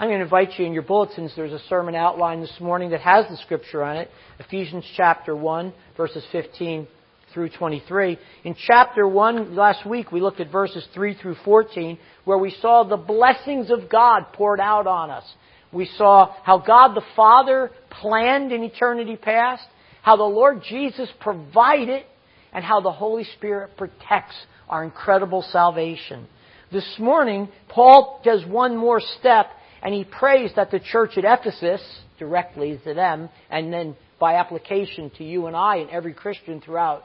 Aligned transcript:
I'm 0.00 0.08
going 0.08 0.20
to 0.20 0.24
invite 0.24 0.56
you 0.60 0.64
in 0.64 0.74
your 0.74 0.84
bulletins. 0.84 1.32
There's 1.34 1.52
a 1.52 1.58
sermon 1.68 1.96
outline 1.96 2.40
this 2.40 2.60
morning 2.60 2.90
that 2.90 3.00
has 3.00 3.24
the 3.28 3.36
scripture 3.38 3.82
on 3.82 3.96
it. 3.96 4.08
Ephesians 4.38 4.84
chapter 4.96 5.34
1, 5.34 5.72
verses 5.96 6.24
15 6.30 6.86
through 7.34 7.48
23. 7.48 8.16
In 8.44 8.54
chapter 8.64 9.08
1, 9.08 9.56
last 9.56 9.84
week, 9.84 10.12
we 10.12 10.20
looked 10.20 10.38
at 10.38 10.52
verses 10.52 10.86
3 10.94 11.14
through 11.14 11.34
14, 11.44 11.98
where 12.24 12.38
we 12.38 12.54
saw 12.62 12.84
the 12.84 12.96
blessings 12.96 13.72
of 13.72 13.90
God 13.90 14.32
poured 14.34 14.60
out 14.60 14.86
on 14.86 15.10
us. 15.10 15.24
We 15.72 15.90
saw 15.96 16.32
how 16.44 16.58
God 16.58 16.94
the 16.94 17.04
Father 17.16 17.72
planned 17.90 18.52
in 18.52 18.62
eternity 18.62 19.16
past, 19.16 19.64
how 20.02 20.14
the 20.14 20.22
Lord 20.22 20.62
Jesus 20.62 21.08
provided, 21.18 22.04
and 22.52 22.64
how 22.64 22.80
the 22.80 22.92
Holy 22.92 23.24
Spirit 23.36 23.76
protects 23.76 24.36
our 24.68 24.84
incredible 24.84 25.44
salvation. 25.50 26.28
This 26.70 26.88
morning, 27.00 27.48
Paul 27.68 28.20
does 28.24 28.44
one 28.46 28.76
more 28.76 29.00
step 29.18 29.48
and 29.82 29.94
he 29.94 30.04
prays 30.04 30.50
that 30.56 30.70
the 30.70 30.80
church 30.80 31.16
at 31.16 31.24
Ephesus, 31.24 31.80
directly 32.18 32.80
to 32.84 32.94
them, 32.94 33.28
and 33.50 33.72
then 33.72 33.96
by 34.18 34.34
application 34.34 35.10
to 35.18 35.24
you 35.24 35.46
and 35.46 35.56
I 35.56 35.76
and 35.76 35.90
every 35.90 36.12
Christian 36.12 36.60
throughout 36.60 37.04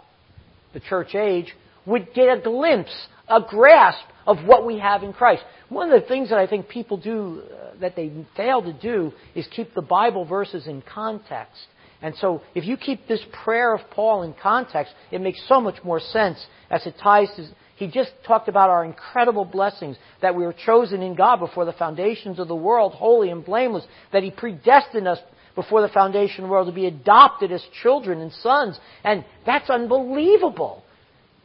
the 0.74 0.80
church 0.80 1.16
age, 1.16 1.54
would 1.86 2.14
get 2.14 2.26
a 2.26 2.42
glimpse, 2.42 2.94
a 3.28 3.42
grasp 3.42 4.06
of 4.26 4.38
what 4.46 4.66
we 4.66 4.80
have 4.80 5.04
in 5.04 5.14
Christ. 5.14 5.44
One 5.70 5.92
of 5.92 6.02
the 6.02 6.08
things 6.08 6.30
that 6.30 6.40
I 6.40 6.48
think 6.48 6.70
people 6.70 6.98
do 6.98 7.44
uh, 7.44 7.80
that 7.82 7.96
they 7.96 8.12
fail 8.36 8.62
to 8.62 8.74
do 8.74 9.12
is 9.36 9.48
keep 9.56 9.74
the 9.74 9.82
Bible 9.82 10.26
verses 10.26 10.68
in 10.68 10.82
context. 10.82 11.68
And 12.02 12.16
so, 12.16 12.42
if 12.54 12.66
you 12.66 12.76
keep 12.76 13.08
this 13.08 13.22
prayer 13.44 13.74
of 13.74 13.82
Paul 13.92 14.24
in 14.24 14.34
context, 14.34 14.94
it 15.12 15.22
makes 15.22 15.42
so 15.48 15.62
much 15.62 15.82
more 15.84 16.02
sense 16.02 16.44
as 16.70 16.86
it 16.86 16.96
ties 17.02 17.30
to. 17.38 17.48
He 17.84 17.92
just 17.92 18.12
talked 18.26 18.48
about 18.48 18.70
our 18.70 18.86
incredible 18.86 19.44
blessings, 19.44 19.98
that 20.22 20.36
we 20.36 20.46
were 20.46 20.56
chosen 20.66 21.02
in 21.02 21.16
God 21.16 21.38
before 21.38 21.66
the 21.66 21.74
foundations 21.74 22.40
of 22.40 22.48
the 22.48 22.56
world, 22.56 22.94
holy 22.94 23.30
and 23.30 23.44
blameless, 23.44 23.84
that 24.14 24.24
He 24.24 24.32
predestined 24.32 25.06
us 25.06 25.20
before 25.54 25.82
the 25.82 25.90
foundation 25.90 26.44
of 26.44 26.48
the 26.48 26.52
world 26.52 26.68
to 26.68 26.74
be 26.74 26.86
adopted 26.86 27.52
as 27.52 27.62
children 27.82 28.22
and 28.22 28.32
sons. 28.32 28.80
And 29.04 29.26
that's 29.46 29.70
unbelievable. 29.70 30.82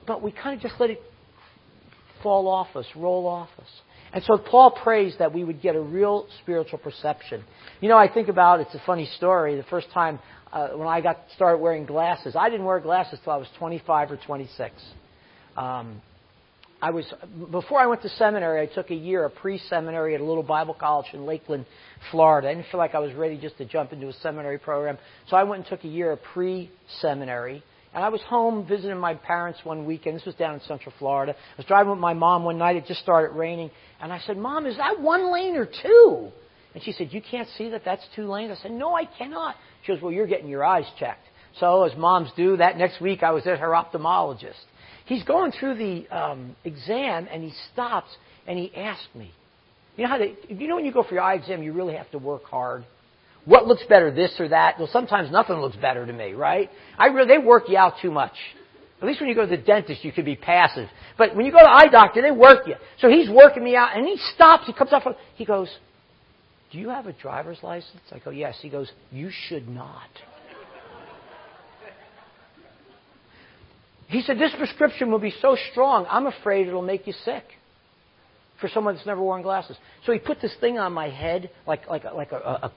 But 0.06 0.22
we 0.22 0.30
kind 0.30 0.56
of 0.56 0.62
just 0.62 0.80
let 0.80 0.90
it 0.90 1.02
fall 2.22 2.46
off 2.46 2.76
us, 2.76 2.86
roll 2.94 3.26
off 3.26 3.50
us. 3.58 3.68
And 4.12 4.22
so 4.22 4.38
Paul 4.38 4.70
prays 4.70 5.16
that 5.18 5.34
we 5.34 5.42
would 5.42 5.60
get 5.60 5.74
a 5.74 5.80
real 5.80 6.28
spiritual 6.40 6.78
perception. 6.78 7.44
You 7.80 7.88
know, 7.88 7.98
I 7.98 8.12
think 8.12 8.28
about 8.28 8.60
it's 8.60 8.74
a 8.74 8.82
funny 8.86 9.10
story. 9.16 9.56
The 9.56 9.64
first 9.64 9.88
time 9.92 10.20
uh, 10.52 10.68
when 10.68 10.86
I 10.86 11.00
got 11.00 11.18
started 11.34 11.58
wearing 11.58 11.84
glasses, 11.84 12.36
I 12.36 12.48
didn't 12.48 12.64
wear 12.64 12.78
glasses 12.78 13.18
till 13.24 13.32
I 13.32 13.36
was 13.36 13.48
25 13.58 14.12
or 14.12 14.20
26. 14.24 14.74
Um, 15.56 16.00
I 16.80 16.90
was 16.90 17.12
before 17.50 17.80
I 17.80 17.86
went 17.86 18.02
to 18.02 18.08
seminary. 18.10 18.62
I 18.62 18.72
took 18.72 18.90
a 18.90 18.94
year, 18.94 19.24
a 19.24 19.30
pre-seminary 19.30 20.14
at 20.14 20.20
a 20.20 20.24
little 20.24 20.44
Bible 20.44 20.74
college 20.74 21.06
in 21.12 21.26
Lakeland, 21.26 21.66
Florida. 22.12 22.48
I 22.48 22.54
didn't 22.54 22.66
feel 22.70 22.78
like 22.78 22.94
I 22.94 23.00
was 23.00 23.12
ready 23.14 23.36
just 23.36 23.58
to 23.58 23.64
jump 23.64 23.92
into 23.92 24.08
a 24.08 24.12
seminary 24.14 24.58
program, 24.58 24.96
so 25.28 25.36
I 25.36 25.42
went 25.42 25.62
and 25.62 25.68
took 25.68 25.84
a 25.84 25.88
year 25.88 26.12
of 26.12 26.22
pre-seminary. 26.22 27.64
And 27.94 28.04
I 28.04 28.10
was 28.10 28.20
home 28.22 28.66
visiting 28.66 28.98
my 28.98 29.14
parents 29.14 29.60
one 29.64 29.86
weekend. 29.86 30.16
This 30.16 30.26
was 30.26 30.34
down 30.36 30.54
in 30.54 30.60
Central 30.60 30.94
Florida. 30.98 31.32
I 31.32 31.56
was 31.56 31.66
driving 31.66 31.90
with 31.90 31.98
my 31.98 32.14
mom 32.14 32.44
one 32.44 32.58
night. 32.58 32.76
It 32.76 32.86
just 32.86 33.00
started 33.00 33.34
raining, 33.34 33.70
and 34.00 34.12
I 34.12 34.20
said, 34.20 34.36
"Mom, 34.36 34.66
is 34.66 34.76
that 34.76 35.00
one 35.00 35.32
lane 35.32 35.56
or 35.56 35.66
two? 35.66 36.30
And 36.74 36.82
she 36.84 36.92
said, 36.92 37.12
"You 37.12 37.22
can't 37.22 37.48
see 37.56 37.70
that 37.70 37.84
that's 37.84 38.06
two 38.14 38.28
lanes." 38.28 38.56
I 38.56 38.62
said, 38.62 38.72
"No, 38.72 38.94
I 38.94 39.06
cannot." 39.06 39.56
She 39.82 39.92
goes, 39.92 40.02
"Well, 40.02 40.12
you're 40.12 40.26
getting 40.26 40.48
your 40.48 40.64
eyes 40.64 40.86
checked." 40.98 41.26
So, 41.58 41.82
as 41.84 41.96
moms 41.96 42.30
do, 42.36 42.58
that 42.58 42.76
next 42.76 43.00
week 43.00 43.22
I 43.24 43.32
was 43.32 43.46
at 43.46 43.58
her 43.58 43.70
ophthalmologist. 43.70 44.64
He's 45.08 45.24
going 45.24 45.52
through 45.52 45.76
the 45.76 46.06
um, 46.14 46.54
exam 46.64 47.28
and 47.32 47.42
he 47.42 47.52
stops 47.72 48.10
and 48.46 48.58
he 48.58 48.74
asks 48.76 49.08
me, 49.14 49.32
you 49.96 50.04
know 50.04 50.10
how 50.10 50.18
they, 50.18 50.34
you 50.50 50.68
know 50.68 50.76
when 50.76 50.84
you 50.84 50.92
go 50.92 51.02
for 51.02 51.14
your 51.14 51.22
eye 51.22 51.34
exam, 51.34 51.62
you 51.62 51.72
really 51.72 51.94
have 51.94 52.10
to 52.10 52.18
work 52.18 52.44
hard. 52.44 52.84
What 53.46 53.66
looks 53.66 53.82
better, 53.88 54.14
this 54.14 54.34
or 54.38 54.48
that? 54.48 54.78
Well, 54.78 54.90
sometimes 54.92 55.32
nothing 55.32 55.56
looks 55.56 55.76
better 55.76 56.04
to 56.04 56.12
me, 56.12 56.32
right? 56.32 56.68
I 56.98 57.06
really, 57.06 57.26
they 57.26 57.38
work 57.38 57.64
you 57.68 57.78
out 57.78 57.94
too 58.02 58.10
much. 58.10 58.34
At 59.00 59.08
least 59.08 59.20
when 59.20 59.30
you 59.30 59.34
go 59.34 59.46
to 59.46 59.56
the 59.56 59.62
dentist, 59.62 60.04
you 60.04 60.12
can 60.12 60.26
be 60.26 60.36
passive. 60.36 60.90
But 61.16 61.34
when 61.34 61.46
you 61.46 61.52
go 61.52 61.58
to 61.58 61.64
the 61.64 61.70
eye 61.70 61.90
doctor, 61.90 62.20
they 62.20 62.30
work 62.30 62.66
you. 62.66 62.74
So 62.98 63.08
he's 63.08 63.30
working 63.30 63.64
me 63.64 63.76
out, 63.76 63.96
and 63.96 64.06
he 64.06 64.18
stops. 64.34 64.66
He 64.66 64.74
comes 64.74 64.92
up. 64.92 65.04
He 65.36 65.46
goes, 65.46 65.70
"Do 66.70 66.78
you 66.78 66.90
have 66.90 67.06
a 67.06 67.14
driver's 67.14 67.62
license?" 67.62 68.02
I 68.12 68.18
go, 68.18 68.30
"Yes." 68.30 68.58
He 68.60 68.68
goes, 68.68 68.90
"You 69.10 69.30
should 69.30 69.68
not." 69.68 70.10
He 74.08 74.22
said, 74.22 74.38
This 74.38 74.52
prescription 74.56 75.10
will 75.10 75.18
be 75.18 75.34
so 75.40 75.56
strong, 75.70 76.06
I'm 76.10 76.26
afraid 76.26 76.66
it'll 76.66 76.82
make 76.82 77.06
you 77.06 77.12
sick 77.24 77.44
for 78.60 78.68
someone 78.68 78.94
that's 78.94 79.06
never 79.06 79.22
worn 79.22 79.42
glasses. 79.42 79.76
So 80.04 80.12
he 80.12 80.18
put 80.18 80.40
this 80.40 80.54
thing 80.60 80.78
on 80.78 80.92
my 80.92 81.08
head, 81.08 81.50
like, 81.66 81.88
like, 81.88 82.04
like 82.04 82.32
a, 82.32 82.36
a, 82.36 82.72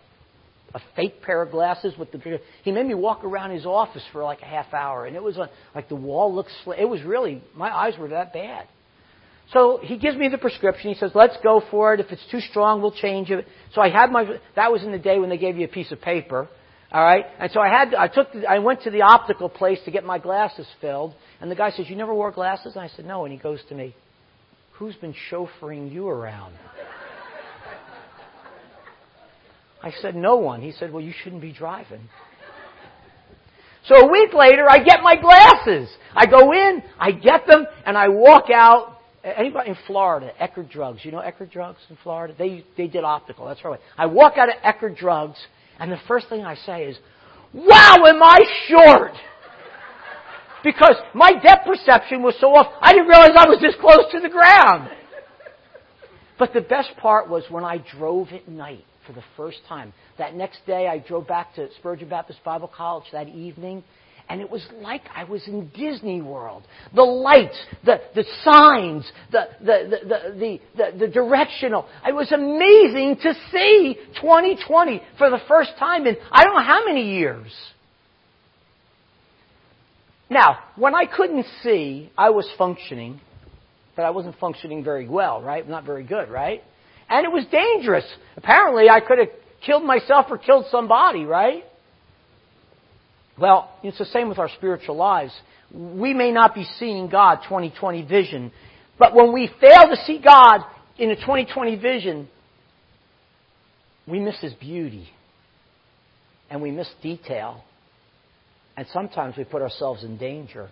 a 0.76 0.82
fake 0.96 1.22
pair 1.22 1.42
of 1.42 1.52
glasses 1.52 1.94
with 1.98 2.12
the. 2.12 2.40
He 2.64 2.72
made 2.72 2.86
me 2.86 2.94
walk 2.94 3.24
around 3.24 3.52
his 3.52 3.66
office 3.66 4.04
for 4.12 4.24
like 4.24 4.42
a 4.42 4.46
half 4.46 4.74
hour, 4.74 5.06
and 5.06 5.16
it 5.16 5.24
was 5.24 5.38
a, 5.38 5.50
like 5.74 5.90
the 5.90 5.96
wall 5.96 6.34
looked. 6.34 6.52
It 6.78 6.86
was 6.86 7.02
really 7.04 7.42
my 7.56 7.76
eyes 7.76 7.98
were 7.98 8.10
that 8.10 8.34
bad. 8.34 8.68
So 9.54 9.80
he 9.82 9.98
gives 9.98 10.16
me 10.16 10.30
the 10.30 10.38
prescription. 10.38 10.94
He 10.94 10.98
says, 10.98 11.12
"Let's 11.14 11.36
go 11.44 11.62
for 11.72 11.94
it. 11.94 12.00
If 12.00 12.12
it's 12.12 12.26
too 12.32 12.40
strong, 12.40 12.82
we'll 12.82 12.94
change 12.94 13.32
it." 13.32 13.46
So 13.74 13.82
I 13.82 13.90
had 13.90 14.12
my. 14.12 14.40
That 14.56 14.72
was 14.72 14.84
in 14.84 14.92
the 14.92 15.00
day 15.00 15.20
when 15.20 15.30
they 15.30 15.38
gave 15.38 15.58
you 15.58 15.66
a 15.66 15.70
piece 15.70 15.92
of 15.92 16.00
paper. 16.00 16.48
All 16.94 17.02
right, 17.02 17.26
and 17.40 17.50
so 17.52 17.62
I 17.62 17.70
had 17.70 17.94
I 17.94 18.08
took 18.10 18.28
I 18.48 18.60
went 18.60 18.82
to 18.82 18.90
the 18.90 19.04
optical 19.04 19.48
place 19.48 19.80
to 19.86 19.92
get 19.92 20.04
my 20.04 20.20
glasses 20.20 20.68
filled, 20.82 21.14
and 21.40 21.50
the 21.50 21.56
guy 21.56 21.72
says, 21.72 21.90
"You 21.90 21.96
never 21.96 22.14
wore 22.14 22.32
glasses?" 22.32 22.76
And 22.76 22.84
I 22.84 22.90
said, 22.90 23.06
"No." 23.06 23.24
And 23.24 23.32
he 23.32 23.40
goes 23.40 23.60
to 23.70 23.76
me, 23.76 23.96
"Who's 24.74 24.96
been 24.96 25.16
chauffeuring 25.30 25.90
you 25.90 26.10
around?" 26.10 26.54
I 29.82 29.92
said, 30.02 30.16
"No 30.16 30.36
one." 30.36 30.62
He 30.62 30.74
said, 30.74 30.92
"Well, 30.92 31.02
you 31.02 31.14
shouldn't 31.24 31.42
be 31.42 31.54
driving." 31.54 32.10
So 33.86 33.96
a 33.96 34.12
week 34.12 34.34
later, 34.34 34.70
I 34.70 34.80
get 34.80 35.02
my 35.02 35.16
glasses. 35.16 35.90
I 36.14 36.26
go 36.26 36.52
in, 36.52 36.84
I 37.00 37.12
get 37.14 37.48
them, 37.48 37.66
and 37.86 37.98
I 37.98 38.10
walk 38.10 38.50
out. 38.54 38.98
Anybody 39.24 39.70
in 39.70 39.78
Florida, 39.88 40.34
Eckerd 40.42 40.70
Drugs? 40.70 41.06
You 41.06 41.12
know 41.14 41.20
Eckerd 41.20 41.52
Drugs 41.52 41.80
in 41.90 41.96
Florida? 42.04 42.34
They 42.38 42.66
they 42.76 42.88
did 42.88 43.06
optical. 43.06 43.46
That's 43.46 43.64
right. 43.64 43.80
I 43.98 44.08
walk 44.08 44.38
out 44.38 44.50
of 44.50 44.56
Eckerd 44.56 44.98
Drugs 44.98 45.38
and 45.82 45.92
the 45.92 46.00
first 46.08 46.30
thing 46.30 46.46
I 46.46 46.54
say 46.56 46.84
is, 46.84 46.98
wow, 47.54 47.96
am 48.08 48.22
I 48.22 48.40
short? 48.68 49.14
Because 50.64 50.96
my 51.16 51.32
depth 51.34 51.66
perception 51.66 52.22
was 52.22 52.36
so 52.40 52.54
off, 52.54 52.72
I 52.80 52.94
didn't 52.94 53.08
realize 53.08 53.32
I 53.36 53.50
was 53.50 53.60
this 53.60 53.74
close 53.82 54.06
to 54.12 54.20
the 54.20 54.30
ground. 54.30 54.92
But 56.38 56.54
the 56.54 56.62
best 56.62 56.96
part 56.98 57.28
was 57.28 57.44
when 57.50 57.64
I 57.64 57.84
drove 57.98 58.28
at 58.30 58.48
night 58.48 58.86
for 59.08 59.14
the 59.14 59.24
first 59.36 59.58
time. 59.68 59.92
That 60.20 60.36
next 60.36 60.60
day, 60.68 60.88
I 60.88 61.00
drove 61.00 61.28
back 61.28 61.56
to 61.56 61.68
Spurgeon 61.80 62.10
Baptist 62.10 62.44
Bible 62.44 62.72
College 62.74 63.06
that 63.12 63.28
evening, 63.30 63.84
and 64.32 64.40
it 64.40 64.50
was 64.50 64.66
like 64.82 65.02
I 65.14 65.26
was 65.26 65.46
in 65.46 65.68
Disney 65.76 66.22
World. 66.22 66.64
The 66.96 67.04
lights, 67.04 67.58
the, 67.84 68.00
the 68.16 68.24
signs, 68.46 69.12
the, 69.30 69.50
the, 69.60 69.98
the, 70.08 70.40
the, 70.40 70.60
the, 70.78 70.98
the 71.00 71.08
directional. 71.10 71.86
It 72.08 72.16
was 72.16 72.32
amazing 72.32 73.18
to 73.24 73.34
see 73.52 73.98
2020 74.22 75.02
for 75.18 75.30
the 75.30 75.40
first 75.50 75.72
time 75.78 76.08
in 76.08 76.16
I 76.32 76.46
don't 76.46 76.56
know 76.56 76.64
how 76.64 76.86
many 76.86 77.18
years. 77.18 77.52
Now, 80.30 80.60
when 80.78 80.96
I 80.96 81.08
couldn't 81.08 81.46
see, 81.62 82.10
I 82.18 82.30
was 82.30 82.48
functioning, 82.58 83.20
but 83.98 84.04
I 84.04 84.12
wasn't 84.12 84.40
functioning 84.40 84.82
very 84.82 85.10
well, 85.10 85.42
right? 85.42 85.68
Not 85.68 85.84
very 85.84 86.04
good, 86.04 86.30
right? 86.30 86.64
And 87.10 87.26
it 87.26 87.32
was 87.34 87.44
dangerous. 87.52 88.06
Apparently, 88.38 88.90
I 88.90 89.02
could 89.02 89.20
have 89.20 89.28
killed 89.66 89.84
myself 89.84 90.28
or 90.30 90.38
killed 90.38 90.68
somebody, 90.72 91.26
right? 91.26 91.66
Well, 93.42 93.72
it's 93.82 93.98
the 93.98 94.06
same 94.06 94.30
with 94.30 94.38
our 94.38 94.50
spiritual 94.50 94.96
lives. 94.96 95.34
We 95.74 96.14
may 96.14 96.32
not 96.32 96.54
be 96.54 96.64
seeing 96.78 97.10
God 97.10 97.40
2020 97.46 98.04
vision, 98.04 98.52
but 99.00 99.16
when 99.16 99.34
we 99.34 99.50
fail 99.60 99.90
to 99.90 99.96
see 100.06 100.22
God 100.24 100.60
in 101.00 101.10
a 101.10 101.16
2020 101.16 101.76
vision, 101.78 102.30
we 104.08 104.20
miss 104.20 104.40
His 104.42 104.54
beauty 104.54 105.10
and 106.52 106.62
we 106.62 106.70
miss 106.70 106.88
detail. 107.02 107.64
And 108.78 108.86
sometimes 108.94 109.36
we 109.38 109.44
put 109.44 109.64
ourselves 109.64 110.04
in 110.04 110.18
danger 110.18 110.70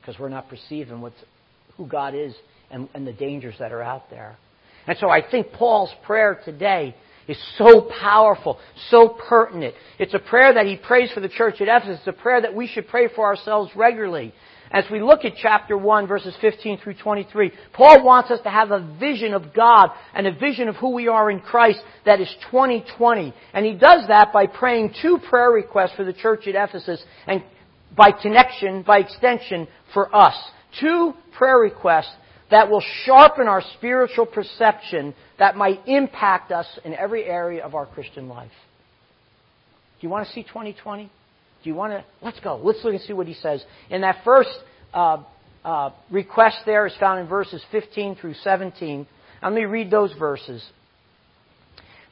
because 0.00 0.18
we're 0.18 0.30
not 0.30 0.48
perceiving 0.48 1.02
what's, 1.02 1.22
who 1.76 1.86
God 1.86 2.14
is 2.14 2.34
and, 2.70 2.88
and 2.94 3.06
the 3.06 3.12
dangers 3.12 3.56
that 3.58 3.70
are 3.70 3.82
out 3.82 4.08
there. 4.08 4.38
And 4.86 4.96
so 4.98 5.10
I 5.10 5.20
think 5.30 5.52
Paul's 5.52 5.92
prayer 6.06 6.40
today 6.42 6.94
is 7.28 7.38
so 7.58 7.88
powerful, 8.00 8.58
so 8.90 9.16
pertinent. 9.28 9.74
It's 9.98 10.14
a 10.14 10.18
prayer 10.18 10.54
that 10.54 10.66
he 10.66 10.76
prays 10.76 11.12
for 11.12 11.20
the 11.20 11.28
church 11.28 11.60
at 11.60 11.68
Ephesus. 11.68 11.98
It's 11.98 12.18
a 12.18 12.20
prayer 12.22 12.40
that 12.40 12.54
we 12.54 12.66
should 12.66 12.88
pray 12.88 13.08
for 13.14 13.26
ourselves 13.26 13.70
regularly. 13.76 14.32
As 14.70 14.84
we 14.90 15.00
look 15.00 15.24
at 15.24 15.32
chapter 15.40 15.78
1, 15.78 16.06
verses 16.06 16.34
15 16.40 16.78
through 16.78 16.94
23, 16.94 17.52
Paul 17.72 18.04
wants 18.04 18.30
us 18.30 18.40
to 18.42 18.50
have 18.50 18.70
a 18.70 18.96
vision 18.98 19.32
of 19.32 19.54
God 19.54 19.90
and 20.14 20.26
a 20.26 20.32
vision 20.32 20.68
of 20.68 20.76
who 20.76 20.92
we 20.92 21.08
are 21.08 21.30
in 21.30 21.40
Christ 21.40 21.80
that 22.04 22.20
is 22.20 22.34
2020. 22.50 23.32
And 23.54 23.64
he 23.64 23.72
does 23.72 24.06
that 24.08 24.32
by 24.32 24.46
praying 24.46 24.94
two 25.00 25.18
prayer 25.28 25.50
requests 25.50 25.92
for 25.96 26.04
the 26.04 26.12
church 26.12 26.46
at 26.46 26.54
Ephesus 26.54 27.02
and 27.26 27.42
by 27.96 28.10
connection, 28.12 28.82
by 28.82 28.98
extension, 28.98 29.68
for 29.94 30.14
us. 30.14 30.36
Two 30.80 31.14
prayer 31.36 31.58
requests 31.58 32.12
that 32.50 32.70
will 32.70 32.82
sharpen 33.04 33.48
our 33.48 33.62
spiritual 33.76 34.26
perception 34.26 35.14
that 35.38 35.56
might 35.56 35.80
impact 35.86 36.52
us 36.52 36.66
in 36.84 36.94
every 36.94 37.24
area 37.24 37.64
of 37.64 37.74
our 37.74 37.86
Christian 37.86 38.28
life. 38.28 38.50
Do 40.00 40.06
you 40.06 40.10
want 40.10 40.26
to 40.26 40.32
see 40.32 40.42
2020? 40.42 41.04
Do 41.04 41.10
you 41.68 41.74
want 41.74 41.92
to? 41.92 42.04
Let's 42.22 42.40
go. 42.40 42.60
Let's 42.62 42.78
look 42.84 42.94
and 42.94 43.02
see 43.02 43.12
what 43.12 43.26
he 43.26 43.34
says. 43.34 43.64
In 43.90 44.02
that 44.02 44.18
first 44.24 44.50
uh, 44.94 45.22
uh, 45.64 45.90
request 46.10 46.58
there 46.66 46.86
is 46.86 46.94
found 47.00 47.20
in 47.20 47.26
verses 47.26 47.62
15 47.72 48.16
through 48.16 48.34
17. 48.34 49.06
Let 49.42 49.52
me 49.52 49.64
read 49.64 49.90
those 49.90 50.12
verses. 50.18 50.64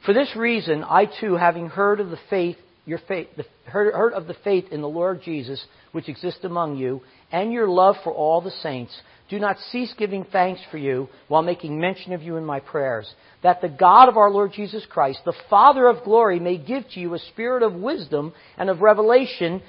For 0.05 0.13
this 0.13 0.33
reason, 0.35 0.83
I 0.83 1.05
too, 1.05 1.35
having 1.35 1.67
heard 1.67 1.99
of 1.99 2.09
the 2.09 2.19
faith, 2.29 2.57
your 2.85 2.99
faith, 3.07 3.27
the, 3.35 3.45
heard, 3.65 3.93
heard 3.93 4.13
of 4.13 4.27
the 4.27 4.35
faith 4.43 4.65
in 4.71 4.81
the 4.81 4.87
Lord 4.87 5.21
Jesus, 5.23 5.63
which 5.91 6.07
exists 6.07 6.43
among 6.43 6.77
you, 6.77 7.01
and 7.31 7.51
your 7.51 7.67
love 7.67 7.95
for 8.03 8.13
all 8.13 8.41
the 8.41 8.51
saints, 8.51 8.97
do 9.29 9.39
not 9.39 9.57
cease 9.71 9.93
giving 9.97 10.25
thanks 10.25 10.61
for 10.71 10.77
you 10.77 11.09
while 11.27 11.41
making 11.41 11.79
mention 11.79 12.13
of 12.13 12.21
you 12.21 12.37
in 12.37 12.45
my 12.45 12.59
prayers, 12.59 13.11
that 13.43 13.61
the 13.61 13.69
God 13.69 14.07
of 14.07 14.17
our 14.17 14.31
Lord 14.31 14.53
Jesus 14.53 14.85
Christ, 14.89 15.19
the 15.25 15.33
Father 15.49 15.87
of 15.87 16.03
glory, 16.03 16.39
may 16.39 16.57
give 16.57 16.83
to 16.93 16.99
you 16.99 17.13
a 17.13 17.19
spirit 17.19 17.63
of 17.63 17.73
wisdom 17.73 18.33
and 18.57 18.69
of 18.69 18.81
revelation 18.81 19.61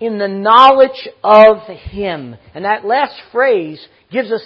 in 0.00 0.18
the 0.18 0.28
knowledge 0.28 1.08
of 1.22 1.58
Him. 1.68 2.36
And 2.54 2.64
that 2.64 2.86
last 2.86 3.14
phrase 3.32 3.86
gives 4.10 4.32
us, 4.32 4.42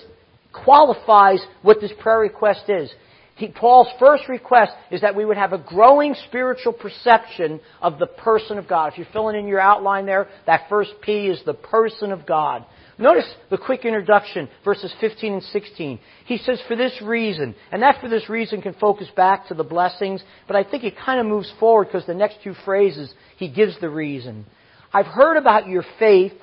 qualifies 0.53 1.45
what 1.63 1.81
this 1.81 1.93
prayer 2.01 2.19
request 2.19 2.65
is. 2.69 2.93
He, 3.37 3.49
Paul's 3.49 3.89
first 3.99 4.29
request 4.29 4.73
is 4.93 5.01
that 5.01 5.17
we 5.17 5.25
would 5.25 5.37
have 5.37 5.53
a 5.53 5.59
growing 5.59 6.15
spiritual 6.29 6.73
perception 6.73 7.61
of 7.83 7.99
the 7.99 8.07
person 8.07 8.59
of 8.59 8.69
God. 8.69 8.93
If 8.93 8.99
you're 8.99 9.09
filling 9.13 9.37
in 9.37 9.49
your 9.49 9.61
outline 9.61 10.07
there, 10.07 10.29
that 10.47 10.69
first 10.69 10.93
P 11.03 11.27
is 11.27 11.41
the 11.45 11.55
person 11.55 12.13
of 12.13 12.27
God. 12.27 12.65
Notice 12.99 13.27
the 13.51 13.59
quick 13.59 13.85
introduction, 13.85 14.49
verses 14.65 14.93
15 15.01 15.33
and 15.33 15.43
16. 15.43 15.99
He 16.27 16.39
says, 16.39 16.61
for 16.69 16.77
this 16.77 16.93
reason, 17.03 17.55
and 17.73 17.83
that 17.83 18.01
for 18.01 18.09
this 18.09 18.29
reason 18.29 18.63
can 18.63 18.75
focus 18.75 19.09
back 19.17 19.49
to 19.49 19.55
the 19.55 19.65
blessings, 19.65 20.23
but 20.47 20.57
I 20.57 20.63
think 20.63 20.85
it 20.85 20.97
kind 20.97 21.21
of 21.21 21.27
moves 21.27 21.53
forward 21.59 21.87
because 21.87 22.07
the 22.07 22.15
next 22.15 22.39
two 22.45 22.55
phrases, 22.65 23.13
he 23.37 23.49
gives 23.49 23.79
the 23.81 23.91
reason. 23.91 24.47
I've 24.93 25.07
heard 25.07 25.37
about 25.37 25.67
your 25.67 25.85
faith, 25.99 26.35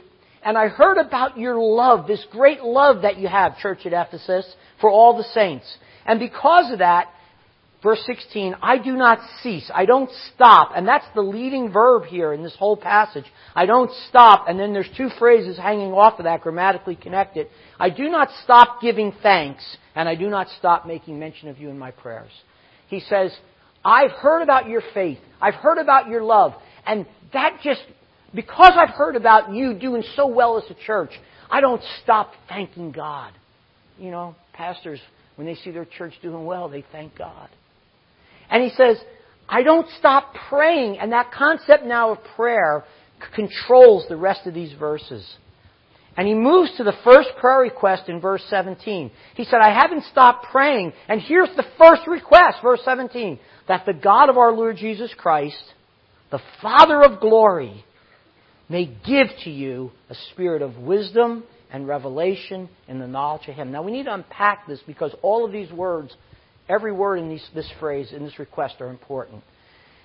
and 0.44 0.58
I 0.58 0.68
heard 0.68 0.98
about 0.98 1.38
your 1.38 1.58
love, 1.58 2.06
this 2.06 2.26
great 2.32 2.62
love 2.62 3.04
that 3.04 3.18
you 3.18 3.30
have, 3.30 3.58
church 3.60 3.86
at 3.86 3.94
Ephesus, 3.94 4.46
for 4.82 4.90
all 4.90 5.16
the 5.16 5.28
saints. 5.34 5.66
And 6.06 6.20
because 6.20 6.72
of 6.74 6.80
that, 6.80 7.08
verse 7.84 8.02
16, 8.06 8.56
I 8.62 8.78
do 8.78 8.94
not 8.96 9.20
cease. 9.42 9.70
I 9.74 9.86
don't 9.86 10.10
stop. 10.34 10.72
And 10.76 10.88
that's 10.88 11.06
the 11.16 11.22
leading 11.22 11.72
verb 11.72 12.04
here 12.04 12.34
in 12.34 12.44
this 12.44 12.56
whole 12.58 12.78
passage. 12.78 13.26
I 13.56 13.66
don't 13.66 13.92
stop. 14.10 14.46
And 14.48 14.60
then 14.60 14.74
there's 14.74 14.90
two 14.98 15.10
phrases 15.20 15.58
hanging 15.58 15.92
off 15.92 16.20
of 16.20 16.26
that, 16.26 16.42
grammatically 16.42 16.96
connected. 16.96 17.48
I 17.80 17.90
do 17.90 18.10
not 18.10 18.30
stop 18.44 18.82
giving 18.82 19.14
thanks, 19.24 19.64
and 19.96 20.08
I 20.08 20.16
do 20.16 20.30
not 20.30 20.48
stop 20.60 20.86
making 20.86 21.20
mention 21.20 21.50
of 21.50 21.58
you 21.58 21.70
in 21.70 21.80
my 21.80 21.92
prayers. 21.92 22.32
He 22.88 23.00
says, 23.00 23.36
I've 23.84 24.12
heard 24.12 24.42
about 24.42 24.68
your 24.68 24.82
faith. 24.94 25.20
I've 25.40 25.56
heard 25.56 25.78
about 25.78 26.08
your 26.08 26.24
love. 26.24 26.54
And 26.86 27.06
that 27.34 27.60
just 27.64 27.82
because 28.34 28.74
I've 28.76 28.96
heard 28.96 29.16
about 29.16 29.54
you 29.54 29.74
doing 29.74 30.04
so 30.16 30.28
well 30.28 30.58
as 30.58 30.70
a 30.70 30.76
church, 30.86 31.12
I 31.50 31.62
don't 31.62 31.82
stop 32.04 32.32
thanking 32.48 32.92
God. 32.92 33.34
You 33.98 34.12
know, 34.12 34.36
pastors, 34.54 35.00
when 35.36 35.48
they 35.48 35.56
see 35.56 35.72
their 35.72 35.86
church 35.86 36.14
doing 36.22 36.46
well, 36.46 36.70
they 36.70 36.84
thank 36.92 37.18
God. 37.18 37.50
And 38.52 38.62
he 38.62 38.70
says, 38.70 38.98
I 39.50 39.64
don't 39.64 39.88
stop 39.98 40.36
praying. 40.50 41.00
And 41.00 41.12
that 41.14 41.32
concept 41.32 41.86
now 41.86 42.12
of 42.12 42.20
prayer 42.36 42.84
controls 43.34 44.06
the 44.08 44.18
rest 44.18 44.46
of 44.46 44.54
these 44.54 44.74
verses. 44.74 45.26
And 46.18 46.28
he 46.28 46.34
moves 46.34 46.76
to 46.76 46.84
the 46.84 46.98
first 47.06 47.30
prayer 47.40 47.60
request 47.60 48.10
in 48.10 48.20
verse 48.20 48.44
17. 48.50 49.12
He 49.36 49.46
said, 49.46 49.60
I 49.62 49.74
haven't 49.74 50.04
stopped 50.12 50.48
praying. 50.52 50.92
And 51.08 51.22
here's 51.22 51.56
the 51.56 51.66
first 51.78 52.06
request, 52.06 52.58
verse 52.62 52.82
17. 52.84 53.40
That 53.70 53.86
the 53.86 53.94
God 53.94 54.30
of 54.30 54.38
our 54.38 54.52
Lord 54.52 54.76
Jesus 54.76 55.14
Christ, 55.18 55.64
the 56.30 56.42
Father 56.62 57.02
of 57.02 57.22
glory, 57.22 57.86
may 58.68 58.86
give 58.86 59.28
to 59.46 59.50
you 59.50 59.92
a 60.10 60.16
spirit 60.32 60.62
of 60.62 60.78
wisdom 60.78 61.44
and 61.72 61.88
revelation 61.88 62.70
in 62.90 63.00
the 63.00 63.08
knowledge 63.08 63.48
of 63.48 63.56
Him. 63.56 63.72
Now 63.72 63.82
we 63.82 63.92
need 63.92 64.06
to 64.06 64.14
unpack 64.14 64.68
this 64.68 64.82
because 64.86 65.16
all 65.22 65.46
of 65.46 65.54
these 65.54 65.72
words, 65.72 66.14
every 66.70 66.92
word 66.92 67.18
in 67.18 67.30
these, 67.30 67.46
this 67.54 67.70
phrase, 67.80 68.12
in 68.14 68.24
this 68.24 68.40
request, 68.40 68.76
are 68.80 68.90
important. 68.90 69.44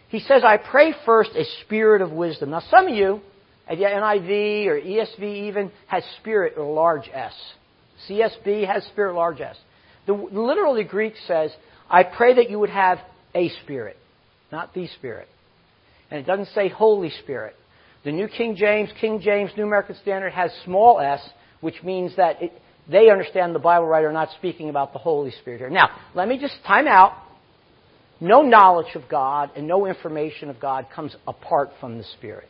He 0.08 0.20
says, 0.20 0.42
I 0.44 0.56
pray 0.56 0.94
first 1.04 1.30
a 1.34 1.44
spirit 1.64 2.02
of 2.02 2.12
wisdom. 2.12 2.50
Now 2.50 2.62
some 2.70 2.86
of 2.86 2.94
you, 2.94 3.20
at 3.68 3.78
the 3.78 3.84
NIV 3.84 4.66
or 4.66 4.80
ESV 4.80 5.48
even, 5.48 5.72
has 5.88 6.04
spirit 6.20 6.54
or 6.56 6.72
large 6.72 7.10
S. 7.12 7.32
CSB 8.08 8.66
has 8.66 8.84
spirit 8.84 9.14
large 9.14 9.40
S. 9.40 9.56
The, 10.06 10.12
literally 10.12 10.84
Greek 10.84 11.14
says, 11.26 11.50
I 11.90 12.04
pray 12.04 12.34
that 12.34 12.50
you 12.50 12.58
would 12.58 12.70
have 12.70 12.98
a 13.34 13.48
spirit, 13.64 13.96
not 14.52 14.74
the 14.74 14.86
spirit. 14.98 15.28
And 16.10 16.20
it 16.20 16.26
doesn't 16.26 16.54
say 16.54 16.68
Holy 16.68 17.10
Spirit. 17.22 17.56
The 18.04 18.12
New 18.12 18.28
King 18.28 18.54
James, 18.54 18.90
King 19.00 19.20
James, 19.20 19.50
New 19.56 19.64
American 19.64 19.96
Standard 20.02 20.32
has 20.32 20.52
small 20.64 21.00
s, 21.00 21.20
which 21.60 21.82
means 21.82 22.14
that 22.16 22.40
it, 22.40 22.52
they 22.90 23.10
understand 23.10 23.54
the 23.54 23.60
Bible 23.60 23.86
writer 23.86 24.12
not 24.12 24.28
speaking 24.38 24.68
about 24.68 24.92
the 24.92 24.98
Holy 24.98 25.30
Spirit 25.30 25.58
here. 25.58 25.70
Now, 25.70 25.90
let 26.14 26.28
me 26.28 26.38
just 26.38 26.54
time 26.66 26.86
out. 26.86 27.14
No 28.20 28.42
knowledge 28.42 28.94
of 28.94 29.02
God 29.10 29.50
and 29.56 29.68
no 29.68 29.86
information 29.86 30.48
of 30.48 30.58
God 30.58 30.86
comes 30.94 31.14
apart 31.26 31.70
from 31.80 31.98
the 31.98 32.04
Spirit. 32.16 32.48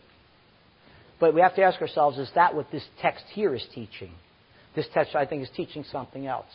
But 1.19 1.35
we 1.35 1.41
have 1.41 1.57
to 1.57 1.63
ask 1.63 1.81
ourselves, 1.81 2.19
is 2.19 2.31
that 2.35 2.55
what 2.55 2.71
this 2.71 2.85
text 3.01 3.25
here 3.33 3.55
is 3.55 3.65
teaching? 3.75 4.13
This 4.77 4.87
text, 4.93 5.17
I 5.17 5.27
think, 5.27 5.43
is 5.43 5.49
teaching 5.57 5.85
something 5.91 6.27
else. 6.27 6.47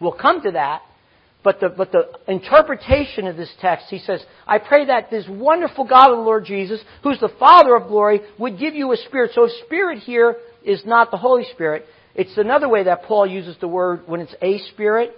We'll 0.00 0.12
come 0.12 0.42
to 0.42 0.50
that 0.52 0.82
but 1.44 1.60
the, 1.60 1.68
but 1.68 1.92
the 1.92 2.10
interpretation 2.26 3.26
of 3.26 3.36
this 3.36 3.52
text, 3.60 3.86
he 3.90 3.98
says, 4.00 4.24
I 4.46 4.58
pray 4.58 4.86
that 4.86 5.10
this 5.10 5.24
wonderful 5.28 5.84
God 5.84 6.10
of 6.10 6.18
the 6.18 6.22
Lord 6.22 6.44
Jesus, 6.44 6.80
who's 7.02 7.20
the 7.20 7.32
Father 7.38 7.76
of 7.76 7.88
glory, 7.88 8.20
would 8.38 8.58
give 8.58 8.74
you 8.74 8.92
a 8.92 8.96
spirit. 8.96 9.30
So 9.34 9.48
spirit 9.64 10.00
here 10.00 10.36
is 10.64 10.82
not 10.84 11.10
the 11.10 11.16
Holy 11.16 11.44
Spirit. 11.52 11.86
It's 12.18 12.36
another 12.36 12.68
way 12.68 12.82
that 12.82 13.04
Paul 13.04 13.26
uses 13.26 13.56
the 13.60 13.68
word 13.68 14.02
when 14.06 14.20
it's 14.20 14.34
a 14.42 14.58
spirit. 14.72 15.12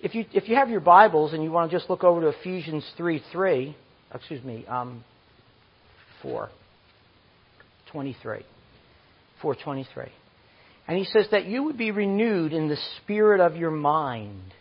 If 0.00 0.14
you, 0.14 0.24
if 0.32 0.48
you 0.48 0.56
have 0.56 0.70
your 0.70 0.80
Bibles 0.80 1.32
and 1.32 1.42
you 1.42 1.50
want 1.50 1.70
to 1.70 1.76
just 1.76 1.90
look 1.90 2.04
over 2.04 2.20
to 2.22 2.28
Ephesians 2.28 2.88
3 2.96 3.22
3, 3.32 3.76
excuse 4.14 4.42
me, 4.42 4.64
um, 4.66 5.04
4 6.22 6.48
23. 7.90 8.38
423. 9.42 10.12
And 10.88 10.96
he 10.96 11.04
says 11.04 11.26
that 11.32 11.46
you 11.46 11.64
would 11.64 11.76
be 11.76 11.90
renewed 11.90 12.52
in 12.52 12.68
the 12.68 12.78
spirit 13.02 13.40
of 13.40 13.56
your 13.56 13.72
mind 13.72 14.54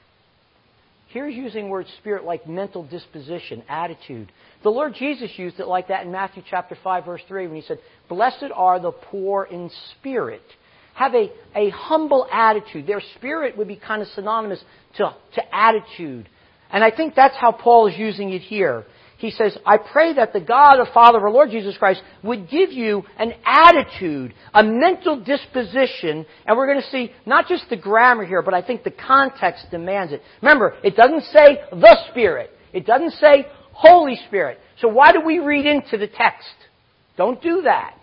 here 1.15 1.29
he's 1.29 1.37
using 1.37 1.69
word 1.69 1.85
spirit 1.99 2.25
like 2.25 2.45
mental 2.45 2.83
disposition, 2.83 3.63
attitude. 3.69 4.29
The 4.63 4.69
Lord 4.69 4.95
Jesus 4.95 5.31
used 5.37 5.61
it 5.61 5.65
like 5.65 5.87
that 5.87 6.05
in 6.05 6.11
Matthew 6.11 6.43
chapter 6.49 6.77
5 6.83 7.05
verse 7.05 7.21
3 7.29 7.47
when 7.47 7.55
he 7.55 7.61
said, 7.61 7.79
Blessed 8.09 8.51
are 8.53 8.81
the 8.81 8.91
poor 8.91 9.45
in 9.45 9.71
spirit. 9.93 10.41
Have 10.95 11.13
a, 11.13 11.31
a 11.55 11.69
humble 11.69 12.27
attitude. 12.31 12.87
Their 12.87 13.01
spirit 13.15 13.57
would 13.57 13.67
be 13.67 13.75
kind 13.75 14.01
of 14.01 14.07
synonymous 14.09 14.63
to, 14.97 15.15
to 15.35 15.55
attitude. 15.55 16.27
And 16.71 16.83
I 16.83 16.91
think 16.91 17.15
that's 17.15 17.35
how 17.37 17.51
Paul 17.51 17.87
is 17.87 17.97
using 17.97 18.33
it 18.33 18.41
here 18.41 18.85
he 19.17 19.31
says, 19.31 19.57
I 19.65 19.77
pray 19.77 20.13
that 20.13 20.33
the 20.33 20.41
God, 20.41 20.75
the 20.75 20.89
Father 20.93 21.17
of 21.17 21.23
our 21.23 21.31
Lord 21.31 21.49
Jesus 21.49 21.77
Christ, 21.77 22.01
would 22.23 22.49
give 22.49 22.71
you 22.71 23.03
an 23.17 23.33
attitude, 23.45 24.33
a 24.53 24.63
mental 24.63 25.23
disposition, 25.23 26.25
and 26.45 26.57
we're 26.57 26.67
going 26.67 26.81
to 26.81 26.89
see 26.89 27.11
not 27.25 27.47
just 27.47 27.69
the 27.69 27.77
grammar 27.77 28.25
here, 28.25 28.41
but 28.41 28.53
I 28.53 28.61
think 28.61 28.83
the 28.83 28.91
context 28.91 29.67
demands 29.71 30.11
it. 30.11 30.21
Remember, 30.41 30.75
it 30.83 30.95
doesn't 30.95 31.23
say 31.31 31.59
the 31.71 31.97
Spirit. 32.11 32.51
It 32.73 32.85
doesn't 32.85 33.13
say 33.13 33.47
Holy 33.71 34.17
Spirit. 34.27 34.59
So 34.81 34.89
why 34.89 35.11
do 35.11 35.21
we 35.21 35.39
read 35.39 35.65
into 35.65 35.97
the 35.97 36.07
text? 36.07 36.53
Don't 37.17 37.41
do 37.41 37.61
that. 37.63 37.97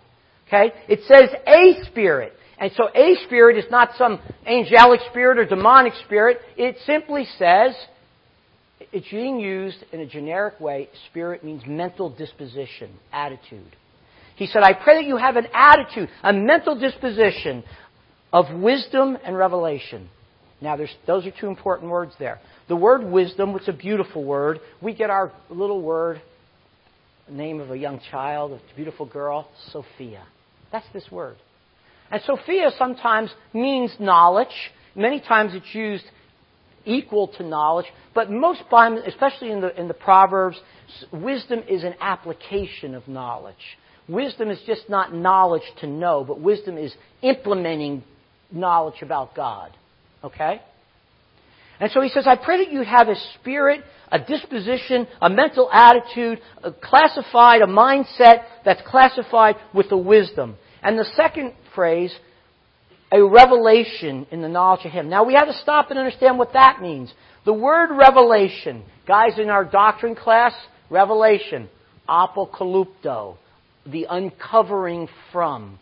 Okay? 0.48 0.72
It 0.88 1.00
says 1.06 1.28
a 1.46 1.84
Spirit. 1.90 2.32
And 2.62 2.70
so 2.76 2.88
a 2.94 3.16
spirit 3.26 3.58
is 3.58 3.68
not 3.72 3.90
some 3.98 4.20
angelic 4.46 5.00
spirit 5.10 5.36
or 5.36 5.44
demonic 5.44 5.94
spirit. 6.04 6.38
It 6.56 6.76
simply 6.86 7.26
says 7.36 7.74
it's 8.92 9.10
being 9.10 9.40
used 9.40 9.78
in 9.90 9.98
a 9.98 10.06
generic 10.06 10.60
way. 10.60 10.88
Spirit 11.10 11.42
means 11.42 11.64
mental 11.66 12.08
disposition, 12.08 12.92
attitude. 13.12 13.74
He 14.36 14.46
said, 14.46 14.62
I 14.62 14.74
pray 14.74 15.02
that 15.02 15.08
you 15.08 15.16
have 15.16 15.34
an 15.34 15.48
attitude, 15.52 16.08
a 16.22 16.32
mental 16.32 16.78
disposition 16.78 17.64
of 18.32 18.44
wisdom 18.54 19.18
and 19.24 19.36
revelation. 19.36 20.08
Now, 20.60 20.76
those 21.04 21.26
are 21.26 21.32
two 21.32 21.48
important 21.48 21.90
words 21.90 22.12
there. 22.20 22.38
The 22.68 22.76
word 22.76 23.02
wisdom, 23.02 23.56
is 23.56 23.66
a 23.66 23.72
beautiful 23.72 24.22
word, 24.22 24.60
we 24.80 24.94
get 24.94 25.10
our 25.10 25.32
little 25.50 25.82
word, 25.82 26.22
name 27.28 27.58
of 27.58 27.72
a 27.72 27.76
young 27.76 28.00
child, 28.08 28.52
a 28.52 28.76
beautiful 28.76 29.04
girl, 29.04 29.48
Sophia. 29.72 30.22
That's 30.70 30.86
this 30.92 31.10
word. 31.10 31.38
And 32.12 32.20
Sophia 32.26 32.70
sometimes 32.78 33.30
means 33.54 33.90
knowledge. 33.98 34.54
Many 34.94 35.18
times 35.18 35.54
it's 35.54 35.74
used 35.74 36.04
equal 36.84 37.28
to 37.38 37.42
knowledge. 37.42 37.86
But 38.14 38.30
most 38.30 38.62
especially 39.06 39.50
in 39.50 39.62
the, 39.62 39.80
in 39.80 39.88
the 39.88 39.94
Proverbs, 39.94 40.60
wisdom 41.10 41.62
is 41.68 41.84
an 41.84 41.94
application 42.00 42.94
of 42.94 43.08
knowledge. 43.08 43.78
Wisdom 44.08 44.50
is 44.50 44.60
just 44.66 44.90
not 44.90 45.14
knowledge 45.14 45.62
to 45.80 45.86
know, 45.86 46.22
but 46.22 46.38
wisdom 46.38 46.76
is 46.76 46.94
implementing 47.22 48.04
knowledge 48.50 49.00
about 49.00 49.34
God. 49.34 49.70
Okay? 50.22 50.60
And 51.80 51.90
so 51.92 52.02
he 52.02 52.10
says, 52.10 52.26
I 52.26 52.36
pray 52.36 52.64
that 52.64 52.72
you 52.72 52.82
have 52.82 53.08
a 53.08 53.14
spirit, 53.40 53.80
a 54.10 54.18
disposition, 54.18 55.06
a 55.20 55.30
mental 55.30 55.70
attitude, 55.72 56.40
a 56.62 56.72
classified, 56.72 57.62
a 57.62 57.66
mindset 57.66 58.44
that's 58.64 58.82
classified 58.86 59.56
with 59.72 59.88
the 59.88 59.96
wisdom. 59.96 60.56
And 60.82 60.98
the 60.98 61.06
second 61.16 61.52
phrase, 61.74 62.14
a 63.12 63.22
revelation 63.22 64.26
in 64.30 64.42
the 64.42 64.48
knowledge 64.48 64.84
of 64.86 64.92
Him. 64.92 65.08
Now 65.08 65.24
we 65.24 65.34
have 65.34 65.46
to 65.46 65.58
stop 65.62 65.90
and 65.90 65.98
understand 65.98 66.38
what 66.38 66.54
that 66.54 66.80
means. 66.80 67.12
The 67.44 67.52
word 67.52 67.90
revelation, 67.96 68.82
guys 69.06 69.38
in 69.38 69.50
our 69.50 69.64
doctrine 69.64 70.14
class, 70.14 70.52
revelation, 70.90 71.68
apocalypto, 72.08 73.36
the 73.86 74.06
uncovering 74.08 75.08
from. 75.32 75.78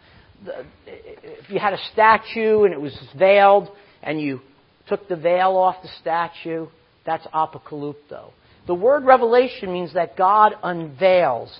If 0.86 1.50
you 1.50 1.58
had 1.58 1.74
a 1.74 1.78
statue 1.92 2.64
and 2.64 2.72
it 2.72 2.80
was 2.80 2.98
veiled 3.18 3.68
and 4.02 4.20
you 4.20 4.40
took 4.88 5.06
the 5.08 5.16
veil 5.16 5.56
off 5.56 5.76
the 5.82 5.90
statue, 6.00 6.66
that's 7.06 7.26
apocalypto. 7.26 8.30
The 8.66 8.74
word 8.74 9.04
revelation 9.04 9.72
means 9.72 9.94
that 9.94 10.16
God 10.16 10.54
unveils. 10.62 11.58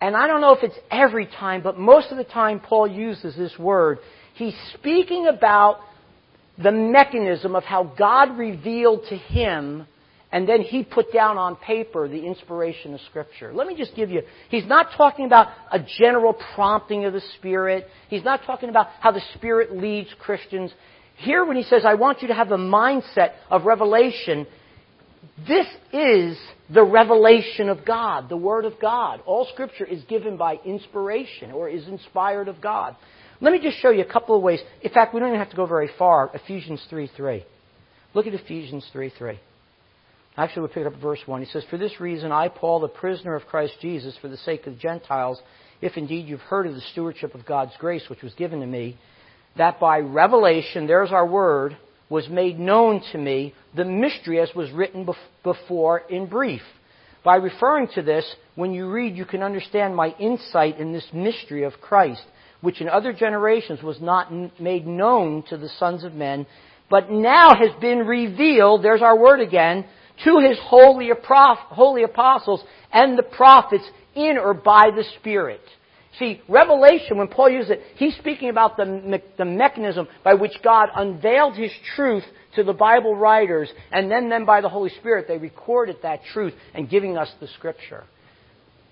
And 0.00 0.16
I 0.16 0.26
don't 0.26 0.40
know 0.40 0.54
if 0.54 0.62
it's 0.62 0.78
every 0.90 1.26
time, 1.26 1.62
but 1.62 1.78
most 1.78 2.10
of 2.10 2.16
the 2.16 2.24
time 2.24 2.60
Paul 2.60 2.86
uses 2.86 3.36
this 3.36 3.58
word. 3.58 3.98
He's 4.34 4.54
speaking 4.74 5.26
about 5.26 5.80
the 6.56 6.72
mechanism 6.72 7.54
of 7.54 7.64
how 7.64 7.84
God 7.98 8.38
revealed 8.38 9.04
to 9.08 9.16
him 9.16 9.86
and 10.32 10.48
then 10.48 10.62
he 10.62 10.84
put 10.84 11.12
down 11.12 11.38
on 11.38 11.56
paper 11.56 12.08
the 12.08 12.24
inspiration 12.24 12.94
of 12.94 13.00
Scripture. 13.02 13.52
Let 13.52 13.66
me 13.66 13.76
just 13.76 13.96
give 13.96 14.10
you, 14.10 14.22
he's 14.48 14.66
not 14.66 14.90
talking 14.96 15.26
about 15.26 15.48
a 15.72 15.80
general 15.98 16.36
prompting 16.54 17.04
of 17.04 17.12
the 17.12 17.22
Spirit. 17.36 17.88
He's 18.08 18.22
not 18.22 18.42
talking 18.46 18.68
about 18.68 18.88
how 19.00 19.10
the 19.10 19.22
Spirit 19.34 19.76
leads 19.76 20.08
Christians. 20.20 20.72
Here, 21.16 21.44
when 21.44 21.56
he 21.56 21.64
says, 21.64 21.82
I 21.84 21.94
want 21.94 22.22
you 22.22 22.28
to 22.28 22.34
have 22.34 22.52
a 22.52 22.56
mindset 22.56 23.32
of 23.50 23.64
revelation, 23.64 24.46
this 25.46 25.66
is 25.92 26.38
the 26.72 26.84
revelation 26.84 27.68
of 27.68 27.84
God, 27.84 28.28
the 28.28 28.36
Word 28.36 28.64
of 28.64 28.80
God. 28.80 29.20
All 29.26 29.46
Scripture 29.52 29.84
is 29.84 30.02
given 30.04 30.36
by 30.36 30.58
inspiration 30.64 31.52
or 31.52 31.68
is 31.68 31.86
inspired 31.88 32.48
of 32.48 32.60
God. 32.60 32.96
Let 33.40 33.52
me 33.52 33.60
just 33.60 33.78
show 33.78 33.90
you 33.90 34.02
a 34.02 34.12
couple 34.12 34.36
of 34.36 34.42
ways. 34.42 34.60
In 34.82 34.90
fact, 34.90 35.14
we 35.14 35.20
don't 35.20 35.30
even 35.30 35.40
have 35.40 35.50
to 35.50 35.56
go 35.56 35.66
very 35.66 35.90
far. 35.98 36.30
Ephesians 36.34 36.84
3 36.90 37.10
3. 37.16 37.44
Look 38.14 38.26
at 38.26 38.34
Ephesians 38.34 38.86
3 38.92 39.12
3. 39.16 39.38
Actually, 40.36 40.60
we'll 40.60 40.70
pick 40.70 40.86
up 40.86 41.00
verse 41.00 41.20
1. 41.26 41.42
He 41.42 41.50
says, 41.50 41.64
For 41.68 41.76
this 41.76 42.00
reason, 42.00 42.32
I, 42.32 42.48
Paul, 42.48 42.80
the 42.80 42.88
prisoner 42.88 43.34
of 43.34 43.46
Christ 43.46 43.74
Jesus, 43.80 44.16
for 44.20 44.28
the 44.28 44.36
sake 44.38 44.66
of 44.66 44.74
the 44.74 44.78
Gentiles, 44.78 45.40
if 45.80 45.96
indeed 45.96 46.28
you've 46.28 46.40
heard 46.40 46.66
of 46.66 46.74
the 46.74 46.80
stewardship 46.92 47.34
of 47.34 47.46
God's 47.46 47.72
grace 47.78 48.04
which 48.08 48.22
was 48.22 48.32
given 48.34 48.60
to 48.60 48.66
me, 48.66 48.96
that 49.56 49.80
by 49.80 49.98
revelation, 49.98 50.86
there's 50.86 51.10
our 51.10 51.26
word, 51.26 51.76
was 52.10 52.28
made 52.28 52.58
known 52.58 53.00
to 53.12 53.18
me, 53.18 53.54
the 53.74 53.84
mystery 53.84 54.40
as 54.40 54.50
was 54.54 54.70
written 54.72 55.08
before 55.42 56.00
in 56.10 56.26
brief. 56.26 56.60
By 57.24 57.36
referring 57.36 57.88
to 57.94 58.02
this, 58.02 58.24
when 58.56 58.72
you 58.72 58.90
read, 58.90 59.16
you 59.16 59.24
can 59.24 59.42
understand 59.42 59.94
my 59.94 60.08
insight 60.18 60.78
in 60.78 60.92
this 60.92 61.06
mystery 61.14 61.62
of 61.62 61.80
Christ, 61.80 62.22
which 62.60 62.80
in 62.80 62.88
other 62.88 63.12
generations 63.12 63.82
was 63.82 64.00
not 64.00 64.32
made 64.60 64.86
known 64.86 65.44
to 65.44 65.56
the 65.56 65.68
sons 65.78 66.04
of 66.04 66.14
men, 66.14 66.46
but 66.90 67.10
now 67.10 67.54
has 67.54 67.70
been 67.80 68.00
revealed, 68.00 68.82
there's 68.82 69.02
our 69.02 69.16
word 69.16 69.40
again, 69.40 69.86
to 70.24 70.38
his 70.38 70.58
holy, 70.62 71.10
holy 71.24 72.02
apostles 72.02 72.62
and 72.92 73.16
the 73.16 73.22
prophets 73.22 73.84
in 74.14 74.36
or 74.36 74.52
by 74.52 74.90
the 74.94 75.04
Spirit. 75.18 75.62
See, 76.18 76.40
Revelation, 76.48 77.18
when 77.18 77.28
Paul 77.28 77.50
uses 77.50 77.70
it, 77.70 77.80
he's 77.96 78.16
speaking 78.16 78.48
about 78.50 78.76
the, 78.76 79.22
the 79.38 79.44
mechanism 79.44 80.08
by 80.24 80.34
which 80.34 80.52
God 80.62 80.88
unveiled 80.94 81.54
his 81.54 81.70
truth 81.94 82.24
to 82.56 82.64
the 82.64 82.72
Bible 82.72 83.14
writers, 83.14 83.70
and 83.92 84.10
then, 84.10 84.28
then 84.28 84.44
by 84.44 84.60
the 84.60 84.68
Holy 84.68 84.90
Spirit, 84.98 85.26
they 85.28 85.38
recorded 85.38 85.98
that 86.02 86.20
truth 86.32 86.52
and 86.74 86.90
giving 86.90 87.16
us 87.16 87.30
the 87.40 87.46
Scripture. 87.48 88.04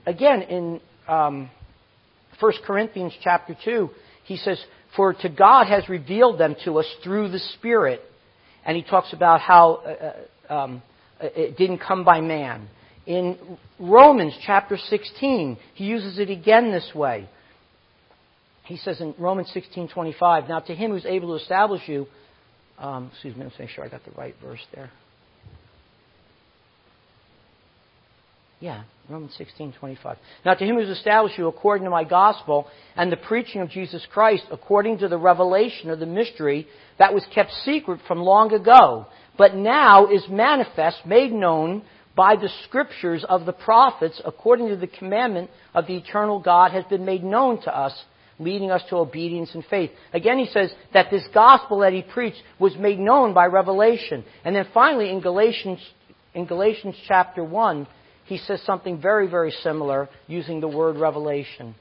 Again, 0.07 0.43
in 0.43 0.81
um, 1.09 1.51
1 2.39 2.53
Corinthians 2.65 3.13
chapter 3.23 3.57
2, 3.65 3.91
he 4.25 4.37
says, 4.37 4.63
For 4.95 5.13
to 5.13 5.29
God 5.29 5.67
has 5.67 5.89
revealed 5.89 6.39
them 6.39 6.55
to 6.65 6.79
us 6.79 6.87
through 7.03 7.31
the 7.31 7.41
Spirit. 7.57 8.01
And 8.65 8.77
he 8.77 8.83
talks 8.85 9.13
about 9.13 9.41
how 9.41 9.83
uh, 9.85 9.89
uh 9.89 10.13
um, 10.51 10.83
it 11.21 11.59
didn't 11.59 11.79
come 11.79 12.05
by 12.05 12.21
man. 12.21 12.69
In 13.09 13.39
Romans 13.79 14.35
chapter 14.45 14.77
16, 14.77 15.57
he 15.75 15.85
uses 15.85 16.19
it 16.19 16.29
again 16.29 16.71
this 16.71 16.95
way. 16.95 17.27
He 18.65 18.77
says 18.77 19.01
in 19.01 19.15
Romans 19.19 19.51
16:25, 19.53 20.47
"Now 20.47 20.61
to 20.61 20.75
him 20.75 20.91
who's 20.91 21.07
able 21.07 21.29
to 21.29 21.43
establish 21.43 21.89
you, 21.89 22.07
um, 22.79 23.09
excuse 23.11 23.35
me, 23.35 23.45
let's 23.45 23.59
make 23.59 23.71
sure 23.71 23.83
I 23.83 23.89
got 23.89 24.05
the 24.05 24.11
right 24.11 24.35
verse 24.43 24.65
there. 24.75 24.91
Yeah, 28.61 28.83
Romans 29.09 29.35
16:25. 29.37 30.19
Now 30.45 30.53
to 30.53 30.65
him 30.67 30.77
who's 30.77 30.91
established 30.91 31.39
you 31.39 31.47
according 31.47 31.85
to 31.85 31.91
my 31.91 32.05
gospel 32.05 32.69
and 32.95 33.11
the 33.11 33.17
preaching 33.17 33.63
of 33.63 33.71
Jesus 33.71 34.05
Christ 34.05 34.45
according 34.51 34.99
to 34.99 35.09
the 35.09 35.17
revelation 35.17 35.89
of 35.89 35.99
the 35.99 36.07
mystery 36.07 36.69
that 36.99 37.15
was 37.15 37.25
kept 37.27 37.53
secret 37.65 38.03
from 38.03 38.21
long 38.21 38.53
ago, 38.53 39.07
but 39.39 39.55
now 39.55 40.09
is 40.09 40.29
manifest, 40.29 41.07
made 41.07 41.33
known 41.33 41.85
by 42.19 42.35
the 42.35 42.51
scriptures 42.65 43.25
of 43.29 43.47
the 43.47 43.53
prophets, 43.53 44.21
according 44.25 44.67
to 44.67 44.77
the 44.77 44.89
commandment 44.89 45.49
of 45.73 45.87
the 45.87 45.97
eternal 45.97 46.41
God, 46.41 46.73
has 46.73 46.83
been 46.87 47.05
made 47.05 47.23
known 47.23 47.63
to 47.63 47.75
us, 47.75 47.97
leading 48.41 48.73
us 48.73 48.83
to 48.91 48.97
obedience 48.97 49.51
and 49.55 49.65
faith. 49.67 49.93
Again, 50.13 50.37
he 50.37 50.47
says 50.47 50.73
that 50.93 51.13
this 51.13 51.23
gospel 51.33 51.79
that 51.79 51.93
he 51.93 52.03
preached 52.03 52.43
was 52.59 52.75
made 52.77 52.99
known 52.99 53.35
by 53.35 53.47
revelation. 53.47 54.25
And 54.45 54.57
then 54.57 54.67
finally, 54.75 55.11
in 55.11 55.21
Galatians, 55.21 55.79
in 56.35 56.45
Galatians 56.45 56.97
chapter 57.07 57.45
1, 57.45 57.87
he 58.25 58.39
says 58.39 58.61
something 58.63 59.01
very, 59.01 59.31
very 59.31 59.53
similar 59.63 60.09
using 60.27 60.61
the 60.61 60.67
word 60.67 60.97
revelation. 60.97 61.77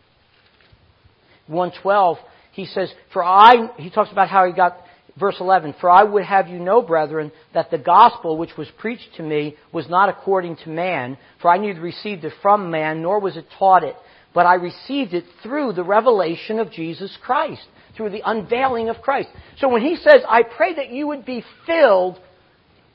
112, 1.47 2.17
he 2.51 2.65
says, 2.67 2.93
For 3.11 3.23
I, 3.23 3.71
he 3.77 3.89
talks 3.89 4.11
about 4.11 4.27
how 4.27 4.45
he 4.45 4.53
got 4.53 4.77
verse 5.19 5.37
11, 5.39 5.75
For 5.79 5.89
I 5.89 6.03
would 6.03 6.23
have 6.23 6.47
you 6.47 6.59
know, 6.59 6.81
brethren, 6.81 7.31
that 7.53 7.71
the 7.71 7.77
gospel 7.77 8.37
which 8.37 8.57
was 8.57 8.67
preached 8.77 9.15
to 9.17 9.23
me 9.23 9.55
was 9.71 9.89
not 9.89 10.09
according 10.09 10.57
to 10.57 10.69
man, 10.69 11.17
for 11.41 11.49
I 11.49 11.57
neither 11.57 11.81
received 11.81 12.23
it 12.23 12.33
from 12.41 12.71
man, 12.71 13.01
nor 13.01 13.19
was 13.19 13.37
it 13.37 13.45
taught 13.57 13.83
it, 13.83 13.95
but 14.33 14.45
I 14.45 14.55
received 14.55 15.13
it 15.13 15.25
through 15.41 15.73
the 15.73 15.83
revelation 15.83 16.59
of 16.59 16.71
Jesus 16.71 17.15
Christ, 17.23 17.65
through 17.95 18.11
the 18.11 18.21
unveiling 18.25 18.89
of 18.89 19.01
Christ. 19.01 19.29
So 19.57 19.69
when 19.69 19.81
he 19.81 19.95
says, 19.95 20.21
I 20.27 20.43
pray 20.43 20.75
that 20.75 20.91
you 20.91 21.07
would 21.07 21.25
be 21.25 21.43
filled 21.65 22.19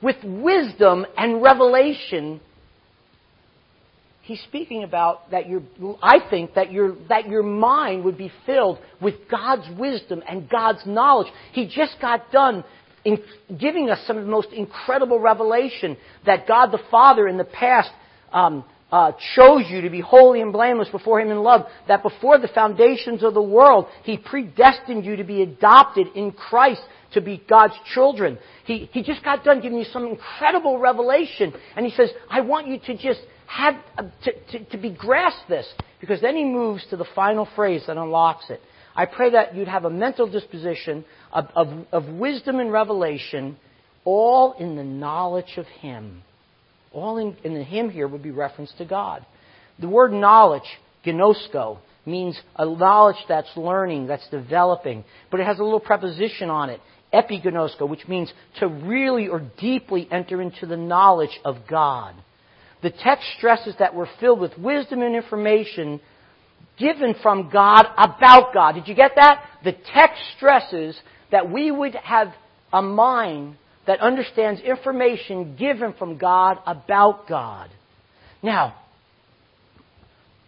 with 0.01 0.17
wisdom 0.25 1.07
and 1.17 1.43
revelation 1.43 2.41
he's 4.23 4.41
speaking 4.43 4.85
about 4.85 5.31
that 5.31 5.49
your, 5.49 5.63
I 6.03 6.19
think 6.31 6.55
that 6.55 6.73
your, 6.73 6.97
that 7.09 7.29
your 7.29 7.43
mind 7.43 8.05
would 8.05 8.17
be 8.17 8.33
filled 8.47 8.79
with 9.01 9.15
God's 9.31 9.69
wisdom 9.79 10.23
and 10.29 10.49
God's 10.49 10.81
knowledge. 10.87 11.31
He 11.53 11.67
just 11.67 11.97
got 12.01 12.33
done 12.33 12.65
in 13.05 13.19
giving 13.59 13.91
us 13.91 13.99
some 14.07 14.17
of 14.17 14.25
the 14.25 14.31
most 14.31 14.49
incredible 14.53 15.19
revelation 15.19 15.97
that 16.25 16.47
God 16.47 16.71
the 16.71 16.81
Father 16.91 17.27
in 17.27 17.37
the 17.37 17.45
past 17.45 17.91
um, 18.33 18.65
uh, 18.93 19.13
chose 19.35 19.65
you 19.69 19.81
to 19.81 19.91
be 19.91 20.01
holy 20.01 20.41
and 20.41 20.53
blameless 20.53 20.89
before 20.91 21.21
Him 21.21 21.31
in 21.31 21.39
love. 21.39 21.63
That 21.89 22.03
before 22.03 22.39
the 22.39 22.49
foundations 22.49 23.25
of 23.25 23.35
the 23.35 23.43
world, 23.43 23.87
He 24.05 24.19
predestined 24.19 25.05
you 25.05 25.17
to 25.17 25.25
be 25.25 25.43
adopted 25.43 26.09
in 26.15 26.31
Christ 26.31 26.83
to 27.15 27.21
be 27.21 27.43
God's 27.49 27.75
children. 27.95 28.39
He, 28.65 28.89
he 28.93 29.03
just 29.03 29.23
got 29.25 29.45
done 29.45 29.61
giving 29.61 29.79
you 29.79 29.85
some 29.85 30.07
incredible 30.07 30.79
revelation. 30.79 31.53
And 31.77 31.87
He 31.87 31.93
says, 31.93 32.11
I 32.29 32.41
want 32.41 32.69
you 32.69 32.79
to 32.87 32.97
just 32.97 33.21
have 33.47 33.75
uh, 33.99 34.05
to, 34.25 34.33
to, 34.53 34.65
to 34.71 34.79
be 34.79 34.91
grasped 34.91 35.49
this, 35.49 35.67
because 36.01 36.21
then 36.21 36.37
he 36.37 36.45
moves 36.45 36.85
to 36.91 36.97
the 36.97 37.07
final 37.15 37.47
phrase 37.55 37.83
that 37.87 37.97
unlocks 37.97 38.47
it. 38.49 38.61
I 38.95 39.07
pray 39.07 39.31
that 39.31 39.55
you'd 39.55 39.69
have 39.69 39.85
a 39.85 39.91
mental 39.91 40.31
disposition 40.31 41.05
of, 41.33 41.47
of, 41.55 41.69
of 41.93 42.07
wisdom 42.07 42.61
and 42.61 42.71
revelation, 42.73 43.57
all 44.05 44.53
in 44.59 44.77
the 44.77 44.85
knowledge 44.85 45.57
of 45.57 45.67
Him. 45.67 46.23
All 46.93 47.17
in, 47.17 47.37
in 47.43 47.55
the 47.55 47.65
Him 47.65 47.89
here 47.89 48.07
would 48.07 48.23
be 48.23 48.31
reference 48.31 48.73
to 48.79 48.85
God. 48.85 49.25
The 49.79 49.89
word 49.89 50.13
knowledge, 50.13 50.69
gnosko, 51.07 51.79
means 52.05 52.39
a 52.57 52.67
knowledge 52.67 53.17
that's 53.29 53.49
learning, 53.57 54.09
that's 54.09 54.29
developing, 54.29 55.05
but 55.31 55.41
it 55.41 55.47
has 55.47 55.59
a 55.59 55.65
little 55.65 55.81
preposition 55.81 56.51
on 56.51 56.69
it, 56.69 56.81
epignosko, 57.13 57.89
which 57.89 58.07
means 58.09 58.33
to 58.61 58.69
really 58.69 59.29
or 59.29 59.43
deeply 59.59 60.09
enter 60.11 60.41
into 60.41 60.67
the 60.67 60.77
knowledge 60.77 61.39
of 61.45 61.57
God. 61.69 62.15
The 62.83 62.91
text 62.91 63.25
stresses 63.39 63.75
that 63.79 63.95
we're 63.95 64.09
filled 64.19 64.41
with 64.41 64.59
wisdom 64.59 65.03
and 65.03 65.15
information 65.15 66.01
given 66.79 67.15
from 67.23 67.51
God 67.51 67.87
about 67.97 68.53
God. 68.53 68.73
Did 68.73 68.89
you 68.89 68.95
get 68.95 69.13
that? 69.17 69.45
The 69.65 69.73
text 69.73 70.21
stresses 70.37 70.99
that 71.31 71.51
we 71.51 71.71
would 71.71 71.95
have 71.95 72.29
a 72.73 72.83
mind 72.83 73.57
that 73.87 74.01
understands 74.01 74.61
information 74.61 75.57
given 75.57 75.95
from 75.99 76.19
God 76.19 76.59
about 76.67 77.29
God. 77.29 77.71
Now, 78.43 78.75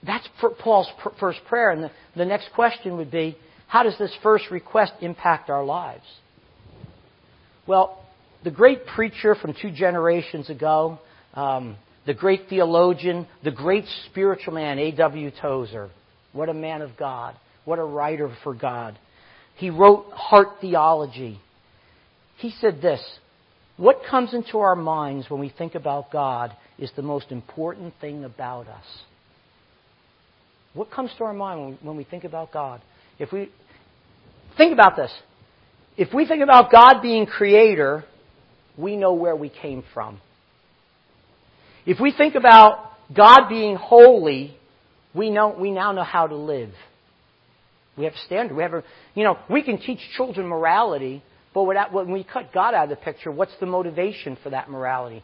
that's 0.07 0.29
Paul's 0.59 0.89
first 1.19 1.41
prayer, 1.49 1.71
and 1.71 1.85
the, 1.85 1.91
the 2.17 2.25
next 2.25 2.51
question 2.55 2.97
would 2.97 3.11
be, 3.11 3.37
how 3.67 3.83
does 3.83 3.97
this 3.99 4.15
first 4.23 4.51
request 4.51 4.93
impact 5.01 5.51
our 5.51 5.65
lives? 5.65 6.05
Well, 7.67 8.05
the 8.43 8.51
great 8.51 8.87
preacher 8.87 9.35
from 9.35 9.55
two 9.61 9.71
generations 9.71 10.51
ago, 10.51 10.99
um, 11.33 11.77
the 12.07 12.15
great 12.15 12.49
theologian, 12.49 13.27
the 13.43 13.51
great 13.51 13.85
spiritual 14.11 14.55
man, 14.55 14.79
A.W. 14.79 15.31
Tozer. 15.41 15.91
What 16.33 16.49
a 16.49 16.55
man 16.55 16.83
of 16.83 16.97
God. 16.99 17.35
What 17.65 17.79
a 17.79 17.85
writer 17.85 18.35
for 18.43 18.55
God. 18.55 18.99
He 19.57 19.71
wrote 19.71 20.11
Heart 20.13 20.49
Theology. 20.61 21.41
He 22.39 22.51
said 22.61 22.83
this 22.83 23.01
What 23.77 24.03
comes 24.11 24.35
into 24.35 24.59
our 24.59 24.77
minds 24.77 25.31
when 25.31 25.41
we 25.41 25.49
think 25.49 25.75
about 25.75 26.11
God 26.11 26.55
is 26.79 26.91
the 26.97 27.03
most 27.03 27.31
important 27.31 27.95
thing 28.01 28.25
about 28.25 28.67
us. 28.67 28.85
What 30.75 30.91
comes 30.91 31.13
to 31.19 31.25
our 31.25 31.33
mind 31.33 31.79
when 31.83 31.97
we 31.97 32.05
think 32.05 32.25
about 32.25 32.53
God? 32.53 32.83
If 33.19 33.33
we 33.33 33.51
think 34.57 34.73
about 34.73 34.97
this, 34.97 35.13
if 35.97 36.13
we 36.13 36.27
think 36.27 36.43
about 36.43 36.73
God 36.73 37.01
being 37.01 37.27
creator, 37.27 38.05
we 38.77 38.97
know 38.97 39.15
where 39.15 39.37
we 39.37 39.49
came 39.49 39.85
from. 39.95 40.21
If 41.87 42.01
we 42.01 42.13
think 42.13 42.35
about 42.35 42.91
God 43.15 43.49
being 43.49 43.77
holy, 43.77 44.57
we 45.15 45.31
know 45.31 45.55
we 45.59 45.71
now 45.71 45.93
know 45.93 46.03
how 46.03 46.27
to 46.27 46.35
live. 46.35 46.73
We 47.97 48.05
have 48.05 48.15
a 48.15 48.19
standard. 48.27 48.57
We 48.57 48.63
have 48.63 48.75
a, 48.75 48.83
you 49.15 49.23
know, 49.23 49.39
we 49.49 49.63
can 49.63 49.79
teach 49.79 50.01
children 50.17 50.49
morality, 50.49 51.23
but 51.53 51.63
when 51.93 52.11
we 52.11 52.25
cut 52.25 52.53
God 52.53 52.75
out 52.75 52.85
of 52.85 52.91
the 52.91 52.97
picture, 52.97 53.31
what's 53.31 53.53
the 53.61 53.67
motivation 53.67 54.37
for 54.43 54.51
that 54.51 54.69
morality? 54.69 55.23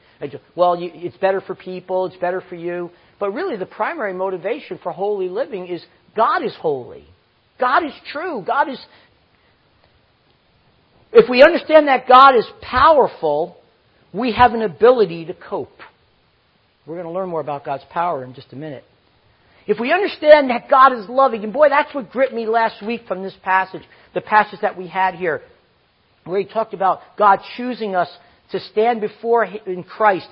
Well, 0.54 0.76
it's 0.78 1.16
better 1.16 1.40
for 1.40 1.56
people, 1.56 2.06
it's 2.06 2.16
better 2.18 2.40
for 2.48 2.54
you. 2.54 2.90
But 3.18 3.32
really, 3.32 3.56
the 3.56 3.66
primary 3.66 4.14
motivation 4.14 4.78
for 4.80 4.92
holy 4.92 5.28
living 5.28 5.66
is 5.66 5.84
God 6.16 6.44
is 6.44 6.54
holy. 6.60 7.04
God 7.58 7.84
is 7.84 7.92
true. 8.12 8.44
God 8.46 8.68
is. 8.68 8.78
If 11.12 11.28
we 11.28 11.42
understand 11.42 11.88
that 11.88 12.08
God 12.08 12.36
is 12.36 12.46
powerful, 12.62 13.56
we 14.12 14.32
have 14.32 14.54
an 14.54 14.62
ability 14.62 15.26
to 15.26 15.34
cope. 15.34 15.78
We're 16.86 16.94
going 16.94 17.06
to 17.06 17.12
learn 17.12 17.28
more 17.28 17.40
about 17.40 17.64
God's 17.64 17.84
power 17.90 18.24
in 18.24 18.34
just 18.34 18.52
a 18.52 18.56
minute. 18.56 18.84
If 19.66 19.78
we 19.78 19.92
understand 19.92 20.50
that 20.50 20.68
God 20.68 20.92
is 20.92 21.08
loving, 21.08 21.44
and 21.44 21.52
boy, 21.52 21.68
that's 21.68 21.94
what 21.94 22.10
gripped 22.10 22.32
me 22.32 22.46
last 22.46 22.84
week 22.84 23.02
from 23.06 23.22
this 23.22 23.34
passage, 23.42 23.82
the 24.14 24.20
passage 24.20 24.60
that 24.62 24.76
we 24.76 24.88
had 24.88 25.14
here, 25.14 25.42
where 26.24 26.40
he 26.40 26.46
talked 26.46 26.74
about 26.74 27.00
God 27.18 27.40
choosing 27.56 27.94
us 27.94 28.08
to 28.52 28.60
stand 28.60 29.00
before 29.00 29.44
in 29.44 29.84
Christ. 29.84 30.28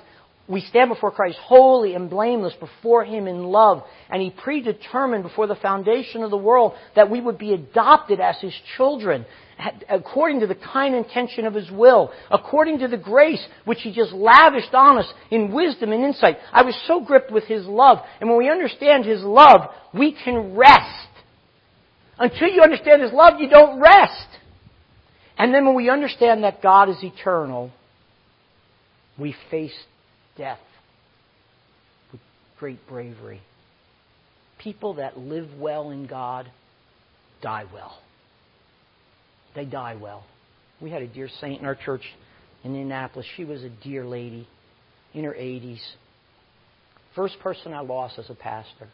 We 0.47 0.61
stand 0.61 0.89
before 0.89 1.11
Christ 1.11 1.37
holy 1.41 1.93
and 1.93 2.09
blameless 2.09 2.55
before 2.59 3.05
Him 3.05 3.27
in 3.27 3.43
love. 3.43 3.83
And 4.09 4.21
He 4.21 4.31
predetermined 4.31 5.23
before 5.23 5.47
the 5.47 5.55
foundation 5.55 6.23
of 6.23 6.31
the 6.31 6.37
world 6.37 6.73
that 6.95 7.09
we 7.09 7.21
would 7.21 7.37
be 7.37 7.53
adopted 7.53 8.19
as 8.19 8.39
His 8.41 8.53
children 8.75 9.25
according 9.89 10.39
to 10.39 10.47
the 10.47 10.55
kind 10.55 10.95
intention 10.95 11.45
of 11.45 11.53
His 11.53 11.69
will, 11.69 12.11
according 12.31 12.79
to 12.79 12.87
the 12.87 12.97
grace 12.97 13.45
which 13.65 13.79
He 13.81 13.93
just 13.93 14.13
lavished 14.13 14.73
on 14.73 14.97
us 14.97 15.11
in 15.31 15.53
wisdom 15.53 15.91
and 15.91 16.03
insight. 16.03 16.37
I 16.51 16.63
was 16.63 16.79
so 16.87 17.03
gripped 17.03 17.31
with 17.31 17.45
His 17.45 17.65
love. 17.65 17.99
And 18.19 18.29
when 18.29 18.37
we 18.37 18.49
understand 18.49 19.05
His 19.05 19.21
love, 19.21 19.69
we 19.93 20.15
can 20.23 20.55
rest. 20.55 21.07
Until 22.17 22.49
you 22.49 22.61
understand 22.61 23.01
His 23.01 23.11
love, 23.11 23.39
you 23.39 23.49
don't 23.49 23.79
rest. 23.79 24.27
And 25.37 25.53
then 25.53 25.65
when 25.65 25.75
we 25.75 25.89
understand 25.89 26.43
that 26.43 26.61
God 26.61 26.89
is 26.89 26.97
eternal, 27.01 27.71
we 29.17 29.35
face 29.51 29.77
death 30.37 30.59
with 32.11 32.21
great 32.59 32.85
bravery. 32.87 33.41
People 34.57 34.95
that 34.95 35.17
live 35.17 35.47
well 35.57 35.91
in 35.91 36.07
God 36.07 36.49
die 37.41 37.65
well 37.73 37.99
they 39.55 39.65
die 39.65 39.95
well. 39.95 40.25
We 40.81 40.89
had 40.89 41.01
a 41.01 41.07
dear 41.07 41.29
saint 41.41 41.59
in 41.59 41.65
our 41.65 41.75
church 41.75 42.03
in 42.63 42.71
Indianapolis. 42.71 43.25
She 43.35 43.45
was 43.45 43.63
a 43.63 43.69
dear 43.69 44.05
lady 44.05 44.47
in 45.13 45.23
her 45.23 45.33
80s. 45.33 45.81
First 47.15 47.39
person 47.41 47.73
I 47.73 47.81
lost 47.81 48.19
as 48.19 48.29
a 48.29 48.35
pastor. 48.35 48.87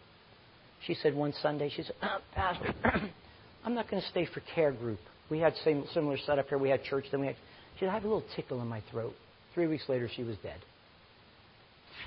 She 0.88 0.94
said 0.96 1.16
one 1.16 1.34
Sunday, 1.42 1.72
she 1.76 1.84
said, 1.84 1.96
oh, 2.02 2.18
Pastor, 2.34 2.74
I'm 3.66 3.74
not 3.74 3.90
going 3.90 4.02
to 4.02 4.08
stay 4.10 4.28
for 4.32 4.42
care 4.54 4.72
group. 4.72 5.00
We 5.30 5.40
had 5.40 5.54
same 5.64 5.86
similar 5.94 6.18
setup 6.26 6.50
here. 6.50 6.58
We 6.58 6.70
had 6.70 6.84
church, 6.84 7.06
then 7.12 7.22
we 7.22 7.28
had. 7.28 7.36
She 7.76 7.82
said, 7.82 7.90
I 7.90 7.94
have 7.94 8.04
a 8.04 8.08
little 8.08 8.26
tickle 8.36 8.62
in 8.62 8.68
my 8.68 8.82
throat. 8.92 9.14
Three 9.54 9.68
weeks 9.68 9.84
later, 9.90 10.10
she 10.16 10.24
was 10.24 10.38
dead. 10.44 10.60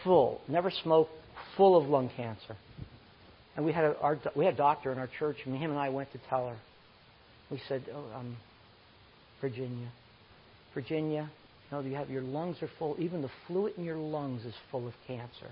Full, 0.05 0.41
never 0.49 0.71
smoked, 0.71 1.11
full 1.57 1.77
of 1.77 1.89
lung 1.89 2.11
cancer. 2.17 2.57
And 3.57 3.65
we 3.65 3.73
had 3.73 3.85
a, 3.85 3.99
our, 3.99 4.19
we 4.37 4.45
had 4.45 4.55
a 4.55 4.57
doctor 4.57 4.93
in 4.93 4.99
our 4.99 5.11
church, 5.19 5.39
and 5.45 5.57
him 5.57 5.71
and 5.71 5.81
I 5.81 5.89
went 5.89 6.13
to 6.13 6.19
tell 6.29 6.49
her. 6.49 6.57
We 7.51 7.61
said, 7.69 7.85
oh, 7.95 8.05
um, 8.15 8.37
Virginia, 9.41 9.89
Virginia, 10.75 11.31
no, 11.71 11.81
you 11.81 11.95
have 11.95 12.11
your 12.11 12.23
lungs 12.23 12.57
are 12.63 12.71
full. 12.79 12.97
Even 12.99 13.23
the 13.23 13.31
fluid 13.47 13.75
in 13.77 13.85
your 13.85 13.97
lungs 13.97 14.45
is 14.45 14.55
full 14.71 14.87
of 14.87 14.95
cancer. 15.07 15.51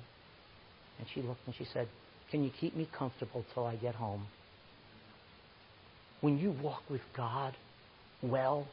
And 0.99 1.07
she 1.15 1.21
looked 1.21 1.41
and 1.47 1.55
she 1.55 1.67
said, 1.73 1.89
Can 2.31 2.43
you 2.43 2.51
keep 2.59 2.75
me 2.75 2.89
comfortable 2.97 3.45
till 3.53 3.67
I 3.67 3.77
get 3.77 3.95
home? 3.95 4.27
When 6.23 6.39
you 6.39 6.55
walk 6.63 6.83
with 6.89 7.03
God 7.15 7.55
well, 8.23 8.67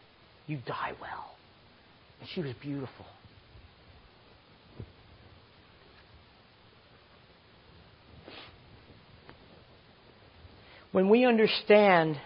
you 0.48 0.60
die 0.66 0.94
well. 1.02 1.36
And 2.22 2.30
she 2.34 2.42
was 2.42 2.54
beautiful. 2.62 3.06
When 10.94 11.10
we 11.10 11.26
understand 11.26 12.18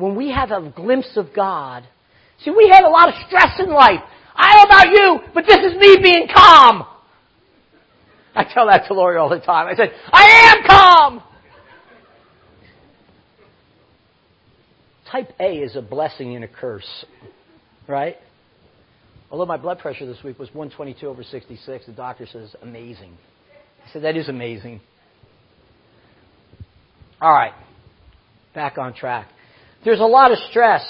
when 0.00 0.16
we 0.16 0.30
have 0.30 0.50
a 0.50 0.72
glimpse 0.74 1.16
of 1.16 1.28
God. 1.34 1.84
See, 2.44 2.50
we 2.50 2.70
have 2.72 2.84
a 2.84 2.88
lot 2.88 3.08
of 3.08 3.14
stress 3.26 3.58
in 3.58 3.70
life. 3.70 4.00
I 4.34 4.56
don't 4.56 4.68
know 4.68 4.76
about 4.76 4.90
you, 4.92 5.32
but 5.34 5.44
this 5.46 5.58
is 5.58 5.78
me 5.78 5.98
being 6.02 6.26
calm. 6.34 6.86
I 8.34 8.44
tell 8.44 8.66
that 8.66 8.86
to 8.88 8.94
Lori 8.94 9.18
all 9.18 9.28
the 9.28 9.40
time. 9.40 9.66
I 9.66 9.74
said, 9.74 9.92
I 10.12 10.54
am 10.54 10.66
calm! 10.66 11.22
Type 15.10 15.32
A 15.40 15.58
is 15.58 15.74
a 15.74 15.82
blessing 15.82 16.36
and 16.36 16.44
a 16.44 16.48
curse, 16.48 17.04
right? 17.88 18.16
Although 19.30 19.46
my 19.46 19.56
blood 19.56 19.80
pressure 19.80 20.06
this 20.06 20.22
week 20.22 20.38
was 20.38 20.48
122 20.54 21.06
over 21.06 21.24
66, 21.24 21.86
the 21.86 21.92
doctor 21.92 22.26
says, 22.26 22.54
amazing. 22.62 23.16
I 23.84 23.92
said, 23.92 24.02
that 24.04 24.16
is 24.16 24.28
amazing. 24.28 24.80
All 27.20 27.32
right, 27.32 27.52
back 28.54 28.78
on 28.78 28.94
track. 28.94 29.28
There's 29.84 30.00
a 30.00 30.04
lot 30.04 30.32
of 30.32 30.38
stress. 30.50 30.82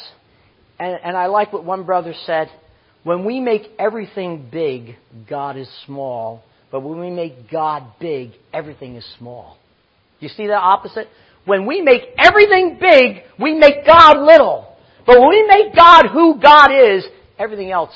And, 0.79 0.99
and 1.03 1.17
I 1.17 1.27
like 1.27 1.53
what 1.53 1.65
one 1.65 1.85
brother 1.85 2.15
said. 2.25 2.49
When 3.03 3.25
we 3.25 3.41
make 3.41 3.63
everything 3.79 4.49
big, 4.51 4.97
God 5.29 5.57
is 5.57 5.69
small. 5.87 6.43
But 6.71 6.81
when 6.81 7.01
we 7.01 7.11
make 7.11 7.51
God 7.51 7.85
big, 8.01 8.31
everything 8.53 8.97
is 8.97 9.07
small. 9.19 9.59
You 10.21 10.29
see 10.29 10.47
the 10.47 10.55
opposite? 10.55 11.09
When 11.45 11.67
we 11.67 11.81
make 11.81 12.03
everything 12.19 12.79
big, 12.81 13.23
we 13.39 13.55
make 13.55 13.87
God 13.87 14.19
little. 14.19 14.77
But 15.07 15.19
when 15.19 15.31
we 15.31 15.47
make 15.47 15.75
God 15.75 16.07
who 16.13 16.41
God 16.41 16.69
is, 16.71 17.05
everything 17.39 17.71
else, 17.71 17.95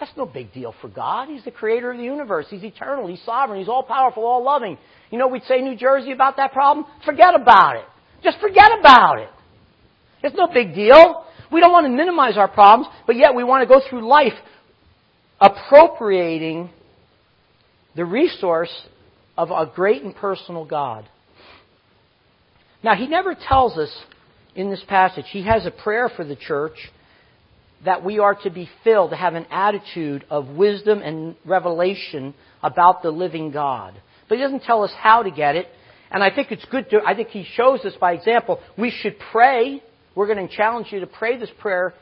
that's 0.00 0.10
no 0.16 0.26
big 0.26 0.52
deal 0.52 0.74
for 0.80 0.88
God. 0.88 1.28
He's 1.28 1.44
the 1.44 1.50
creator 1.50 1.90
of 1.90 1.98
the 1.98 2.04
universe. 2.04 2.46
He's 2.48 2.64
eternal. 2.64 3.06
He's 3.06 3.22
sovereign. 3.24 3.58
He's 3.58 3.68
all 3.68 3.82
powerful, 3.82 4.24
all 4.24 4.42
loving. 4.42 4.78
You 5.10 5.18
know 5.18 5.28
we'd 5.28 5.44
say 5.44 5.60
New 5.60 5.76
Jersey 5.76 6.12
about 6.12 6.36
that 6.36 6.52
problem? 6.52 6.86
Forget 7.04 7.34
about 7.34 7.76
it. 7.76 7.84
Just 8.22 8.38
forget 8.40 8.70
about 8.78 9.18
it. 9.18 9.28
It's 10.22 10.36
no 10.36 10.48
big 10.48 10.74
deal. 10.74 11.24
We 11.50 11.60
don't 11.60 11.72
want 11.72 11.86
to 11.86 11.90
minimize 11.90 12.36
our 12.36 12.48
problems, 12.48 12.92
but 13.06 13.16
yet 13.16 13.34
we 13.34 13.44
want 13.44 13.62
to 13.62 13.68
go 13.68 13.80
through 13.88 14.06
life 14.06 14.34
appropriating 15.40 16.70
the 17.94 18.04
resource 18.04 18.72
of 19.36 19.50
a 19.50 19.70
great 19.72 20.02
and 20.02 20.14
personal 20.14 20.64
God. 20.64 21.08
Now, 22.82 22.94
he 22.94 23.06
never 23.06 23.34
tells 23.34 23.76
us 23.76 23.90
in 24.54 24.70
this 24.70 24.82
passage, 24.88 25.26
he 25.30 25.44
has 25.44 25.66
a 25.66 25.70
prayer 25.70 26.08
for 26.08 26.24
the 26.24 26.36
church 26.36 26.76
that 27.84 28.04
we 28.04 28.18
are 28.18 28.34
to 28.34 28.50
be 28.50 28.68
filled, 28.82 29.10
to 29.10 29.16
have 29.16 29.34
an 29.34 29.46
attitude 29.50 30.24
of 30.30 30.48
wisdom 30.48 31.00
and 31.00 31.36
revelation 31.44 32.34
about 32.62 33.02
the 33.02 33.10
living 33.10 33.52
God. 33.52 33.94
But 34.28 34.38
he 34.38 34.44
doesn't 34.44 34.64
tell 34.64 34.82
us 34.82 34.92
how 34.96 35.22
to 35.22 35.30
get 35.30 35.54
it. 35.54 35.68
And 36.10 36.22
I 36.22 36.34
think 36.34 36.50
it's 36.50 36.64
good 36.64 36.90
to, 36.90 37.00
I 37.06 37.14
think 37.14 37.28
he 37.28 37.44
shows 37.54 37.80
us 37.84 37.94
by 38.00 38.14
example. 38.14 38.60
We 38.76 38.90
should 38.90 39.16
pray 39.30 39.82
we're 40.18 40.26
going 40.26 40.48
to 40.48 40.56
challenge 40.56 40.88
you 40.90 40.98
to 40.98 41.06
pray 41.06 41.38
this 41.38 41.48
prayer 41.60 41.94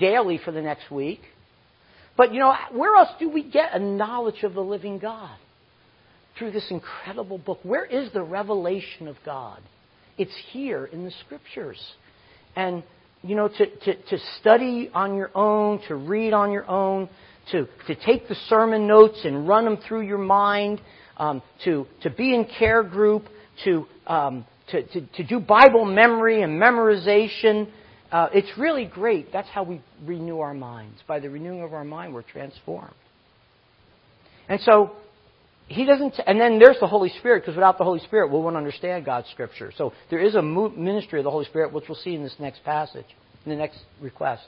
daily 0.00 0.40
for 0.44 0.50
the 0.50 0.60
next 0.60 0.90
week. 0.90 1.20
But 2.16 2.34
you 2.34 2.40
know, 2.40 2.52
where 2.72 2.96
else 2.96 3.10
do 3.20 3.30
we 3.30 3.48
get 3.48 3.74
a 3.74 3.78
knowledge 3.78 4.42
of 4.42 4.54
the 4.54 4.60
living 4.60 4.98
God? 4.98 5.36
Through 6.36 6.50
this 6.50 6.66
incredible 6.68 7.38
book. 7.38 7.60
Where 7.62 7.84
is 7.84 8.12
the 8.12 8.24
revelation 8.24 9.06
of 9.06 9.14
God? 9.24 9.60
It's 10.18 10.34
here 10.50 10.86
in 10.86 11.04
the 11.04 11.12
scriptures. 11.24 11.80
And, 12.56 12.82
you 13.22 13.36
know, 13.36 13.46
to, 13.46 13.66
to, 13.66 13.94
to 13.94 14.18
study 14.40 14.90
on 14.92 15.14
your 15.14 15.30
own, 15.32 15.80
to 15.86 15.94
read 15.94 16.32
on 16.32 16.50
your 16.50 16.68
own, 16.68 17.08
to, 17.52 17.68
to 17.86 17.94
take 18.04 18.26
the 18.26 18.34
sermon 18.48 18.88
notes 18.88 19.20
and 19.22 19.46
run 19.46 19.64
them 19.64 19.78
through 19.86 20.00
your 20.00 20.18
mind, 20.18 20.80
um, 21.18 21.40
to, 21.64 21.86
to 22.02 22.10
be 22.10 22.34
in 22.34 22.48
care 22.58 22.82
group, 22.82 23.26
to 23.62 23.86
um, 24.08 24.44
to, 24.70 24.82
to, 24.82 25.06
to 25.16 25.24
do 25.24 25.40
Bible 25.40 25.84
memory 25.84 26.42
and 26.42 26.60
memorization, 26.60 27.68
uh, 28.10 28.28
it's 28.32 28.50
really 28.58 28.84
great. 28.84 29.32
That's 29.32 29.48
how 29.48 29.62
we 29.62 29.80
renew 30.04 30.40
our 30.40 30.54
minds. 30.54 31.00
By 31.06 31.20
the 31.20 31.30
renewing 31.30 31.62
of 31.62 31.74
our 31.74 31.84
mind, 31.84 32.14
we're 32.14 32.22
transformed. 32.22 32.94
And 34.48 34.60
so, 34.60 34.92
he 35.66 35.84
doesn't, 35.84 36.14
and 36.26 36.40
then 36.40 36.58
there's 36.58 36.78
the 36.80 36.86
Holy 36.86 37.10
Spirit, 37.18 37.42
because 37.42 37.54
without 37.54 37.76
the 37.76 37.84
Holy 37.84 38.00
Spirit, 38.00 38.32
we 38.32 38.38
won't 38.38 38.56
understand 38.56 39.04
God's 39.04 39.28
Scripture. 39.30 39.70
So 39.76 39.92
there 40.08 40.20
is 40.20 40.34
a 40.34 40.42
ministry 40.42 41.20
of 41.20 41.24
the 41.24 41.30
Holy 41.30 41.44
Spirit, 41.44 41.72
which 41.72 41.84
we'll 41.88 41.98
see 41.98 42.14
in 42.14 42.22
this 42.22 42.36
next 42.38 42.64
passage, 42.64 43.04
in 43.44 43.50
the 43.50 43.56
next 43.56 43.78
request. 44.00 44.44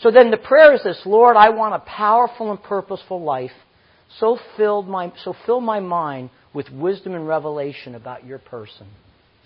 So 0.00 0.12
then 0.12 0.30
the 0.30 0.36
prayer 0.36 0.74
is 0.74 0.82
this 0.84 1.00
Lord, 1.04 1.36
I 1.36 1.50
want 1.50 1.74
a 1.74 1.80
powerful 1.80 2.52
and 2.52 2.62
purposeful 2.62 3.20
life, 3.20 3.50
so, 4.20 4.38
filled 4.56 4.88
my, 4.88 5.12
so 5.22 5.34
fill 5.44 5.60
my 5.60 5.80
mind 5.80 6.30
with 6.54 6.70
wisdom 6.70 7.14
and 7.14 7.28
revelation 7.28 7.94
about 7.94 8.24
your 8.24 8.38
person. 8.38 8.86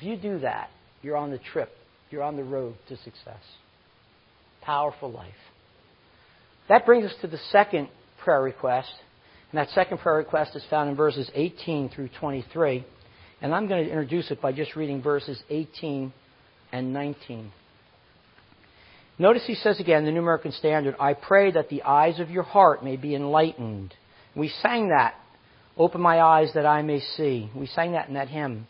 If 0.02 0.08
you 0.08 0.16
do 0.16 0.40
that, 0.40 0.68
you're 1.00 1.16
on 1.16 1.30
the 1.30 1.38
trip, 1.38 1.70
you're 2.10 2.24
on 2.24 2.34
the 2.34 2.42
road 2.42 2.74
to 2.88 2.96
success. 2.96 3.40
Powerful 4.60 5.12
life. 5.12 5.30
That 6.68 6.84
brings 6.84 7.04
us 7.04 7.16
to 7.20 7.28
the 7.28 7.38
second 7.52 7.88
prayer 8.24 8.42
request. 8.42 8.90
And 9.52 9.60
that 9.60 9.70
second 9.70 9.98
prayer 9.98 10.16
request 10.16 10.56
is 10.56 10.64
found 10.68 10.90
in 10.90 10.96
verses 10.96 11.30
18 11.32 11.90
through 11.90 12.08
23. 12.18 12.84
And 13.42 13.54
I'm 13.54 13.68
going 13.68 13.84
to 13.84 13.90
introduce 13.90 14.32
it 14.32 14.42
by 14.42 14.50
just 14.50 14.74
reading 14.74 15.02
verses 15.02 15.40
18 15.50 16.12
and 16.72 16.92
19. 16.92 17.52
Notice 19.20 19.44
he 19.46 19.54
says 19.54 19.78
again, 19.78 20.04
the 20.04 20.10
New 20.10 20.18
American 20.18 20.50
Standard, 20.50 20.96
I 20.98 21.14
pray 21.14 21.52
that 21.52 21.68
the 21.68 21.84
eyes 21.84 22.18
of 22.18 22.28
your 22.28 22.42
heart 22.42 22.84
may 22.84 22.96
be 22.96 23.14
enlightened. 23.14 23.94
We 24.34 24.48
sang 24.48 24.88
that, 24.88 25.14
Open 25.76 26.00
my 26.00 26.20
eyes 26.20 26.50
that 26.54 26.66
I 26.66 26.82
may 26.82 27.00
see. 27.00 27.50
We 27.54 27.66
sang 27.66 27.92
that 27.92 28.08
in 28.08 28.14
that 28.14 28.28
hymn. 28.28 28.66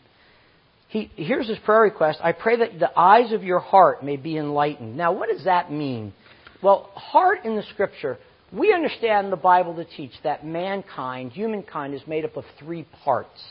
He, 0.93 1.09
here's 1.15 1.47
his 1.47 1.57
prayer 1.65 1.81
request 1.81 2.19
I 2.23 2.33
pray 2.33 2.57
that 2.57 2.77
the 2.77 2.91
eyes 2.95 3.31
of 3.31 3.43
your 3.43 3.57
heart 3.57 4.05
may 4.05 4.15
be 4.15 4.37
enlightened. 4.37 4.95
Now, 4.95 5.11
what 5.11 5.27
does 5.27 5.45
that 5.45 5.71
mean? 5.71 6.13
Well, 6.61 6.91
heart 6.93 7.45
in 7.45 7.55
the 7.55 7.63
scripture, 7.73 8.19
we 8.51 8.71
understand 8.71 9.31
the 9.31 9.37
Bible 9.37 9.75
to 9.77 9.85
teach 9.85 10.11
that 10.23 10.45
mankind, 10.45 11.31
humankind, 11.31 11.95
is 11.95 12.01
made 12.05 12.25
up 12.25 12.37
of 12.37 12.43
three 12.59 12.85
parts 13.03 13.41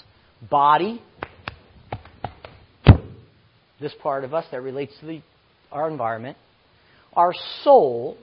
body, 0.49 1.03
this 3.81 3.93
part 4.01 4.23
of 4.23 4.35
us 4.35 4.45
that 4.53 4.63
relates 4.63 4.93
to 5.01 5.07
the, 5.07 5.23
our 5.73 5.91
environment, 5.91 6.37
our 7.13 7.35
soul, 7.65 8.19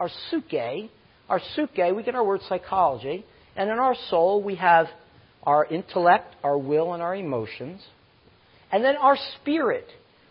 our 0.00 0.10
psyche, 0.30 0.90
our 1.28 1.40
psyche, 1.54 1.92
we 1.92 2.02
get 2.02 2.16
our 2.16 2.24
word 2.24 2.40
psychology, 2.48 3.24
and 3.54 3.70
in 3.70 3.78
our 3.78 3.94
soul 4.10 4.42
we 4.42 4.56
have 4.56 4.86
our 5.44 5.64
intellect, 5.64 6.34
our 6.42 6.58
will, 6.58 6.92
and 6.92 7.04
our 7.04 7.14
emotions. 7.14 7.80
And 8.72 8.84
then 8.84 8.96
our 8.96 9.16
spirit. 9.40 9.86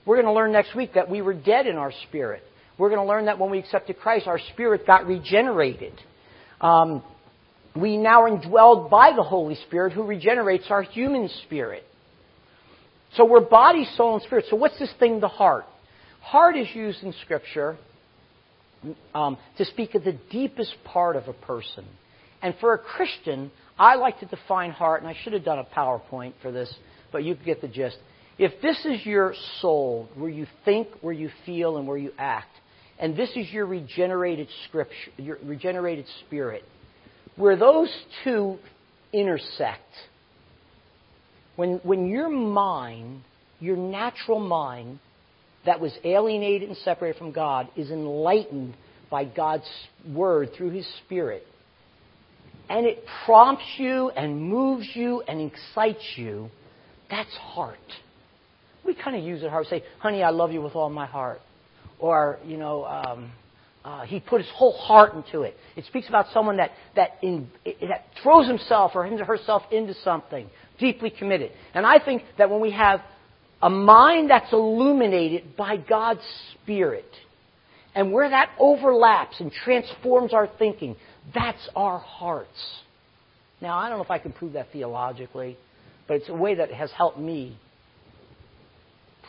We're 0.06 0.16
going 0.16 0.28
to 0.28 0.34
learn 0.34 0.52
next 0.52 0.76
week 0.76 0.96
that 0.96 1.10
we 1.10 1.22
were 1.22 1.34
dead 1.34 1.68
in 1.68 1.78
our 1.78 1.94
spirit. 2.08 2.44
We're 2.78 2.90
going 2.90 3.02
to 3.02 3.08
learn 3.08 3.26
that 3.26 3.40
when 3.40 3.52
we 3.52 3.60
accepted 3.60 4.00
Christ, 4.00 4.28
our 4.28 4.40
spirit 4.54 4.86
got 4.86 5.06
regenerated. 5.06 5.94
Um, 6.60 7.04
we 7.76 7.98
now 7.98 8.24
are 8.24 8.30
indwelled 8.30 8.90
by 8.90 9.14
the 9.16 9.24
Holy 9.24 9.56
Spirit 9.68 9.94
who 9.94 10.04
regenerates 10.04 10.66
our 10.70 10.84
human 10.84 11.30
spirit. 11.46 11.84
So 13.16 13.26
we're 13.26 13.42
body, 13.42 13.88
soul, 13.96 14.16
and 14.16 14.24
spirit. 14.24 14.46
So 14.50 14.56
what's 14.56 14.78
this 14.80 14.92
thing, 15.00 15.20
the 15.20 15.28
heart? 15.28 15.66
Heart 16.22 16.58
is 16.58 16.68
used 16.74 17.04
in 17.04 17.14
Scripture 17.24 17.78
um, 19.14 19.38
to 19.58 19.66
speak 19.66 19.96
of 19.96 20.04
the 20.04 20.18
deepest 20.32 20.74
part 20.84 21.16
of 21.16 21.28
a 21.28 21.34
person. 21.34 21.86
And 22.42 22.56
for 22.60 22.74
a 22.74 22.78
Christian, 22.78 23.52
I 23.78 23.96
like 23.96 24.20
to 24.20 24.26
define 24.26 24.72
heart, 24.72 25.02
and 25.02 25.10
I 25.10 25.16
should 25.24 25.34
have 25.34 25.46
done 25.46 25.60
a 25.60 25.64
PowerPoint 25.64 26.34
for 26.42 26.52
this, 26.52 26.74
but 27.12 27.24
you 27.24 27.36
get 27.36 27.62
the 27.62 27.68
gist. 27.68 27.98
If 28.38 28.62
this 28.62 28.84
is 28.86 29.06
your 29.06 29.34
soul, 29.62 30.10
where 30.16 30.30
you 30.30 30.48
think, 30.66 30.88
where 31.02 31.14
you 31.14 31.30
feel, 31.46 31.78
and 31.78 31.88
where 31.88 31.98
you 31.98 32.12
act, 32.18 32.50
and 33.00 33.16
this 33.16 33.30
is 33.36 33.52
your 33.52 33.66
regenerated 33.66 34.48
scripture, 34.68 35.12
your 35.18 35.38
regenerated 35.44 36.06
spirit, 36.26 36.64
where 37.36 37.56
those 37.56 37.94
two 38.24 38.58
intersect, 39.12 39.82
when, 41.56 41.80
when 41.84 42.08
your 42.08 42.30
mind, 42.30 43.22
your 43.60 43.78
natural 43.78 44.40
mind, 44.40 45.00
that 45.66 45.80
was 45.80 45.94
alienated 46.04 46.70
and 46.70 46.78
separated 46.80 47.18
from 47.18 47.32
God 47.32 47.70
is 47.76 47.90
enlightened 47.90 48.76
by 49.10 49.26
God's 49.26 49.70
Word 50.14 50.50
through 50.58 50.72
His 50.72 50.88
Spirit. 51.06 51.46
And 52.70 52.86
it 52.86 53.04
prompts 53.26 53.66
you 53.78 54.10
and 54.10 54.42
moves 54.42 54.88
you 54.94 55.22
and 55.22 55.52
excites 55.52 56.04
you. 56.16 56.50
That's 57.10 57.34
heart. 57.36 57.78
We 58.86 58.96
kind 58.96 59.16
of 59.16 59.24
use 59.24 59.44
it 59.44 59.50
hard. 59.50 59.68
Say, 59.68 59.84
honey, 60.00 60.24
I 60.24 60.30
love 60.30 60.52
you 60.52 60.62
with 60.62 60.76
all 60.76 60.90
my 60.90 61.06
heart. 61.06 61.42
Or, 62.00 62.40
you 62.46 62.58
know, 62.58 62.86
um, 62.86 63.32
uh, 63.86 64.02
he 64.06 64.20
put 64.20 64.42
his 64.42 64.50
whole 64.54 64.78
heart 64.78 65.14
into 65.14 65.42
it. 65.42 65.56
It 65.76 65.86
speaks 65.86 66.10
about 66.10 66.28
someone 66.34 66.58
that, 66.58 66.72
that, 66.96 67.18
in, 67.22 67.50
that 67.66 68.06
throws 68.22 68.48
himself 68.48 68.92
or 68.96 69.06
herself 69.06 69.64
into 69.72 69.94
something, 70.04 70.50
deeply 70.80 71.10
committed. 71.10 71.52
And 71.74 71.86
I 71.86 72.04
think 72.04 72.24
that 72.38 72.50
when 72.50 72.62
we 72.62 72.72
have 72.72 73.02
a 73.64 73.70
mind 73.70 74.30
that's 74.30 74.52
illuminated 74.52 75.56
by 75.56 75.78
God's 75.78 76.22
Spirit. 76.62 77.10
And 77.96 78.12
where 78.12 78.30
that 78.30 78.50
overlaps 78.60 79.40
and 79.40 79.52
transforms 79.52 80.34
our 80.34 80.50
thinking, 80.60 80.98
that's 81.34 81.70
our 81.76 82.00
hearts. 82.00 82.50
Now, 83.62 83.78
I 83.78 83.88
don't 83.88 84.00
know 84.00 84.04
if 84.04 84.12
I 84.12 84.18
can 84.20 84.34
prove 84.34 84.54
that 84.54 84.68
theologically, 84.74 85.58
but 86.08 86.16
it's 86.18 86.28
a 86.28 86.34
way 86.34 86.56
that 86.56 86.72
has 86.74 86.92
helped 86.92 87.18
me 87.18 87.58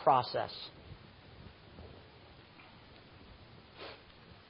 process. 0.05 0.51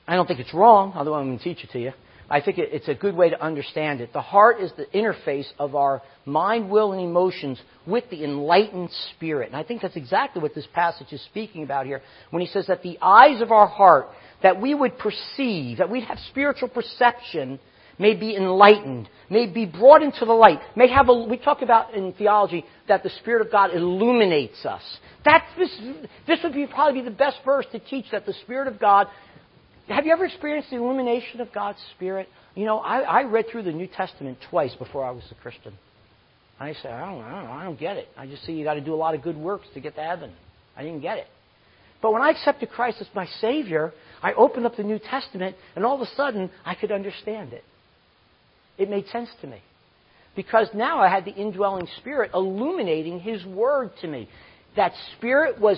I 0.08 0.15
don't 0.15 0.28
think 0.28 0.39
it's 0.39 0.54
wrong, 0.54 0.94
although 0.96 1.15
I'm 1.15 1.28
going 1.28 1.39
to 1.39 1.44
teach 1.44 1.63
it 1.63 1.72
to 1.72 1.80
you. 1.80 1.94
I 2.30 2.41
think 2.41 2.58
it's 2.58 2.88
a 2.88 2.96
good 2.96 3.15
way 3.15 3.30
to 3.30 3.41
understand 3.41 4.02
it. 4.02 4.12
The 4.12 4.22
heart 4.22 4.60
is 4.60 4.72
the 4.76 4.86
interface 4.86 5.48
of 5.60 5.76
our 5.76 6.02
mind, 6.26 6.70
will, 6.70 6.91
and 6.91 7.02
emotions 7.02 7.62
with 7.88 8.04
the 8.10 8.24
enlightened 8.24 8.89
spirit. 9.15 9.48
And 9.48 9.56
I 9.56 9.63
think 9.63 9.82
that's 9.82 9.96
exactly 9.96 10.41
what 10.41 10.56
this 10.56 10.68
passage 10.74 11.13
is 11.13 11.24
speaking 11.26 11.63
about 11.63 11.86
here 11.86 12.02
when 12.32 12.41
he 12.41 12.48
says 12.48 12.68
that 12.68 12.82
the 12.84 12.98
eyes 13.02 13.41
of 13.41 13.52
our 13.52 13.68
heart, 13.68 14.08
that 14.41 14.60
we 14.60 14.74
would 14.74 14.98
perceive, 14.98 15.78
that 15.78 15.89
we'd 15.89 16.04
have 16.04 16.18
spiritual 16.30 16.68
perception, 16.68 17.60
may 17.98 18.14
be 18.16 18.36
enlightened, 18.36 19.10
may 19.30 19.48
be 19.48 19.66
brought 19.66 20.02
into 20.02 20.26
the 20.26 20.34
light, 20.34 20.60
may 20.76 20.88
have 20.88 21.10
a, 21.10 21.14
we 21.14 21.38
talk 21.38 21.62
about 21.62 21.94
in 21.94 22.14
theology 22.14 22.66
that 22.88 23.04
the 23.04 23.10
Spirit 23.22 23.46
of 23.46 23.52
God 23.52 23.74
illuminates 23.74 24.66
us. 24.66 24.84
That, 25.24 25.46
this, 25.58 25.76
this 26.28 26.40
would 26.44 26.54
be 26.54 26.68
probably 26.68 27.02
be 27.02 27.06
the 27.06 27.16
best 27.16 27.38
verse 27.44 27.66
to 27.72 27.80
teach 27.80 28.06
that 28.12 28.26
the 28.26 28.34
Spirit 28.44 28.68
of 28.68 28.80
God 28.80 29.08
have 29.88 30.06
you 30.06 30.12
ever 30.12 30.26
experienced 30.26 30.72
the 30.72 30.78
illumination 30.78 31.42
of 31.42 31.54
God's 31.54 31.78
Spirit? 31.96 32.28
You 32.56 32.66
know, 32.66 32.80
I, 32.80 33.02
I 33.02 33.24
read 33.24 33.46
through 33.52 33.64
the 33.64 33.72
New 33.72 33.88
Testament 33.88 34.40
twice 34.50 34.74
before 34.76 35.06
I 35.06 35.12
was 35.12 35.24
a 35.32 35.36
Christian. 35.36 35.74
I 36.60 36.74
said, 36.82 36.92
I 36.92 37.12
don't, 37.12 37.22
I 37.22 37.42
don't, 37.42 37.50
I 37.50 37.64
don't 37.66 37.80
get 37.80 37.98
it. 37.98 38.08
I 38.18 38.26
just 38.26 38.46
see 38.46 38.54
you 38.54 38.64
got 38.64 38.76
to 38.76 38.82
do 38.82 38.94
a 38.94 38.96
lot 38.96 39.14
of 39.14 39.22
good 39.22 39.38
works 39.38 39.68
to 39.74 39.82
get 39.82 39.96
to 39.96 40.02
heaven. 40.02 40.34
I 40.76 40.84
didn't 40.84 41.02
get 41.02 41.18
it. 41.18 41.28
But 42.02 42.14
when 42.14 42.22
I 42.22 42.32
accepted 42.32 42.70
Christ 42.70 42.98
as 43.02 43.08
my 43.14 43.28
Savior, 43.42 43.94
I 44.24 44.34
opened 44.34 44.66
up 44.66 44.76
the 44.76 44.84
New 44.84 45.00
Testament, 45.00 45.56
and 45.76 45.86
all 45.86 45.96
of 45.96 46.02
a 46.02 46.16
sudden, 46.16 46.50
I 46.66 46.76
could 46.76 46.92
understand 46.92 47.54
it. 47.54 47.64
It 48.78 48.90
made 48.90 49.08
sense 49.08 49.30
to 49.42 49.48
me. 49.48 49.62
Because 50.36 50.68
now 50.74 51.00
I 51.00 51.10
had 51.10 51.26
the 51.26 51.34
indwelling 51.34 51.88
Spirit 51.98 52.32
illuminating 52.34 53.20
His 53.20 53.46
Word 53.46 53.92
to 54.02 54.08
me. 54.08 54.28
That 54.76 54.92
Spirit 55.18 55.60
was 55.60 55.78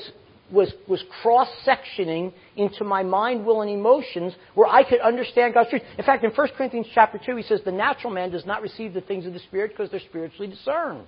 was, 0.52 0.74
was 0.88 1.04
cross 1.22 1.50
sectioning 1.66 2.34
into 2.56 2.84
my 2.84 3.04
mind, 3.04 3.46
will, 3.46 3.62
and 3.62 3.70
emotions 3.70 4.34
where 4.56 4.68
I 4.68 4.88
could 4.88 5.02
understand 5.02 5.54
God's 5.54 5.70
truth. 5.70 5.82
In 5.98 6.06
fact, 6.06 6.24
in 6.24 6.32
1 6.32 6.48
Corinthians 6.58 6.88
chapter 6.94 7.20
2, 7.24 7.36
he 7.36 7.44
says, 7.44 7.62
The 7.66 7.72
natural 7.72 8.14
man 8.14 8.32
does 8.32 8.46
not 8.46 8.62
receive 8.62 8.94
the 8.94 9.02
things 9.02 9.26
of 9.26 9.34
the 9.34 9.40
Spirit 9.40 9.72
because 9.72 9.92
they're 9.92 10.00
spiritually 10.00 10.48
discerned. 10.48 11.06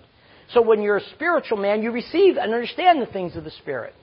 So 0.54 0.62
when 0.62 0.82
you're 0.82 0.98
a 0.98 1.10
spiritual 1.16 1.58
man, 1.58 1.84
you 1.84 1.92
receive 1.92 2.38
and 2.38 2.54
understand 2.54 3.02
the 3.02 3.06
things 3.06 3.36
of 3.36 3.44
the 3.44 3.52
Spirit. 3.52 3.94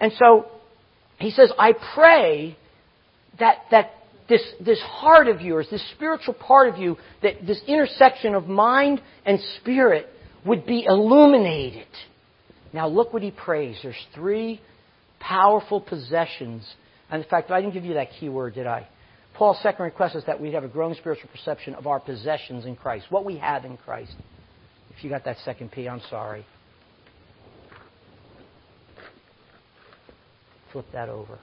And 0.00 0.12
so 0.18 0.46
he 1.18 1.30
says, 1.30 1.52
I 1.58 1.72
pray 1.94 2.56
that, 3.38 3.58
that 3.70 3.90
this, 4.28 4.42
this 4.64 4.80
heart 4.80 5.28
of 5.28 5.40
yours, 5.40 5.66
this 5.70 5.84
spiritual 5.94 6.34
part 6.34 6.68
of 6.68 6.78
you, 6.78 6.96
that 7.22 7.46
this 7.46 7.60
intersection 7.66 8.34
of 8.34 8.46
mind 8.46 9.00
and 9.24 9.38
spirit 9.60 10.06
would 10.44 10.66
be 10.66 10.84
illuminated 10.86 11.86
now 12.72 12.88
look 12.88 13.12
what 13.12 13.22
he 13.22 13.30
prays. 13.30 13.78
There's 13.82 14.06
three 14.14 14.60
powerful 15.20 15.80
possessions. 15.80 16.68
And 17.10 17.22
in 17.22 17.28
fact, 17.28 17.50
I 17.50 17.60
didn't 17.60 17.74
give 17.74 17.84
you 17.84 17.94
that 17.94 18.08
key 18.18 18.28
word, 18.28 18.54
did 18.54 18.66
I? 18.66 18.86
Paul's 19.34 19.58
second 19.62 19.84
request 19.84 20.16
is 20.16 20.24
that 20.26 20.40
we 20.40 20.52
have 20.52 20.64
a 20.64 20.68
growing 20.68 20.94
spiritual 20.94 21.30
perception 21.30 21.74
of 21.74 21.86
our 21.86 22.00
possessions 22.00 22.66
in 22.66 22.76
Christ, 22.76 23.06
what 23.08 23.24
we 23.24 23.38
have 23.38 23.64
in 23.64 23.76
Christ. 23.76 24.14
If 24.96 25.04
you 25.04 25.10
got 25.10 25.24
that 25.24 25.36
second 25.44 25.70
P, 25.70 25.88
I'm 25.88 26.02
sorry. 26.10 26.44
Flip 30.72 30.86
that 30.92 31.08
over. 31.08 31.38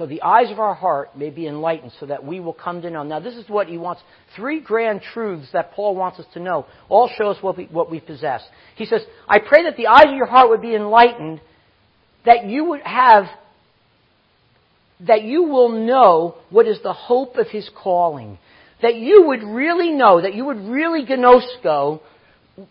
So 0.00 0.06
the 0.06 0.22
eyes 0.22 0.50
of 0.50 0.58
our 0.58 0.74
heart 0.74 1.14
may 1.14 1.28
be 1.28 1.46
enlightened 1.46 1.92
so 2.00 2.06
that 2.06 2.24
we 2.24 2.40
will 2.40 2.54
come 2.54 2.80
to 2.80 2.88
know. 2.88 3.02
Now, 3.02 3.20
this 3.20 3.34
is 3.34 3.46
what 3.50 3.66
he 3.66 3.76
wants. 3.76 4.00
Three 4.34 4.58
grand 4.58 5.02
truths 5.12 5.48
that 5.52 5.72
Paul 5.72 5.94
wants 5.94 6.18
us 6.18 6.24
to 6.32 6.40
know 6.40 6.64
all 6.88 7.10
show 7.18 7.28
us 7.28 7.36
what 7.42 7.58
we, 7.58 7.66
what 7.66 7.90
we 7.90 8.00
possess. 8.00 8.40
He 8.76 8.86
says, 8.86 9.02
I 9.28 9.40
pray 9.40 9.64
that 9.64 9.76
the 9.76 9.88
eyes 9.88 10.06
of 10.06 10.14
your 10.14 10.24
heart 10.24 10.48
would 10.48 10.62
be 10.62 10.74
enlightened 10.74 11.42
that 12.24 12.46
you 12.46 12.64
would 12.64 12.80
have, 12.80 13.26
that 15.06 15.22
you 15.22 15.42
will 15.42 15.68
know 15.68 16.36
what 16.48 16.66
is 16.66 16.78
the 16.82 16.94
hope 16.94 17.36
of 17.36 17.48
his 17.48 17.68
calling. 17.76 18.38
That 18.80 18.94
you 18.94 19.24
would 19.26 19.42
really 19.42 19.92
know, 19.92 20.22
that 20.22 20.34
you 20.34 20.46
would 20.46 20.60
really 20.60 21.04
gnosko 21.04 22.00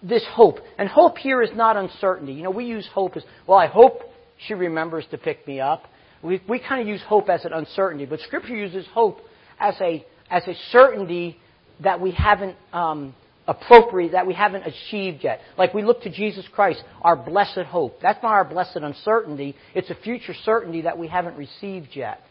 this 0.02 0.26
hope. 0.32 0.58
And 0.80 0.90
hope 0.90 1.20
here 1.20 1.44
is 1.44 1.52
not 1.54 1.78
uncertainty. 1.78 2.34
You 2.34 2.42
know, 2.42 2.50
we 2.50 2.66
use 2.66 2.90
hope 2.92 3.16
as, 3.18 3.24
well, 3.46 3.60
I 3.60 3.68
hope 3.68 4.02
she 4.48 4.56
remembers 4.56 5.06
to 5.12 5.20
pick 5.20 5.46
me 5.46 5.60
up. 5.60 5.84
We, 6.22 6.42
we 6.48 6.60
kind 6.60 6.82
of 6.82 6.88
use 6.88 7.02
hope 7.08 7.30
as 7.30 7.46
an 7.46 7.54
uncertainty, 7.54 8.06
but 8.06 8.20
Scripture 8.22 8.56
uses 8.56 8.86
hope 8.94 9.20
as 9.60 9.76
a, 9.82 10.06
as 10.30 10.48
a 10.48 10.54
certainty 10.72 11.38
that 11.82 12.02
we 12.02 12.12
haven't 12.12 12.58
um, 12.74 13.16
appropriate, 13.48 14.12
that 14.12 14.28
we 14.28 14.34
haven't 14.34 14.64
achieved 14.64 15.24
yet. 15.24 15.42
Like 15.58 15.74
we 15.74 15.84
look 15.84 16.04
to 16.04 16.10
Jesus 16.10 16.46
Christ, 16.54 16.84
our 17.02 17.16
blessed 17.16 17.66
hope. 17.68 18.00
That's 18.02 18.22
not 18.22 18.32
our 18.32 18.46
blessed 18.46 18.78
uncertainty. 18.78 19.56
It's 19.74 19.90
a 19.90 19.96
future 19.96 20.36
certainty 20.46 20.82
that 20.82 20.98
we 20.98 21.08
haven't 21.08 21.38
received 21.38 21.90
yet. 21.94 22.22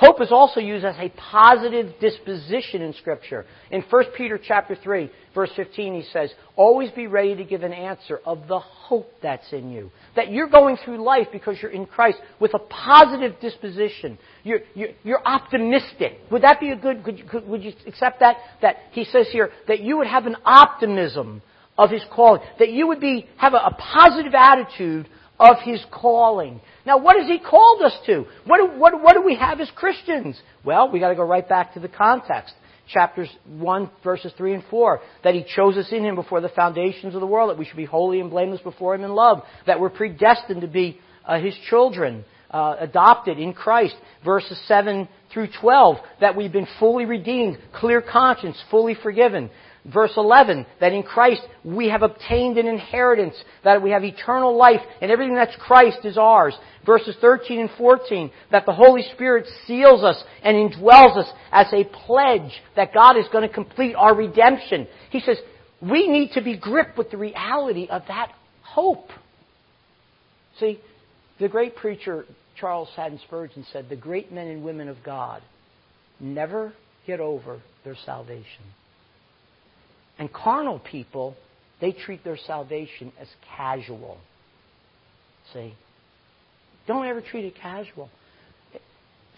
Hope 0.00 0.22
is 0.22 0.32
also 0.32 0.60
used 0.60 0.86
as 0.86 0.96
a 0.98 1.10
positive 1.10 1.92
disposition 2.00 2.80
in 2.80 2.94
Scripture. 2.94 3.44
In 3.70 3.82
1 3.82 4.04
Peter 4.16 4.40
chapter 4.42 4.74
3, 4.74 5.10
verse 5.34 5.50
15, 5.54 5.94
he 5.94 6.08
says, 6.10 6.32
Always 6.56 6.90
be 6.92 7.06
ready 7.06 7.36
to 7.36 7.44
give 7.44 7.62
an 7.64 7.74
answer 7.74 8.18
of 8.24 8.48
the 8.48 8.60
hope 8.60 9.12
that's 9.22 9.52
in 9.52 9.70
you. 9.70 9.90
That 10.16 10.32
you're 10.32 10.48
going 10.48 10.78
through 10.82 11.04
life 11.04 11.26
because 11.30 11.58
you're 11.60 11.70
in 11.70 11.84
Christ 11.84 12.16
with 12.40 12.54
a 12.54 12.58
positive 12.58 13.38
disposition. 13.42 14.18
You're, 14.42 14.60
you're, 14.74 14.88
you're 15.02 15.22
optimistic. 15.22 16.18
Would 16.30 16.44
that 16.44 16.60
be 16.60 16.70
a 16.70 16.76
good, 16.76 17.04
could 17.04 17.18
you, 17.18 17.24
could, 17.26 17.46
would 17.46 17.62
you 17.62 17.74
accept 17.86 18.20
that? 18.20 18.38
That 18.62 18.76
he 18.92 19.04
says 19.04 19.26
here, 19.30 19.50
that 19.68 19.80
you 19.80 19.98
would 19.98 20.06
have 20.06 20.24
an 20.24 20.36
optimism 20.46 21.42
of 21.76 21.90
his 21.90 22.02
calling. 22.10 22.40
That 22.58 22.70
you 22.70 22.86
would 22.86 23.00
be, 23.00 23.28
have 23.36 23.52
a, 23.52 23.58
a 23.58 23.76
positive 23.78 24.32
attitude 24.34 25.10
of 25.40 25.56
his 25.64 25.82
calling. 25.90 26.60
Now, 26.84 26.98
what 26.98 27.18
has 27.18 27.26
he 27.26 27.38
called 27.38 27.80
us 27.80 27.96
to? 28.06 28.26
What 28.44 28.58
do, 28.58 28.78
what, 28.78 29.02
what 29.02 29.14
do 29.14 29.22
we 29.22 29.36
have 29.36 29.58
as 29.58 29.70
Christians? 29.74 30.40
Well, 30.64 30.92
we 30.92 31.00
got 31.00 31.08
to 31.08 31.14
go 31.14 31.24
right 31.24 31.48
back 31.48 31.74
to 31.74 31.80
the 31.80 31.88
context. 31.88 32.54
Chapters 32.86 33.30
1, 33.46 33.90
verses 34.04 34.32
3 34.36 34.54
and 34.54 34.64
4. 34.68 35.00
That 35.24 35.34
he 35.34 35.46
chose 35.56 35.78
us 35.78 35.88
in 35.92 36.04
him 36.04 36.14
before 36.14 36.42
the 36.42 36.50
foundations 36.50 37.14
of 37.14 37.20
the 37.20 37.26
world, 37.26 37.48
that 37.48 37.58
we 37.58 37.64
should 37.64 37.78
be 37.78 37.86
holy 37.86 38.20
and 38.20 38.28
blameless 38.28 38.60
before 38.60 38.94
him 38.94 39.02
in 39.02 39.12
love, 39.12 39.42
that 39.66 39.80
we're 39.80 39.88
predestined 39.88 40.60
to 40.60 40.68
be 40.68 41.00
uh, 41.24 41.40
his 41.40 41.54
children, 41.70 42.24
uh, 42.50 42.76
adopted 42.78 43.38
in 43.38 43.54
Christ. 43.54 43.94
Verses 44.22 44.60
7 44.66 45.08
through 45.32 45.48
12, 45.58 45.96
that 46.20 46.36
we've 46.36 46.52
been 46.52 46.68
fully 46.78 47.06
redeemed, 47.06 47.56
clear 47.72 48.02
conscience, 48.02 48.62
fully 48.70 48.94
forgiven. 49.02 49.48
Verse 49.86 50.12
11, 50.16 50.66
that 50.80 50.92
in 50.92 51.02
Christ 51.02 51.40
we 51.64 51.88
have 51.88 52.02
obtained 52.02 52.58
an 52.58 52.66
inheritance, 52.66 53.34
that 53.64 53.82
we 53.82 53.90
have 53.90 54.04
eternal 54.04 54.56
life, 54.56 54.80
and 55.00 55.10
everything 55.10 55.34
that's 55.34 55.56
Christ 55.56 56.04
is 56.04 56.18
ours. 56.18 56.54
Verses 56.84 57.16
13 57.20 57.60
and 57.60 57.70
14, 57.78 58.30
that 58.50 58.66
the 58.66 58.74
Holy 58.74 59.02
Spirit 59.14 59.46
seals 59.66 60.04
us 60.04 60.22
and 60.42 60.54
indwells 60.54 61.16
us 61.16 61.32
as 61.50 61.66
a 61.72 61.84
pledge 61.84 62.52
that 62.76 62.92
God 62.92 63.16
is 63.16 63.26
going 63.32 63.48
to 63.48 63.54
complete 63.54 63.94
our 63.94 64.14
redemption. 64.14 64.86
He 65.10 65.20
says, 65.20 65.38
we 65.80 66.08
need 66.08 66.32
to 66.32 66.42
be 66.42 66.58
gripped 66.58 66.98
with 66.98 67.10
the 67.10 67.16
reality 67.16 67.86
of 67.90 68.02
that 68.08 68.32
hope. 68.62 69.08
See, 70.58 70.78
the 71.38 71.48
great 71.48 71.74
preacher 71.74 72.26
Charles 72.58 72.90
Haddon 72.94 73.18
Spurgeon 73.26 73.64
said, 73.72 73.88
the 73.88 73.96
great 73.96 74.30
men 74.30 74.46
and 74.48 74.62
women 74.62 74.88
of 74.88 74.98
God 75.02 75.42
never 76.20 76.74
get 77.06 77.18
over 77.18 77.62
their 77.82 77.96
salvation. 78.04 78.64
And 80.20 80.30
carnal 80.30 80.78
people, 80.78 81.34
they 81.80 81.92
treat 81.92 82.22
their 82.22 82.36
salvation 82.36 83.10
as 83.18 83.26
casual. 83.56 84.18
See? 85.54 85.74
Don't 86.86 87.06
ever 87.06 87.22
treat 87.22 87.46
it 87.46 87.54
casual. 87.56 88.10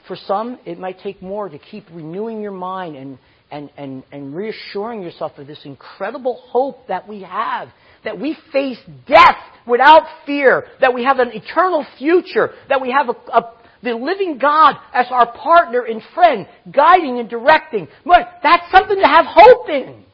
For 0.08 0.16
some, 0.16 0.58
it 0.66 0.80
might 0.80 0.98
take 0.98 1.22
more 1.22 1.48
to 1.48 1.56
keep 1.56 1.84
renewing 1.92 2.42
your 2.42 2.52
mind 2.52 2.96
and, 2.96 3.18
and, 3.52 3.70
and, 3.76 4.02
and 4.10 4.34
reassuring 4.34 5.02
yourself 5.02 5.38
of 5.38 5.46
this 5.46 5.60
incredible 5.64 6.42
hope 6.48 6.88
that 6.88 7.06
we 7.06 7.22
have. 7.22 7.68
That 8.02 8.18
we 8.18 8.36
face 8.52 8.78
death 9.06 9.38
without 9.68 10.02
fear. 10.26 10.64
That 10.80 10.92
we 10.92 11.04
have 11.04 11.20
an 11.20 11.30
eternal 11.32 11.86
future. 11.96 12.50
That 12.68 12.80
we 12.80 12.90
have 12.90 13.08
a, 13.08 13.30
a 13.30 13.54
the 13.84 13.94
living 13.94 14.38
God 14.38 14.76
as 14.92 15.06
our 15.10 15.32
partner 15.32 15.82
and 15.82 16.02
friend, 16.14 16.48
guiding 16.72 17.18
and 17.18 17.28
directing. 17.28 17.86
That's 18.04 18.70
something 18.72 18.96
to 18.96 19.06
have 19.06 19.26
hope 19.28 19.68
in. 19.68 20.04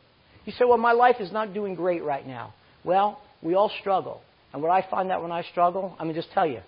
You 0.48 0.54
say, 0.58 0.64
well, 0.64 0.78
my 0.78 0.92
life 0.92 1.16
is 1.20 1.30
not 1.30 1.52
doing 1.52 1.74
great 1.74 2.02
right 2.02 2.26
now. 2.26 2.54
Well, 2.82 3.20
we 3.42 3.52
all 3.52 3.70
struggle. 3.80 4.22
And 4.54 4.62
what 4.62 4.70
I 4.70 4.82
find 4.90 5.11
that 5.11 5.20
when 5.20 5.30
I 5.30 5.42
struggle, 5.42 5.94
I'm 5.98 6.06
going 6.06 6.14
to 6.14 6.22
just 6.22 6.32
tell 6.32 6.46
you, 6.46 6.61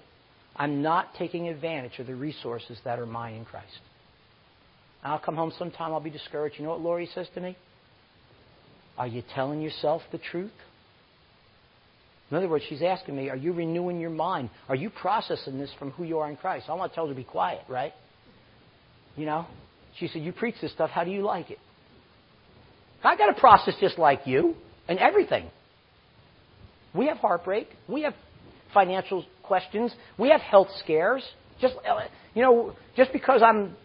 I'm 0.54 0.82
not 0.82 1.14
taking 1.18 1.48
advantage 1.48 1.98
of 1.98 2.06
the 2.06 2.14
resources 2.14 2.78
that 2.84 2.98
are 2.98 3.06
mine 3.06 3.36
in 3.36 3.46
Christ. 3.46 3.80
I'll 5.02 5.18
come 5.18 5.34
home 5.34 5.50
sometime, 5.58 5.94
I'll 5.94 6.00
be 6.00 6.10
discouraged. 6.10 6.56
You 6.58 6.64
know 6.64 6.72
what 6.72 6.82
Lori 6.82 7.08
says 7.14 7.26
to 7.34 7.40
me? 7.40 7.56
Are 8.98 9.06
you 9.06 9.22
telling 9.34 9.62
yourself 9.62 10.02
the 10.12 10.18
truth? 10.18 10.52
In 12.30 12.36
other 12.36 12.48
words, 12.48 12.66
she's 12.68 12.82
asking 12.82 13.16
me, 13.16 13.30
are 13.30 13.36
you 13.36 13.54
renewing 13.54 13.98
your 13.98 14.10
mind? 14.10 14.50
Are 14.68 14.76
you 14.76 14.90
processing 14.90 15.58
this 15.58 15.70
from 15.78 15.92
who 15.92 16.04
you 16.04 16.18
are 16.18 16.28
in 16.28 16.36
Christ? 16.36 16.66
I 16.68 16.74
want 16.74 16.92
to 16.92 16.94
tell 16.94 17.06
her 17.06 17.14
to 17.14 17.16
be 17.16 17.24
quiet, 17.24 17.62
right? 17.66 17.94
You 19.16 19.24
know? 19.24 19.46
She 19.98 20.08
said, 20.08 20.20
You 20.20 20.32
preach 20.32 20.56
this 20.60 20.70
stuff, 20.72 20.90
how 20.90 21.02
do 21.02 21.10
you 21.10 21.22
like 21.22 21.50
it? 21.50 21.58
I 23.02 23.16
got 23.16 23.30
a 23.30 23.40
process 23.40 23.74
just 23.80 23.98
like 23.98 24.26
you 24.26 24.54
and 24.88 24.98
everything. 24.98 25.50
We 26.94 27.06
have 27.06 27.18
heartbreak. 27.18 27.68
We 27.88 28.02
have 28.02 28.14
financial 28.74 29.24
questions. 29.42 29.92
We 30.18 30.30
have 30.30 30.40
health 30.40 30.68
scares. 30.82 31.22
Just 31.60 31.74
uh, 31.88 32.00
you 32.34 32.42
know, 32.42 32.74
just 32.96 33.12
because 33.12 33.42
I'm 33.42 33.76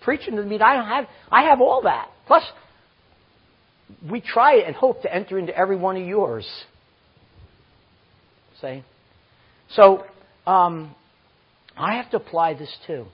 preaching 0.00 0.36
to 0.36 0.42
me, 0.42 0.58
I 0.60 0.74
don't 0.74 0.86
have. 0.86 1.06
I 1.30 1.44
have 1.44 1.60
all 1.60 1.82
that. 1.82 2.08
Plus, 2.26 2.42
we 4.10 4.20
try 4.20 4.60
and 4.60 4.74
hope 4.74 5.02
to 5.02 5.14
enter 5.14 5.38
into 5.38 5.56
every 5.56 5.76
one 5.76 5.96
of 5.96 6.06
yours. 6.06 6.46
Say, 8.60 8.84
so 9.70 10.04
um, 10.46 10.94
I 11.76 11.96
have 11.96 12.10
to 12.10 12.16
apply 12.18 12.54
this 12.54 12.74
too. 12.86 13.06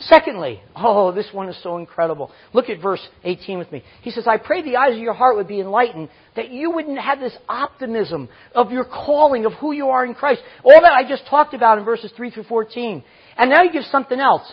Secondly, 0.00 0.62
oh, 0.74 1.12
this 1.12 1.28
one 1.30 1.50
is 1.50 1.62
so 1.62 1.76
incredible. 1.76 2.30
Look 2.54 2.70
at 2.70 2.80
verse 2.80 3.06
18 3.22 3.58
with 3.58 3.70
me. 3.70 3.82
He 4.00 4.10
says, 4.10 4.26
I 4.26 4.38
pray 4.38 4.62
the 4.62 4.76
eyes 4.76 4.94
of 4.94 4.98
your 4.98 5.12
heart 5.12 5.36
would 5.36 5.46
be 5.46 5.60
enlightened, 5.60 6.08
that 6.36 6.50
you 6.50 6.70
wouldn't 6.70 6.98
have 6.98 7.20
this 7.20 7.36
optimism 7.48 8.30
of 8.54 8.72
your 8.72 8.84
calling, 8.84 9.44
of 9.44 9.52
who 9.54 9.72
you 9.72 9.88
are 9.88 10.06
in 10.06 10.14
Christ. 10.14 10.40
All 10.64 10.80
that 10.80 10.92
I 10.92 11.06
just 11.06 11.26
talked 11.28 11.52
about 11.52 11.78
in 11.78 11.84
verses 11.84 12.10
3 12.16 12.30
through 12.30 12.44
14. 12.44 13.04
And 13.36 13.50
now 13.50 13.62
he 13.62 13.70
gives 13.70 13.90
something 13.90 14.18
else. 14.18 14.50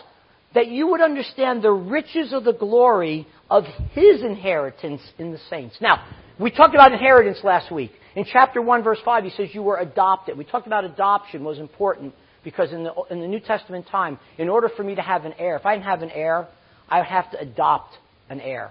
That 0.54 0.68
you 0.68 0.88
would 0.88 1.00
understand 1.00 1.62
the 1.62 1.72
riches 1.72 2.32
of 2.32 2.44
the 2.44 2.52
glory 2.52 3.26
of 3.50 3.64
his 3.92 4.22
inheritance 4.22 5.02
in 5.18 5.32
the 5.32 5.38
saints. 5.50 5.76
Now, 5.80 6.06
we 6.38 6.50
talked 6.50 6.74
about 6.74 6.92
inheritance 6.92 7.38
last 7.42 7.72
week. 7.72 7.92
In 8.16 8.24
chapter 8.30 8.60
1, 8.60 8.82
verse 8.82 8.98
5, 9.04 9.24
he 9.24 9.30
says 9.30 9.48
you 9.52 9.62
were 9.62 9.78
adopted. 9.78 10.36
We 10.36 10.44
talked 10.44 10.66
about 10.66 10.84
adoption 10.84 11.44
was 11.44 11.58
important 11.58 12.14
because 12.48 12.72
in 12.72 12.82
the, 12.82 12.94
in 13.10 13.20
the 13.20 13.26
New 13.26 13.40
Testament 13.40 13.86
time, 13.90 14.18
in 14.38 14.48
order 14.48 14.70
for 14.74 14.82
me 14.82 14.94
to 14.94 15.02
have 15.02 15.26
an 15.26 15.34
heir, 15.38 15.56
if 15.56 15.66
I 15.66 15.74
didn't 15.74 15.84
have 15.84 16.00
an 16.00 16.08
heir, 16.10 16.48
I 16.88 17.00
would 17.00 17.06
have 17.06 17.30
to 17.32 17.38
adopt 17.38 17.92
an 18.30 18.40
heir 18.40 18.70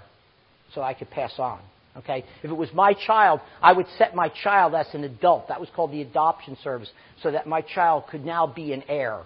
so 0.74 0.82
I 0.82 0.96
could 0.96 1.12
pass 1.12 1.34
on. 1.38 1.60
Okay? 1.96 2.26
If 2.42 2.50
it 2.50 2.58
was 2.58 2.70
my 2.74 2.96
child, 3.06 3.40
I 3.62 3.74
would 3.74 3.86
set 4.00 4.16
my 4.16 4.30
child 4.30 4.74
as 4.74 4.88
an 4.94 5.04
adult. 5.04 5.50
That 5.50 5.60
was 5.60 5.70
called 5.76 5.92
the 5.92 6.02
adoption 6.02 6.58
service, 6.64 6.90
so 7.22 7.30
that 7.30 7.46
my 7.46 7.62
child 7.62 8.06
could 8.10 8.26
now 8.26 8.48
be 8.48 8.74
an 8.74 8.82
heir. 8.90 9.22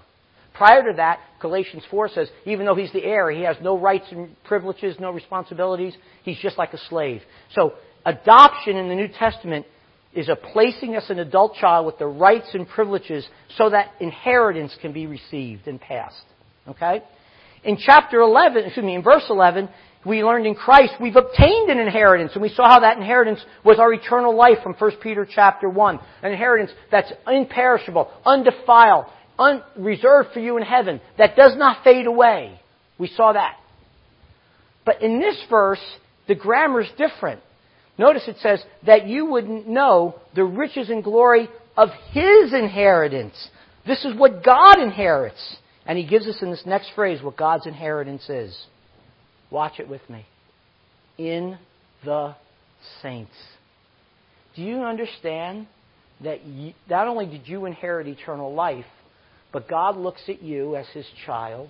Prior 0.53 0.83
to 0.83 0.97
that, 0.97 1.21
Galatians 1.39 1.83
4 1.89 2.09
says, 2.09 2.29
even 2.45 2.65
though 2.65 2.75
he's 2.75 2.91
the 2.91 3.05
heir, 3.05 3.31
he 3.31 3.43
has 3.43 3.55
no 3.61 3.79
rights 3.79 4.07
and 4.11 4.35
privileges, 4.43 4.97
no 4.99 5.11
responsibilities. 5.11 5.93
He's 6.23 6.39
just 6.39 6.57
like 6.57 6.73
a 6.73 6.77
slave. 6.89 7.21
So, 7.55 7.71
adoption 8.05 8.75
in 8.75 8.89
the 8.89 8.95
New 8.95 9.07
Testament 9.07 9.65
is 10.13 10.29
a 10.29 10.35
placing 10.35 10.95
us 10.95 11.09
an 11.09 11.19
adult 11.19 11.55
child 11.55 11.85
with 11.85 11.97
the 11.97 12.05
rights 12.05 12.49
and 12.53 12.67
privileges 12.67 13.27
so 13.57 13.69
that 13.69 13.91
inheritance 13.99 14.75
can 14.81 14.91
be 14.91 15.07
received 15.07 15.67
and 15.67 15.79
passed. 15.79 16.23
Okay? 16.67 17.01
In 17.63 17.77
chapter 17.77 18.19
11, 18.19 18.65
excuse 18.65 18.85
me, 18.85 18.95
in 18.95 19.03
verse 19.03 19.23
11, 19.29 19.69
we 20.05 20.23
learned 20.23 20.47
in 20.47 20.55
Christ 20.55 20.93
we've 20.99 21.15
obtained 21.15 21.69
an 21.69 21.79
inheritance, 21.79 22.31
and 22.33 22.41
we 22.41 22.49
saw 22.49 22.67
how 22.67 22.79
that 22.79 22.97
inheritance 22.97 23.39
was 23.63 23.79
our 23.79 23.93
eternal 23.93 24.35
life 24.35 24.57
from 24.63 24.73
1 24.73 24.91
Peter 25.01 25.27
chapter 25.29 25.69
1. 25.69 25.99
An 26.23 26.31
inheritance 26.31 26.71
that's 26.89 27.11
imperishable, 27.27 28.09
undefiled, 28.25 29.05
un- 29.37 29.63
reserved 29.77 30.29
for 30.33 30.39
you 30.39 30.57
in 30.57 30.63
heaven, 30.63 30.99
that 31.17 31.35
does 31.35 31.55
not 31.55 31.83
fade 31.83 32.07
away. 32.07 32.59
We 32.97 33.07
saw 33.07 33.33
that. 33.33 33.57
But 34.85 35.01
in 35.03 35.19
this 35.19 35.37
verse, 35.49 35.81
the 36.27 36.35
grammar 36.35 36.81
is 36.81 36.89
different. 36.97 37.41
Notice 38.01 38.23
it 38.27 38.37
says 38.41 38.63
that 38.87 39.05
you 39.05 39.27
wouldn't 39.27 39.67
know 39.67 40.15
the 40.33 40.43
riches 40.43 40.89
and 40.89 41.03
glory 41.03 41.47
of 41.77 41.89
His 42.09 42.51
inheritance. 42.51 43.35
This 43.85 44.03
is 44.03 44.17
what 44.17 44.43
God 44.43 44.81
inherits. 44.81 45.55
And 45.85 45.99
He 45.99 46.07
gives 46.07 46.25
us 46.25 46.41
in 46.41 46.49
this 46.49 46.63
next 46.65 46.89
phrase 46.95 47.21
what 47.21 47.37
God's 47.37 47.67
inheritance 47.67 48.27
is. 48.27 48.57
Watch 49.51 49.79
it 49.79 49.87
with 49.87 50.01
me. 50.09 50.25
In 51.19 51.59
the 52.03 52.35
saints. 53.03 53.35
Do 54.55 54.63
you 54.63 54.77
understand 54.81 55.67
that 56.23 56.43
you, 56.43 56.73
not 56.89 57.07
only 57.07 57.27
did 57.27 57.47
you 57.47 57.67
inherit 57.67 58.07
eternal 58.07 58.51
life, 58.51 58.85
But 59.51 59.67
God 59.67 59.97
looks 59.97 60.21
at 60.27 60.41
you 60.41 60.75
as 60.75 60.87
his 60.93 61.05
child, 61.25 61.69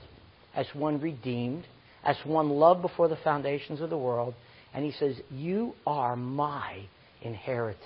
as 0.55 0.67
one 0.73 1.01
redeemed, 1.01 1.65
as 2.03 2.15
one 2.25 2.49
loved 2.49 2.81
before 2.81 3.07
the 3.07 3.17
foundations 3.17 3.81
of 3.81 3.89
the 3.89 3.97
world, 3.97 4.33
and 4.73 4.85
he 4.85 4.91
says, 4.91 5.15
You 5.29 5.73
are 5.85 6.15
my 6.15 6.85
inheritance. 7.21 7.79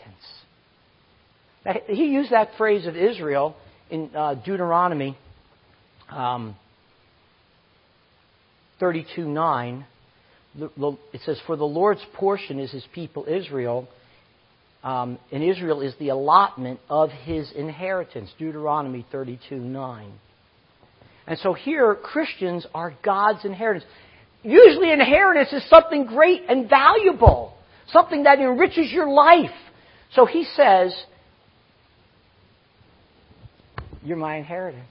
Now, 1.65 1.73
he 1.87 2.07
used 2.07 2.31
that 2.31 2.49
phrase 2.57 2.85
of 2.85 2.95
Israel 2.95 3.55
in 3.89 4.11
uh, 4.15 4.35
Deuteronomy 4.35 5.17
um, 6.09 6.55
32 8.79 9.27
9. 9.27 9.85
It 10.57 11.21
says, 11.25 11.39
For 11.45 11.55
the 11.55 11.65
Lord's 11.65 12.05
portion 12.13 12.59
is 12.59 12.71
his 12.71 12.85
people 12.93 13.25
Israel, 13.27 13.87
um, 14.83 15.17
and 15.31 15.43
Israel 15.43 15.81
is 15.81 15.93
the 15.99 16.09
allotment 16.09 16.79
of 16.89 17.09
his 17.09 17.51
inheritance. 17.51 18.31
Deuteronomy 18.37 19.05
32 19.11 19.55
9. 19.55 20.13
And 21.27 21.39
so 21.39 21.53
here, 21.53 21.95
Christians 21.95 22.67
are 22.73 22.93
God's 23.03 23.43
inheritance. 23.45 23.85
Usually, 24.45 24.91
inheritance 24.91 25.51
is 25.51 25.67
something 25.69 26.05
great 26.05 26.43
and 26.47 26.69
valuable, 26.69 27.57
something 27.87 28.23
that 28.23 28.39
enriches 28.39 28.91
your 28.91 29.09
life. 29.09 29.49
So 30.13 30.25
he 30.25 30.45
says, 30.55 30.95
You're 34.03 34.17
my 34.17 34.35
inheritance. 34.37 34.85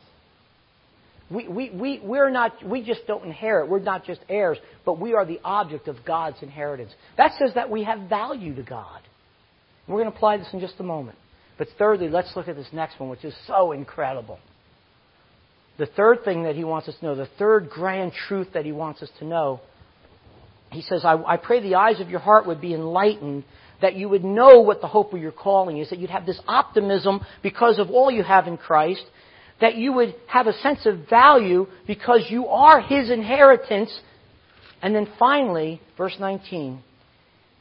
We, 1.31 1.49
we, 1.49 1.71
we, 1.71 2.01
we're 2.03 2.31
not, 2.31 2.67
we 2.67 2.83
just 2.83 3.07
don't 3.07 3.25
inherit. 3.25 3.71
We're 3.71 3.79
not 3.79 4.05
just 4.05 4.21
heirs, 4.29 4.59
but 4.85 4.99
we 4.99 5.15
are 5.15 5.25
the 5.25 5.41
object 5.45 5.87
of 5.87 5.97
God's 6.05 6.43
inheritance. 6.43 6.91
That 7.17 7.33
says 7.39 7.53
that 7.55 7.71
we 7.71 7.85
have 7.85 8.09
value 8.09 8.55
to 8.57 8.63
God. 8.63 9.01
We're 9.87 10.01
going 10.01 10.11
to 10.11 10.17
apply 10.17 10.39
this 10.39 10.49
in 10.53 10.61
just 10.61 10.75
a 10.81 10.83
moment. 10.83 11.17
But 11.57 11.69
thirdly, 11.79 12.09
let's 12.09 12.35
look 12.35 12.49
at 12.49 12.57
this 12.57 12.67
next 12.73 12.99
one, 12.99 13.09
which 13.09 13.25
is 13.25 13.35
so 13.47 13.71
incredible. 13.73 14.39
The 15.77 15.87
third 15.87 16.25
thing 16.25 16.45
that 16.45 16.55
he 16.55 16.65
wants 16.65 16.89
us 16.89 16.95
to 17.01 17.05
know, 17.05 17.15
the 17.15 17.29
third 17.39 17.69
grand 17.69 18.13
truth 18.13 18.49
that 18.55 18.65
he 18.65 18.73
wants 18.73 19.03
us 19.03 19.11
to 19.19 19.25
know, 19.25 19.61
he 20.71 20.83
says, 20.83 21.05
I, 21.05 21.15
I 21.15 21.37
pray 21.37 21.61
the 21.61 21.77
eyes 21.77 22.01
of 22.01 22.11
your 22.11 22.21
heart 22.21 22.47
would 22.47 22.61
be 22.61 22.75
enlightened, 22.75 23.45
that 23.81 23.97
you 23.97 24.09
would 24.09 24.25
know 24.25 24.61
what 24.61 24.81
the 24.81 24.87
hope 24.87 25.13
of 25.13 25.21
your 25.21 25.33
calling 25.33 25.79
is, 25.79 25.91
that 25.91 25.99
you'd 25.99 26.11
have 26.11 26.27
this 26.27 26.41
optimism 26.47 27.25
because 27.43 27.79
of 27.79 27.91
all 27.91 28.11
you 28.11 28.23
have 28.23 28.47
in 28.47 28.57
Christ, 28.57 29.05
that 29.61 29.77
you 29.77 29.93
would 29.93 30.15
have 30.27 30.47
a 30.47 30.53
sense 30.55 30.87
of 30.87 31.09
value 31.09 31.67
because 31.87 32.27
you 32.29 32.47
are 32.49 32.81
his 32.81 33.11
inheritance. 33.11 33.97
And 34.83 34.95
then 34.95 35.09
finally, 35.19 35.81
verse 35.97 36.17
19, 36.19 36.83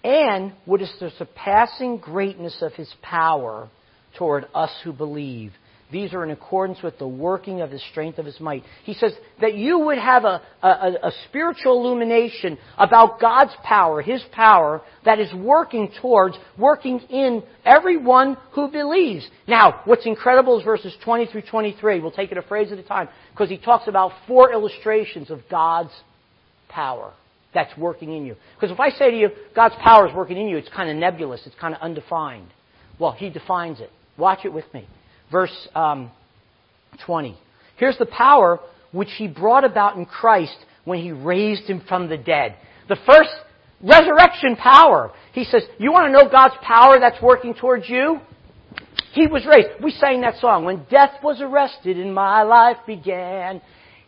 and 0.04 0.54
what 0.66 0.82
is 0.82 0.92
the 1.00 1.12
surpassing 1.18 1.98
greatness 1.98 2.58
of 2.62 2.74
his 2.74 2.94
power 3.02 3.70
toward 4.18 4.46
us 4.54 4.72
who 4.84 4.92
believe. 4.92 5.54
These 5.92 6.14
are 6.14 6.24
in 6.24 6.32
accordance 6.32 6.82
with 6.82 6.98
the 6.98 7.08
working 7.08 7.62
of 7.62 7.70
the 7.70 7.78
strength 7.92 8.18
of 8.18 8.26
his 8.26 8.40
might. 8.40 8.64
He 8.84 8.96
says 8.96 9.14
that 9.42 9.56
you 9.56 9.78
would 9.78 10.00
have 10.00 10.26
a, 10.26 10.42
a, 10.64 10.68
a, 11.04 11.12
spiritual 11.30 11.86
illumination 11.86 12.58
about 12.78 13.20
God's 13.20 13.54
power, 13.64 14.02
his 14.02 14.24
power, 14.32 14.82
that 15.06 15.20
is 15.20 15.32
working 15.34 15.92
towards, 16.02 16.36
working 16.58 17.00
in 17.10 17.44
everyone 17.64 18.38
who 18.54 18.70
believes. 18.70 19.28
Now, 19.48 19.82
what's 19.86 20.08
incredible 20.08 20.58
is 20.58 20.66
verses 20.66 20.96
20 21.04 21.28
through 21.28 21.44
23. 21.44 22.00
We'll 22.00 22.12
take 22.12 22.32
it 22.32 22.40
a 22.40 22.44
phrase 22.44 22.72
at 22.72 22.80
a 22.80 22.84
time, 22.84 23.08
because 23.32 23.50
he 23.50 23.60
talks 23.60 23.88
about 23.88 24.14
four 24.28 24.52
illustrations 24.52 25.30
of 25.30 25.42
God's 25.50 25.92
power 26.70 27.14
that's 27.54 27.78
working 27.78 28.16
in 28.16 28.26
you. 28.26 28.36
Because 28.56 28.72
if 28.72 28.80
I 28.80 28.90
say 28.90 29.12
to 29.12 29.18
you, 29.18 29.30
God's 29.56 29.76
power 29.76 30.08
is 30.08 30.16
working 30.16 30.38
in 30.38 30.48
you, 30.48 30.58
it's 30.58 30.70
kind 30.70 30.90
of 30.90 30.96
nebulous, 30.96 31.42
it's 31.46 31.56
kind 31.62 31.76
of 31.76 31.82
undefined. 31.82 32.48
Well, 33.00 33.12
He 33.12 33.30
defines 33.30 33.80
it. 33.80 33.92
Watch 34.18 34.40
it 34.44 34.54
with 34.54 34.66
me. 34.74 34.88
Verse 35.34 35.68
um, 35.74 36.12
20. 37.06 37.36
Here's 37.78 37.98
the 37.98 38.06
power 38.06 38.60
which 38.92 39.10
He 39.18 39.28
brought 39.28 39.66
about 39.66 39.98
in 39.98 40.06
Christ 40.06 40.56
when 40.86 41.00
He 41.00 41.12
raised 41.12 41.64
Him 41.64 41.82
from 41.90 42.08
the 42.08 42.18
dead. 42.18 42.56
The 42.88 42.98
first 43.08 43.32
resurrection 43.82 44.56
power. 44.56 45.12
He 45.34 45.44
says, 45.44 45.64
You 45.80 45.92
want 45.92 46.08
to 46.08 46.12
know 46.14 46.30
God's 46.30 46.54
power 46.62 47.00
that's 47.00 47.20
working 47.22 47.56
towards 47.56 47.90
you? 47.90 48.20
He 49.14 49.26
was 49.26 49.46
raised. 49.46 49.84
We 49.84 49.92
sang 49.92 50.22
that 50.22 50.40
song. 50.40 50.66
When 50.66 50.86
death 50.90 51.24
was 51.24 51.42
arrested 51.42 51.98
and 51.98 52.14
my 52.14 52.44
life 52.44 52.78
began. 52.86 53.60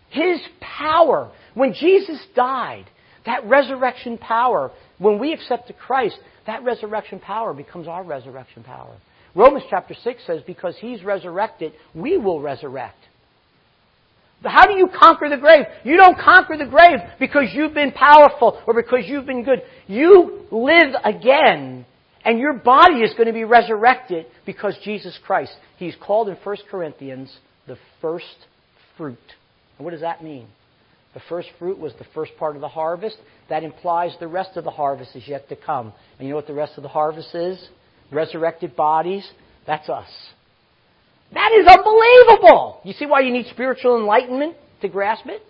His 0.09 0.39
power. 0.61 1.31
When 1.55 1.73
Jesus 1.73 2.19
died, 2.35 2.85
that 3.25 3.45
resurrection 3.45 4.19
power, 4.19 4.71
when 4.99 5.19
we 5.19 5.33
accept 5.33 5.71
Christ, 5.73 6.17
that 6.45 6.63
resurrection 6.63 7.19
power 7.19 7.53
becomes 7.53 7.87
our 7.87 8.03
resurrection 8.03 8.63
power. 8.63 8.95
Romans 9.35 9.65
chapter 9.69 9.93
6 9.93 10.23
says, 10.25 10.41
because 10.47 10.77
he's 10.79 11.03
resurrected, 11.03 11.73
we 11.93 12.17
will 12.17 12.41
resurrect. 12.41 12.97
How 14.43 14.65
do 14.65 14.77
you 14.77 14.87
conquer 14.87 15.29
the 15.29 15.37
grave? 15.37 15.65
You 15.83 15.97
don't 15.97 16.17
conquer 16.17 16.57
the 16.57 16.65
grave 16.65 16.99
because 17.19 17.45
you've 17.53 17.73
been 17.73 17.91
powerful 17.91 18.61
or 18.67 18.73
because 18.73 19.05
you've 19.05 19.25
been 19.25 19.43
good. 19.43 19.61
You 19.87 20.45
live 20.51 20.93
again, 21.03 21.85
and 22.23 22.39
your 22.39 22.53
body 22.53 23.01
is 23.01 23.13
going 23.13 23.27
to 23.27 23.33
be 23.33 23.43
resurrected 23.43 24.25
because 24.45 24.77
Jesus 24.83 25.17
Christ. 25.25 25.53
He's 25.77 25.95
called 26.01 26.29
in 26.29 26.35
1 26.43 26.57
Corinthians 26.69 27.35
the 27.67 27.77
first 28.01 28.25
fruit. 28.97 29.17
And 29.77 29.85
what 29.85 29.91
does 29.91 30.01
that 30.01 30.23
mean? 30.23 30.47
The 31.13 31.21
first 31.29 31.47
fruit 31.57 31.79
was 31.79 31.93
the 31.97 32.05
first 32.13 32.33
part 32.37 32.55
of 32.55 32.61
the 32.61 32.67
harvest. 32.67 33.17
That 33.49 33.63
implies 33.63 34.15
the 34.19 34.27
rest 34.27 34.57
of 34.57 34.63
the 34.63 34.71
harvest 34.71 35.15
is 35.15 35.27
yet 35.27 35.49
to 35.49 35.55
come. 35.55 35.93
And 36.19 36.27
you 36.27 36.29
know 36.29 36.35
what 36.35 36.47
the 36.47 36.53
rest 36.53 36.73
of 36.77 36.83
the 36.83 36.89
harvest 36.89 37.33
is? 37.33 37.69
Resurrected 38.11 38.75
bodies. 38.75 39.29
That's 39.65 39.89
us. 39.89 40.09
That 41.33 41.51
is 41.59 41.67
unbelievable! 41.67 42.79
You 42.83 42.93
see 42.93 43.05
why 43.05 43.21
you 43.21 43.31
need 43.31 43.47
spiritual 43.47 43.97
enlightenment 43.97 44.55
to 44.81 44.87
grasp 44.87 45.25
it? 45.25 45.41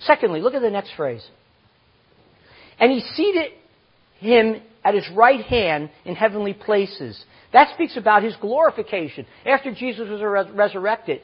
Secondly, 0.00 0.40
look 0.40 0.54
at 0.54 0.62
the 0.62 0.70
next 0.70 0.92
phrase. 0.96 1.26
And 2.78 2.92
he 2.92 3.00
seated 3.00 3.52
him 4.18 4.60
at 4.84 4.94
his 4.94 5.08
right 5.14 5.44
hand 5.44 5.90
in 6.04 6.14
heavenly 6.14 6.52
places. 6.52 7.24
That 7.52 7.72
speaks 7.74 7.96
about 7.96 8.22
his 8.22 8.34
glorification. 8.40 9.26
After 9.46 9.72
Jesus 9.72 10.08
was 10.08 10.20
resurrected, 10.52 11.20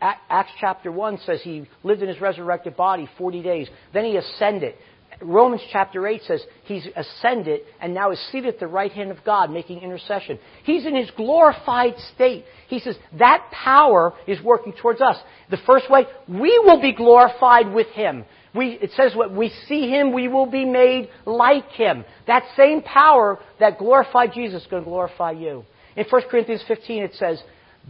Acts 0.00 0.52
chapter 0.60 0.90
1 0.90 1.18
says 1.26 1.40
he 1.42 1.68
lived 1.82 2.02
in 2.02 2.08
his 2.08 2.20
resurrected 2.20 2.76
body 2.76 3.08
40 3.18 3.42
days. 3.42 3.68
Then 3.92 4.04
he 4.04 4.16
ascended. 4.16 4.74
Romans 5.20 5.62
chapter 5.72 6.06
8 6.06 6.22
says 6.22 6.44
he's 6.64 6.86
ascended 6.94 7.60
and 7.80 7.92
now 7.92 8.12
is 8.12 8.20
seated 8.30 8.54
at 8.54 8.60
the 8.60 8.66
right 8.66 8.92
hand 8.92 9.10
of 9.10 9.18
God 9.24 9.50
making 9.50 9.82
intercession. 9.82 10.38
He's 10.64 10.86
in 10.86 10.94
his 10.94 11.10
glorified 11.16 11.94
state. 12.14 12.44
He 12.68 12.78
says 12.78 12.96
that 13.18 13.50
power 13.50 14.12
is 14.26 14.40
working 14.42 14.72
towards 14.80 15.00
us. 15.00 15.16
The 15.50 15.58
first 15.66 15.90
way, 15.90 16.06
we 16.28 16.58
will 16.60 16.80
be 16.80 16.92
glorified 16.92 17.72
with 17.72 17.88
him. 17.88 18.24
We, 18.54 18.78
it 18.80 18.92
says 18.96 19.12
when 19.14 19.36
we 19.36 19.52
see 19.66 19.88
him, 19.88 20.12
we 20.12 20.28
will 20.28 20.46
be 20.46 20.64
made 20.64 21.08
like 21.26 21.68
him. 21.70 22.04
That 22.26 22.44
same 22.56 22.82
power 22.82 23.38
that 23.58 23.78
glorified 23.78 24.32
Jesus 24.34 24.62
is 24.62 24.68
going 24.68 24.84
to 24.84 24.88
glorify 24.88 25.32
you. 25.32 25.64
In 25.96 26.06
1 26.08 26.22
Corinthians 26.30 26.62
15 26.68 27.02
it 27.02 27.14
says, 27.14 27.42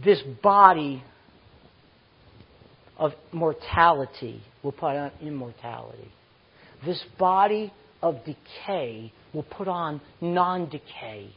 this 0.03 0.21
body 0.41 1.03
of 2.97 3.13
mortality 3.31 4.41
will 4.63 4.71
put 4.71 4.95
on 4.95 5.11
immortality. 5.21 6.11
This 6.85 7.03
body 7.17 7.73
of 8.01 8.19
decay 8.25 9.11
will 9.33 9.43
put 9.43 9.67
on 9.67 10.01
non-decay. 10.21 11.29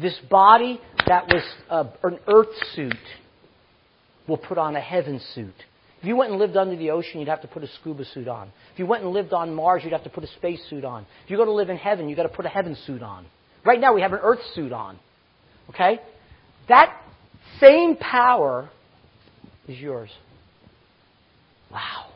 This 0.00 0.18
body 0.30 0.80
that 1.06 1.26
was 1.26 1.42
uh, 1.70 1.84
an 2.04 2.18
earth 2.28 2.54
suit 2.74 2.94
will 4.28 4.36
put 4.36 4.58
on 4.58 4.76
a 4.76 4.80
heaven 4.80 5.20
suit. 5.34 5.54
If 6.00 6.06
you 6.06 6.16
went 6.16 6.30
and 6.30 6.38
lived 6.38 6.56
under 6.56 6.76
the 6.76 6.90
ocean, 6.90 7.18
you'd 7.18 7.28
have 7.28 7.42
to 7.42 7.48
put 7.48 7.64
a 7.64 7.68
scuba 7.80 8.04
suit 8.04 8.28
on. 8.28 8.52
If 8.72 8.78
you 8.78 8.86
went 8.86 9.02
and 9.02 9.12
lived 9.12 9.32
on 9.32 9.52
Mars, 9.52 9.82
you'd 9.82 9.92
have 9.92 10.04
to 10.04 10.10
put 10.10 10.22
a 10.22 10.28
space 10.28 10.60
suit 10.70 10.84
on. 10.84 11.06
If 11.24 11.30
you 11.30 11.36
go 11.36 11.44
to 11.44 11.52
live 11.52 11.70
in 11.70 11.76
heaven, 11.76 12.08
you've 12.08 12.16
got 12.16 12.24
to 12.24 12.28
put 12.28 12.46
a 12.46 12.48
heaven 12.48 12.76
suit 12.86 13.02
on. 13.02 13.26
Right 13.64 13.80
now, 13.80 13.94
we 13.94 14.02
have 14.02 14.12
an 14.12 14.20
earth 14.22 14.38
suit 14.54 14.72
on. 14.72 14.98
Okay? 15.70 15.98
That 16.68 17.02
same 17.60 17.96
power 17.96 18.70
is 19.66 19.78
yours. 19.78 20.10
Wow. 21.72 22.07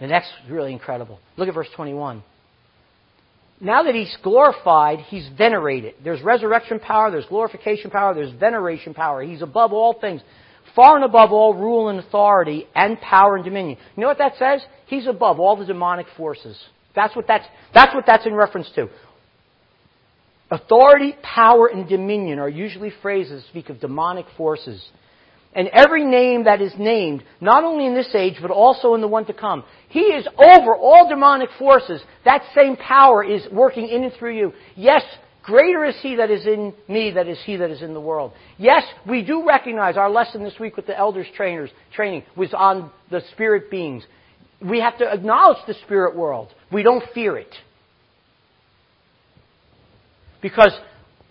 The 0.00 0.06
next 0.06 0.28
is 0.44 0.50
really 0.50 0.72
incredible. 0.72 1.18
Look 1.36 1.48
at 1.48 1.54
verse 1.54 1.68
21. 1.74 2.22
Now 3.60 3.82
that 3.82 3.94
he's 3.94 4.16
glorified, 4.22 5.00
he's 5.00 5.28
venerated. 5.36 5.94
There's 6.04 6.22
resurrection 6.22 6.78
power, 6.78 7.10
there's 7.10 7.26
glorification 7.26 7.90
power, 7.90 8.14
there's 8.14 8.32
veneration 8.32 8.94
power. 8.94 9.22
He's 9.22 9.42
above 9.42 9.72
all 9.72 9.98
things 10.00 10.22
far 10.76 10.94
and 10.94 11.04
above 11.04 11.32
all 11.32 11.54
rule 11.54 11.88
and 11.88 11.98
authority 11.98 12.66
and 12.72 13.00
power 13.00 13.34
and 13.34 13.44
dominion. 13.44 13.78
You 13.96 14.02
know 14.02 14.06
what 14.06 14.18
that 14.18 14.34
says? 14.38 14.64
He's 14.86 15.08
above 15.08 15.40
all 15.40 15.56
the 15.56 15.64
demonic 15.64 16.06
forces. 16.16 16.56
That's 16.94 17.16
what 17.16 17.26
that's, 17.26 17.44
that's 17.74 17.92
what 17.94 18.04
that's 18.06 18.26
in 18.26 18.34
reference 18.34 18.70
to. 18.76 18.88
Authority, 20.50 21.14
power, 21.22 21.66
and 21.66 21.88
dominion 21.88 22.38
are 22.38 22.48
usually 22.48 22.92
phrases 23.02 23.42
that 23.42 23.48
speak 23.48 23.68
of 23.68 23.80
demonic 23.80 24.26
forces. 24.36 24.88
And 25.54 25.68
every 25.68 26.04
name 26.04 26.44
that 26.44 26.60
is 26.60 26.72
named, 26.78 27.24
not 27.40 27.64
only 27.64 27.86
in 27.86 27.94
this 27.94 28.14
age, 28.14 28.36
but 28.40 28.50
also 28.50 28.94
in 28.94 29.00
the 29.00 29.08
one 29.08 29.24
to 29.26 29.32
come. 29.32 29.64
He 29.88 30.00
is 30.00 30.26
over 30.38 30.76
all 30.76 31.08
demonic 31.08 31.48
forces. 31.58 32.02
That 32.24 32.42
same 32.54 32.76
power 32.76 33.24
is 33.24 33.42
working 33.50 33.88
in 33.88 34.04
and 34.04 34.12
through 34.12 34.36
you. 34.36 34.52
Yes, 34.76 35.02
Greater 35.48 35.86
is 35.86 35.96
he 36.02 36.16
that 36.16 36.30
is 36.30 36.44
in 36.44 36.74
me 36.88 37.12
that 37.12 37.26
is 37.26 37.38
he 37.46 37.56
that 37.56 37.70
is 37.70 37.80
in 37.80 37.94
the 37.94 38.00
world. 38.00 38.32
Yes, 38.58 38.82
we 39.08 39.24
do 39.24 39.46
recognize 39.48 39.96
our 39.96 40.10
lesson 40.10 40.44
this 40.44 40.52
week 40.60 40.76
with 40.76 40.86
the 40.86 40.94
elders 40.94 41.26
trainers 41.34 41.70
training 41.94 42.24
was 42.36 42.52
on 42.52 42.90
the 43.10 43.22
spirit 43.32 43.70
beings. 43.70 44.04
We 44.60 44.80
have 44.80 44.98
to 44.98 45.10
acknowledge 45.10 45.56
the 45.66 45.72
spirit 45.86 46.14
world. 46.14 46.48
We 46.70 46.82
don't 46.82 47.02
fear 47.14 47.38
it. 47.38 47.54
Because 50.42 50.78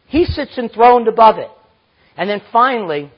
he 0.08 0.26
sits 0.26 0.58
enthroned 0.58 1.08
above 1.08 1.38
it. 1.38 1.52
And 2.18 2.28
then 2.28 2.42
finally, 2.52 3.12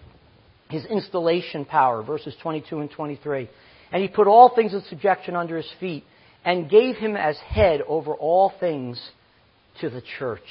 his 0.69 0.85
installation 0.85 1.65
power, 1.65 2.03
verses 2.03 2.35
22 2.41 2.79
and 2.79 2.91
23. 2.91 3.49
And 3.91 4.01
he 4.01 4.07
put 4.07 4.27
all 4.27 4.53
things 4.55 4.73
in 4.73 4.83
subjection 4.89 5.35
under 5.35 5.57
his 5.57 5.69
feet 5.79 6.03
and 6.45 6.69
gave 6.69 6.95
him 6.95 7.17
as 7.17 7.37
head 7.39 7.81
over 7.87 8.13
all 8.13 8.53
things 8.59 9.01
to 9.81 9.89
the 9.89 10.03
church, 10.19 10.41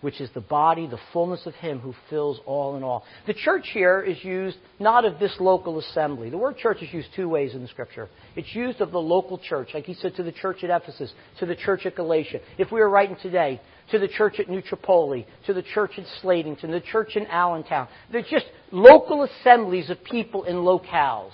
which 0.00 0.20
is 0.22 0.30
the 0.34 0.40
body, 0.40 0.86
the 0.86 0.98
fullness 1.12 1.44
of 1.46 1.54
him 1.54 1.80
who 1.80 1.94
fills 2.08 2.40
all 2.46 2.76
in 2.76 2.82
all. 2.82 3.04
The 3.26 3.34
church 3.34 3.68
here 3.72 4.00
is 4.00 4.22
used 4.24 4.56
not 4.80 5.04
of 5.04 5.18
this 5.18 5.36
local 5.38 5.78
assembly. 5.78 6.30
The 6.30 6.38
word 6.38 6.56
church 6.56 6.78
is 6.80 6.92
used 6.92 7.08
two 7.14 7.28
ways 7.28 7.54
in 7.54 7.60
the 7.60 7.68
scripture. 7.68 8.08
It's 8.36 8.54
used 8.54 8.80
of 8.80 8.90
the 8.90 8.98
local 8.98 9.38
church, 9.38 9.68
like 9.74 9.84
he 9.84 9.94
said 9.94 10.16
to 10.16 10.22
the 10.22 10.32
church 10.32 10.64
at 10.64 10.70
Ephesus, 10.70 11.12
to 11.40 11.46
the 11.46 11.56
church 11.56 11.84
at 11.84 11.94
Galatia. 11.94 12.40
If 12.56 12.72
we 12.72 12.80
were 12.80 12.90
writing 12.90 13.16
today, 13.20 13.60
to 13.90 13.98
the 13.98 14.08
church 14.08 14.40
at 14.40 14.48
New 14.48 14.62
Tripoli, 14.62 15.26
to 15.46 15.54
the 15.54 15.62
church 15.62 15.92
at 15.98 16.04
Slatington, 16.22 16.70
the 16.70 16.80
church 16.80 17.16
in 17.16 17.26
Allentown. 17.26 17.88
They're 18.10 18.22
just 18.22 18.46
local 18.72 19.22
assemblies 19.22 19.90
of 19.90 20.02
people 20.04 20.44
in 20.44 20.56
locales. 20.56 21.32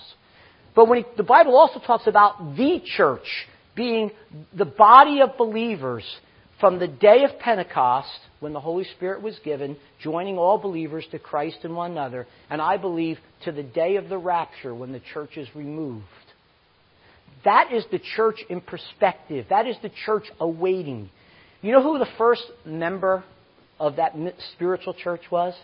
But 0.75 0.87
when 0.87 0.99
he, 0.99 1.05
the 1.17 1.23
Bible 1.23 1.55
also 1.55 1.79
talks 1.79 2.07
about 2.07 2.55
the 2.55 2.81
church 2.95 3.27
being 3.75 4.11
the 4.55 4.65
body 4.65 5.21
of 5.21 5.37
believers 5.37 6.03
from 6.59 6.79
the 6.79 6.87
day 6.87 7.23
of 7.23 7.39
Pentecost, 7.39 8.09
when 8.39 8.53
the 8.53 8.59
Holy 8.59 8.85
Spirit 8.95 9.21
was 9.21 9.37
given, 9.43 9.75
joining 10.01 10.37
all 10.37 10.57
believers 10.57 11.05
to 11.11 11.19
Christ 11.19 11.57
and 11.63 11.75
one 11.75 11.91
another, 11.91 12.27
and 12.49 12.61
I 12.61 12.77
believe 12.77 13.17
to 13.45 13.51
the 13.51 13.63
day 13.63 13.97
of 13.97 14.09
the 14.09 14.17
rapture 14.17 14.73
when 14.73 14.91
the 14.91 15.01
church 15.13 15.37
is 15.37 15.47
removed. 15.55 16.05
That 17.43 17.73
is 17.73 17.83
the 17.91 17.99
church 18.15 18.37
in 18.49 18.61
perspective. 18.61 19.47
That 19.49 19.67
is 19.67 19.75
the 19.81 19.91
church 20.05 20.25
awaiting. 20.39 21.09
You 21.63 21.71
know 21.71 21.81
who 21.81 21.97
the 21.97 22.11
first 22.17 22.43
member 22.65 23.23
of 23.79 23.95
that 23.95 24.13
spiritual 24.53 24.93
church 24.93 25.21
was? 25.31 25.55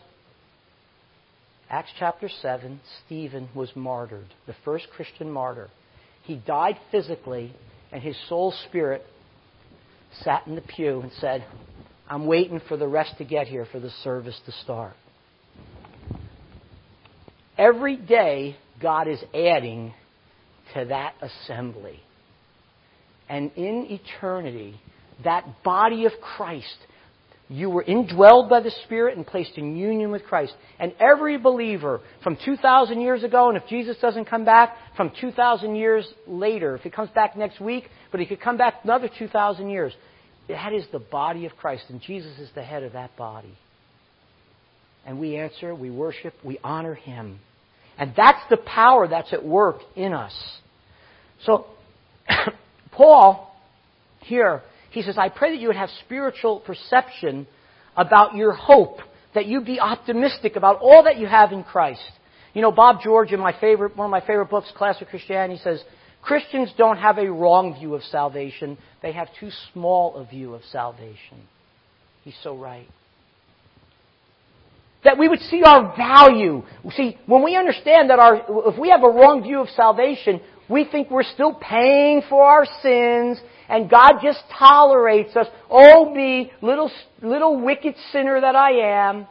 Acts 1.70 1.92
chapter 2.00 2.30
7, 2.42 2.80
Stephen 3.06 3.50
was 3.54 3.70
martyred, 3.76 4.34
the 4.48 4.56
first 4.64 4.88
Christian 4.96 5.30
martyr. 5.30 5.68
He 6.24 6.38
died 6.38 6.78
physically, 6.90 7.54
and 7.92 8.02
his 8.02 8.16
soul 8.30 8.54
spirit 8.70 9.04
sat 10.24 10.48
in 10.48 10.56
the 10.56 10.62
pew 10.62 11.02
and 11.02 11.12
said, 11.20 11.46
I'm 12.08 12.26
waiting 12.28 12.62
for 12.70 12.78
the 12.78 12.88
rest 12.88 13.18
to 13.18 13.26
get 13.26 13.48
here 13.48 13.68
for 13.70 13.82
the 13.82 13.92
service 14.02 14.40
to 14.46 14.54
start. 14.64 14.96
Every 17.58 17.98
day, 17.98 18.56
God 18.82 19.10
is 19.10 19.22
adding 19.36 19.94
to 20.76 20.86
that 20.86 21.16
assembly. 21.22 22.00
And 23.28 23.52
in 23.58 23.88
eternity, 23.90 24.80
that 25.24 25.64
body 25.64 26.06
of 26.06 26.12
Christ. 26.22 26.78
You 27.52 27.72
were 27.72 27.84
indwelled 27.84 28.48
by 28.48 28.60
the 28.60 28.72
Spirit 28.86 29.18
and 29.18 29.26
placed 29.26 29.58
in 29.58 29.76
union 29.76 30.12
with 30.12 30.24
Christ. 30.24 30.54
And 30.80 30.94
every 31.00 31.38
believer 31.38 32.00
from 32.24 32.38
2,000 32.46 33.02
years 33.02 33.24
ago, 33.24 33.50
and 33.50 33.58
if 33.58 33.68
Jesus 33.68 33.98
doesn't 34.00 34.26
come 34.26 34.46
back, 34.46 34.76
from 34.96 35.12
2,000 35.20 35.76
years 35.76 36.08
later, 36.28 36.76
if 36.76 36.82
he 36.82 36.92
comes 36.92 37.10
back 37.10 37.36
next 37.36 37.60
week, 37.60 37.90
but 38.12 38.20
he 38.20 38.28
could 38.28 38.40
come 38.40 38.58
back 38.58 38.76
another 38.84 39.10
2,000 39.18 39.68
years, 39.68 39.94
that 40.48 40.74
is 40.74 40.86
the 40.92 41.00
body 41.00 41.48
of 41.48 41.56
Christ, 41.56 41.86
and 41.90 42.00
Jesus 42.02 42.38
is 42.38 42.50
the 42.54 42.64
head 42.64 42.84
of 42.84 42.94
that 42.94 43.18
body. 43.18 43.58
And 45.06 45.20
we 45.20 45.36
answer, 45.36 45.74
we 45.74 45.90
worship, 45.90 46.36
we 46.44 46.60
honor 46.64 46.94
him. 46.94 47.40
And 47.98 48.14
that's 48.16 48.42
the 48.52 48.58
power 48.58 49.08
that's 49.08 49.34
at 49.34 49.44
work 49.44 49.80
in 49.96 50.14
us. 50.14 50.34
So, 51.46 51.66
Paul, 52.92 53.56
here, 54.22 54.62
he 54.92 55.02
says, 55.02 55.18
I 55.18 55.30
pray 55.30 55.52
that 55.52 55.60
you 55.60 55.68
would 55.68 55.76
have 55.76 55.90
spiritual 56.06 56.60
perception 56.60 57.48
about 57.96 58.36
your 58.36 58.54
hope, 58.54 59.00
that 59.36 59.46
you 59.46 59.62
be 59.62 59.80
optimistic 59.80 60.56
about 60.56 60.80
all 60.80 61.04
that 61.04 61.18
you 61.18 61.28
have 61.28 61.52
in 61.52 61.64
Christ. 61.64 62.02
You 62.54 62.62
know, 62.62 62.72
Bob 62.72 63.02
George, 63.04 63.32
in 63.32 63.40
my 63.40 63.56
favorite, 63.60 63.96
one 63.96 64.06
of 64.06 64.12
my 64.12 64.22
favorite 64.22 64.50
books, 64.50 64.72
Classic 64.76 65.08
Christianity, 65.08 65.60
says, 65.64 65.84
Christians 66.22 66.74
don't 66.78 66.98
have 66.98 67.18
a 67.18 67.32
wrong 67.32 67.76
view 67.76 67.96
of 67.96 68.04
salvation. 68.04 68.78
They 69.02 69.14
have 69.14 69.28
too 69.40 69.50
small 69.72 70.16
a 70.16 70.26
view 70.26 70.54
of 70.54 70.64
salvation. 70.72 71.48
He's 72.24 72.36
so 72.44 72.58
right. 72.58 72.88
That 75.06 75.18
we 75.18 75.30
would 75.30 75.40
see 75.40 75.62
our 75.64 75.96
value. 75.96 76.64
See, 76.92 77.18
when 77.26 77.44
we 77.44 77.56
understand 77.56 78.10
that 78.10 78.20
our, 78.20 78.44
if 78.68 78.78
we 78.78 78.90
have 78.90 79.04
a 79.04 79.10
wrong 79.10 79.44
view 79.44 79.62
of 79.62 79.70
salvation, 79.70 80.42
we 80.70 80.84
think 80.84 81.10
we're 81.10 81.24
still 81.24 81.54
paying 81.54 82.22
for 82.28 82.44
our 82.44 82.66
sins 82.82 83.40
and 83.70 83.90
God 83.90 84.14
just 84.22 84.40
tolerates 84.58 85.36
us. 85.36 85.48
Oh 85.70 86.14
me, 86.14 86.52
little, 86.62 86.92
little 87.22 87.62
wicked 87.62 87.96
sinner 88.12 88.42
that 88.42 88.56
I 88.56 89.08
am. 89.10 89.28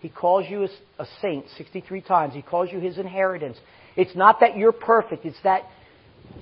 He 0.00 0.08
calls 0.08 0.46
you 0.48 0.66
a 0.98 1.06
saint 1.20 1.46
63 1.56 2.00
times. 2.02 2.34
He 2.34 2.42
calls 2.42 2.70
you 2.72 2.78
his 2.78 2.98
inheritance. 2.98 3.58
It's 3.96 4.14
not 4.16 4.40
that 4.40 4.56
you're 4.56 4.72
perfect. 4.72 5.24
It's 5.24 5.40
that 5.44 5.62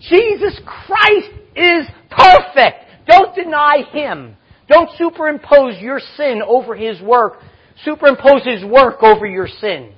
Jesus 0.01 0.61
Christ 0.64 1.30
is 1.57 1.87
perfect. 2.11 2.84
Don't 3.09 3.34
deny 3.34 3.82
him. 3.91 4.37
Don't 4.68 4.91
superimpose 4.99 5.80
your 5.80 6.01
sin 6.16 6.43
over 6.47 6.74
his 6.74 7.01
work. 7.01 7.34
Superimpose 7.84 8.45
his 8.45 8.64
work 8.64 9.03
over 9.03 9.26
your 9.26 9.49
sin. 9.49 9.93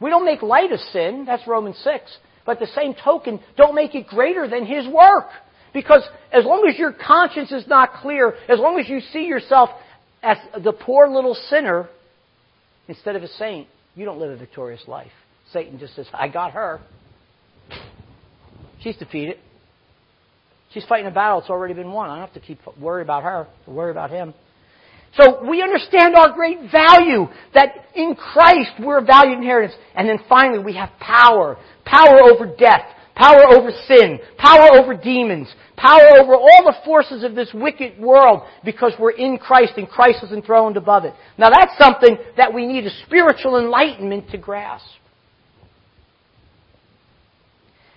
We 0.00 0.10
don't 0.10 0.24
make 0.24 0.42
light 0.42 0.72
of 0.72 0.80
sin. 0.92 1.24
That's 1.26 1.46
Romans 1.46 1.78
6. 1.84 2.02
But 2.44 2.58
the 2.58 2.66
same 2.74 2.94
token, 2.94 3.40
don't 3.56 3.74
make 3.74 3.94
it 3.94 4.08
greater 4.08 4.48
than 4.48 4.66
his 4.66 4.86
work. 4.88 5.28
Because 5.72 6.02
as 6.32 6.44
long 6.44 6.66
as 6.68 6.78
your 6.78 6.92
conscience 6.92 7.50
is 7.50 7.66
not 7.66 7.94
clear, 7.94 8.34
as 8.48 8.58
long 8.58 8.78
as 8.78 8.88
you 8.88 9.00
see 9.12 9.24
yourself 9.24 9.70
as 10.22 10.36
the 10.62 10.72
poor 10.72 11.08
little 11.08 11.34
sinner 11.34 11.88
instead 12.88 13.16
of 13.16 13.22
a 13.22 13.28
saint, 13.28 13.68
you 13.94 14.04
don't 14.04 14.18
live 14.18 14.30
a 14.30 14.36
victorious 14.36 14.82
life. 14.86 15.12
Satan 15.52 15.78
just 15.78 15.96
says, 15.96 16.06
I 16.12 16.28
got 16.28 16.52
her. 16.52 16.80
She's 18.82 18.96
defeated. 18.96 19.38
She's 20.72 20.84
fighting 20.86 21.06
a 21.06 21.10
battle 21.10 21.40
that's 21.40 21.50
already 21.50 21.74
been 21.74 21.92
won. 21.92 22.08
I 22.08 22.16
don't 22.16 22.26
have 22.26 22.34
to 22.34 22.46
keep 22.46 22.58
worry 22.80 23.02
about 23.02 23.22
her, 23.22 23.46
worry 23.66 23.90
about 23.90 24.10
him. 24.10 24.34
So 25.20 25.46
we 25.46 25.62
understand 25.62 26.14
our 26.16 26.32
great 26.32 26.58
value 26.70 27.26
that 27.52 27.74
in 27.94 28.14
Christ 28.14 28.70
we're 28.80 28.98
a 28.98 29.04
valued 29.04 29.38
inheritance. 29.38 29.78
And 29.94 30.08
then 30.08 30.18
finally 30.28 30.58
we 30.58 30.74
have 30.76 30.88
power. 30.98 31.58
Power 31.84 32.22
over 32.22 32.46
death 32.46 32.86
power 33.14 33.44
over 33.56 33.70
sin, 33.86 34.18
power 34.38 34.76
over 34.78 34.94
demons, 34.94 35.48
power 35.76 36.18
over 36.20 36.34
all 36.34 36.64
the 36.64 36.76
forces 36.84 37.24
of 37.24 37.34
this 37.34 37.50
wicked 37.52 37.98
world 37.98 38.42
because 38.64 38.92
we're 38.98 39.12
in 39.12 39.38
Christ 39.38 39.74
and 39.76 39.88
Christ 39.88 40.22
is 40.22 40.32
enthroned 40.32 40.76
above 40.76 41.04
it. 41.04 41.14
Now 41.38 41.50
that's 41.50 41.76
something 41.78 42.16
that 42.36 42.52
we 42.52 42.66
need 42.66 42.86
a 42.86 43.04
spiritual 43.06 43.58
enlightenment 43.58 44.30
to 44.30 44.38
grasp. 44.38 44.86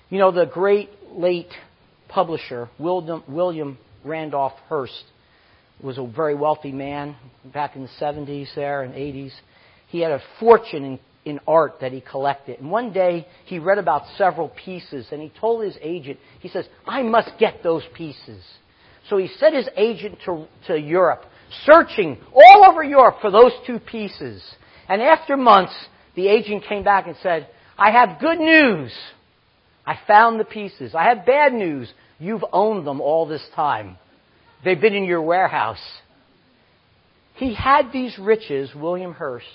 You 0.09 0.19
know, 0.19 0.31
the 0.31 0.45
great 0.45 0.89
late 1.11 1.51
publisher, 2.07 2.69
William, 2.77 3.23
William 3.27 3.77
Randolph 4.03 4.53
Hearst, 4.69 5.03
was 5.81 5.97
a 5.97 6.05
very 6.05 6.35
wealthy 6.35 6.71
man 6.71 7.15
back 7.53 7.75
in 7.75 7.81
the 7.81 7.89
70s 7.99 8.47
there 8.55 8.83
and 8.83 8.93
80s. 8.93 9.31
He 9.87 9.99
had 9.99 10.11
a 10.11 10.21
fortune 10.39 10.83
in 10.83 10.99
in 11.25 11.39
art 11.47 11.79
that 11.81 11.91
he 11.91 12.01
collected. 12.01 12.59
And 12.59 12.69
one 12.69 12.93
day 12.93 13.27
he 13.45 13.59
read 13.59 13.79
about 13.79 14.03
several 14.17 14.49
pieces 14.49 15.07
and 15.11 15.21
he 15.21 15.31
told 15.39 15.63
his 15.63 15.77
agent, 15.81 16.19
he 16.39 16.47
says, 16.49 16.65
I 16.87 17.01
must 17.01 17.31
get 17.39 17.63
those 17.63 17.83
pieces. 17.95 18.43
So 19.09 19.17
he 19.17 19.27
sent 19.39 19.55
his 19.55 19.67
agent 19.75 20.19
to, 20.25 20.47
to 20.67 20.79
Europe, 20.79 21.23
searching 21.65 22.17
all 22.33 22.65
over 22.69 22.83
Europe 22.83 23.17
for 23.21 23.31
those 23.31 23.51
two 23.65 23.79
pieces. 23.79 24.43
And 24.87 25.01
after 25.01 25.35
months, 25.35 25.73
the 26.15 26.27
agent 26.27 26.63
came 26.69 26.83
back 26.83 27.07
and 27.07 27.15
said, 27.21 27.47
I 27.77 27.91
have 27.91 28.19
good 28.19 28.39
news. 28.39 28.91
I 29.85 29.99
found 30.07 30.39
the 30.39 30.45
pieces. 30.45 30.95
I 30.95 31.03
have 31.05 31.25
bad 31.25 31.53
news. 31.53 31.91
You've 32.19 32.45
owned 32.53 32.87
them 32.87 33.01
all 33.01 33.27
this 33.27 33.45
time. 33.55 33.97
They've 34.63 34.79
been 34.79 34.95
in 34.95 35.05
your 35.05 35.21
warehouse. 35.21 35.81
He 37.35 37.53
had 37.53 37.91
these 37.91 38.17
riches, 38.17 38.73
William 38.73 39.13
Hearst, 39.13 39.45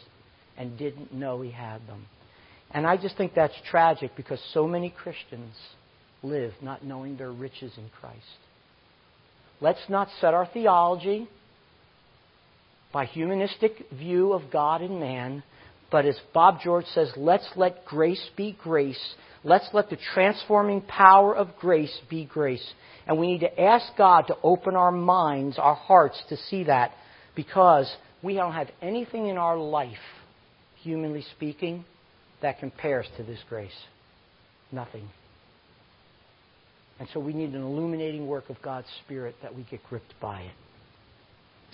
and 0.61 0.77
didn't 0.77 1.13
know 1.13 1.41
he 1.41 1.51
had 1.51 1.85
them. 1.89 2.05
And 2.71 2.87
I 2.87 2.99
just 2.99 3.17
think 3.17 3.35
that's 3.35 3.55
tragic 3.71 4.13
because 4.15 4.39
so 4.53 4.67
many 4.67 4.91
Christians 4.91 5.55
live 6.23 6.53
not 6.61 6.85
knowing 6.85 7.17
their 7.17 7.33
riches 7.33 7.73
in 7.79 7.89
Christ. 7.99 8.19
Let's 9.63 9.81
not 9.89 10.09
set 10.21 10.35
our 10.35 10.47
theology 10.47 11.29
by 12.93 13.07
humanistic 13.07 13.73
view 13.91 14.35
of 14.35 14.53
God 14.53 14.83
and 14.83 15.01
man, 15.01 15.43
but 15.91 16.05
as 16.05 16.19
Bob 16.35 16.59
George 16.63 16.85
says, 16.95 17.11
let's 17.17 17.49
let 17.57 17.87
grace 17.87 18.25
be 18.37 18.57
grace. 18.63 19.15
Let's 19.43 19.69
let 19.73 19.89
the 19.89 19.99
transforming 20.15 20.83
power 20.83 21.35
of 21.35 21.57
grace 21.59 21.97
be 22.11 22.27
grace. 22.27 22.67
And 23.07 23.19
we 23.19 23.29
need 23.29 23.41
to 23.41 23.61
ask 23.61 23.87
God 23.97 24.27
to 24.27 24.37
open 24.43 24.77
our 24.77 24.93
minds, 24.93 25.59
our 25.59 25.75
hearts 25.75 26.23
to 26.29 26.37
see 26.37 26.65
that 26.65 26.93
because 27.35 27.91
we 28.23 28.35
don't 28.35 28.53
have 28.53 28.69
anything 28.83 29.29
in 29.29 29.39
our 29.39 29.57
life, 29.57 29.97
humanly 30.83 31.25
speaking, 31.37 31.85
that 32.43 32.59
compares 32.59 33.07
to 33.17 33.23
this 33.23 33.39
grace. 33.49 33.71
Nothing. 34.73 35.09
And 36.99 37.09
so 37.15 37.21
we 37.21 37.33
need 37.33 37.55
an 37.55 37.63
illuminating 37.63 38.27
work 38.27 38.51
of 38.51 38.61
God's 38.63 38.87
Spirit 39.05 39.35
that 39.43 39.55
we 39.55 39.67
get 39.71 39.81
gripped 39.89 40.15
by 40.21 40.43
it. 40.43 40.53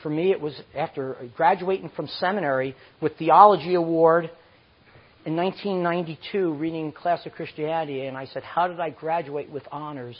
For 0.03 0.11
me, 0.11 0.31
it 0.31 0.41
was 0.41 0.55
after 0.75 1.17
graduating 1.37 1.91
from 1.97 2.07
seminary 2.21 2.77
with 3.01 3.17
theology 3.17 3.75
award 3.75 4.31
in 5.25 5.35
1992, 5.35 6.55
reading 6.55 6.93
classic 6.93 7.35
Christianity, 7.35 8.07
and 8.07 8.17
I 8.17 8.27
said, 8.27 8.45
How 8.45 8.69
did 8.69 8.79
I 8.79 8.91
graduate 8.91 9.51
with 9.51 9.65
honors 9.73 10.17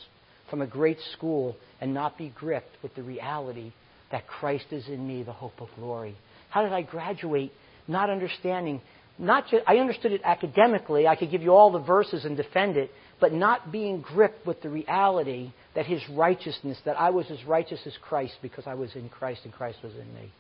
from 0.51 0.63
a 0.63 0.67
great 0.67 0.99
school 1.13 1.57
and 1.81 1.95
not 1.95 2.19
be 2.19 2.33
gripped 2.35 2.83
with 2.83 2.95
the 2.97 3.05
reality 3.05 3.73
that 4.11 4.27
Christ 4.27 4.67
is 4.73 4.89
in 4.89 5.07
me, 5.07 5.23
the 5.23 5.33
hope 5.33 5.61
of 5.61 5.69
glory? 5.77 6.17
How 6.51 6.63
did 6.63 6.73
I 6.73 6.83
graduate 6.83 7.53
not 7.89 8.11
understanding? 8.11 8.81
Not 9.19 9.49
just, 9.49 9.65
I 9.67 9.77
understood 9.79 10.13
it 10.13 10.21
academically. 10.25 11.07
I 11.07 11.17
could 11.17 11.31
give 11.31 11.43
you 11.43 11.53
all 11.53 11.73
the 11.73 11.79
verses 11.79 12.25
and 12.25 12.37
defend 12.37 12.77
it, 12.77 12.91
but 13.21 13.33
not 13.33 13.73
being 13.73 14.03
gripped 14.03 14.47
with 14.47 14.61
the 14.63 14.69
reality 14.69 15.53
that 15.75 15.87
his 15.87 16.03
righteousness, 16.11 16.79
that 16.85 17.01
I 17.01 17.11
was 17.11 17.31
as 17.31 17.43
righteous 17.45 17.81
as 17.87 17.95
Christ 18.03 18.35
because 18.43 18.67
I 18.67 18.75
was 18.75 18.95
in 18.95 19.09
Christ 19.09 19.41
and 19.45 19.53
Christ 19.53 19.79
was 19.83 19.93
in 19.95 20.15
me. 20.15 20.31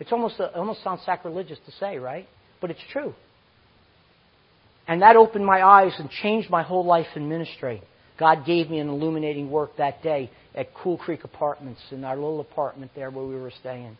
It's 0.00 0.12
almost, 0.12 0.38
it 0.38 0.50
almost 0.54 0.82
sounds 0.82 1.00
sacrilegious 1.06 1.58
to 1.64 1.72
say, 1.72 1.98
right? 1.98 2.28
But 2.60 2.70
it's 2.70 2.80
true. 2.92 3.14
And 4.88 5.02
that 5.02 5.16
opened 5.16 5.46
my 5.46 5.62
eyes 5.62 5.94
and 5.98 6.10
changed 6.10 6.50
my 6.50 6.62
whole 6.62 6.84
life 6.84 7.06
in 7.14 7.28
ministry. 7.28 7.82
God 8.18 8.44
gave 8.44 8.68
me 8.68 8.78
an 8.78 8.88
illuminating 8.88 9.50
work 9.50 9.76
that 9.78 10.02
day 10.02 10.30
at 10.54 10.74
Cool 10.74 10.98
Creek 10.98 11.24
Apartments 11.24 11.80
in 11.90 12.04
our 12.04 12.16
little 12.16 12.40
apartment 12.40 12.90
there 12.94 13.10
where 13.10 13.24
we 13.24 13.36
were 13.36 13.52
staying. 13.60 13.96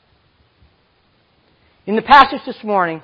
In 1.85 1.97
the 1.97 2.03
passage 2.03 2.41
this 2.47 2.63
morning, 2.63 3.03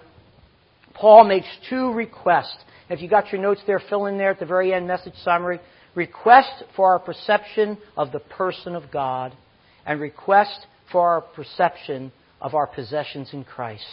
Paul 0.94 1.24
makes 1.24 1.48
two 1.68 1.92
requests 1.92 2.58
if 2.88 3.02
you 3.02 3.08
got 3.08 3.30
your 3.32 3.40
notes 3.40 3.60
there, 3.66 3.80
fill 3.80 4.06
in 4.06 4.16
there 4.16 4.30
at 4.30 4.38
the 4.38 4.46
very 4.46 4.72
end 4.72 4.86
message 4.86 5.14
summary. 5.22 5.60
Request 5.94 6.64
for 6.74 6.92
our 6.92 6.98
perception 6.98 7.76
of 7.96 8.12
the 8.12 8.20
person 8.20 8.74
of 8.74 8.90
God 8.90 9.36
and 9.84 10.00
request 10.00 10.66
for 10.90 11.06
our 11.06 11.20
perception 11.20 12.12
of 12.40 12.54
our 12.54 12.66
possessions 12.66 13.30
in 13.32 13.44
Christ. 13.44 13.84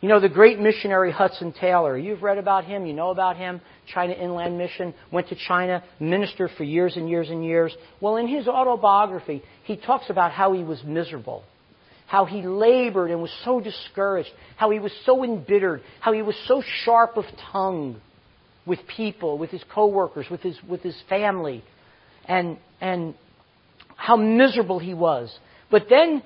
You 0.00 0.08
know, 0.08 0.20
the 0.20 0.28
great 0.28 0.60
missionary 0.60 1.10
Hudson 1.10 1.52
Taylor, 1.52 1.98
you've 1.98 2.22
read 2.22 2.38
about 2.38 2.64
him, 2.64 2.86
you 2.86 2.92
know 2.92 3.10
about 3.10 3.36
him. 3.36 3.60
China 3.92 4.12
Inland 4.12 4.56
Mission, 4.56 4.94
went 5.10 5.28
to 5.28 5.34
China, 5.34 5.82
ministered 5.98 6.50
for 6.56 6.62
years 6.62 6.96
and 6.96 7.10
years 7.10 7.28
and 7.28 7.44
years. 7.44 7.76
Well, 8.00 8.16
in 8.16 8.28
his 8.28 8.46
autobiography, 8.46 9.42
he 9.64 9.76
talks 9.76 10.08
about 10.08 10.30
how 10.30 10.52
he 10.52 10.62
was 10.62 10.82
miserable 10.84 11.42
how 12.08 12.24
he 12.24 12.40
labored 12.40 13.10
and 13.10 13.20
was 13.20 13.32
so 13.44 13.60
discouraged, 13.60 14.30
how 14.56 14.70
he 14.70 14.78
was 14.78 14.92
so 15.04 15.22
embittered, 15.22 15.82
how 16.00 16.12
he 16.12 16.22
was 16.22 16.34
so 16.46 16.62
sharp 16.84 17.18
of 17.18 17.24
tongue 17.52 18.00
with 18.66 18.80
people, 18.86 19.36
with 19.36 19.50
his 19.50 19.62
coworkers, 19.72 20.26
with 20.30 20.40
his, 20.40 20.58
with 20.66 20.80
his 20.80 20.96
family, 21.10 21.62
and, 22.24 22.56
and 22.80 23.14
how 23.94 24.16
miserable 24.16 24.78
he 24.78 24.94
was. 24.94 25.38
But 25.70 25.88
then, 25.90 26.22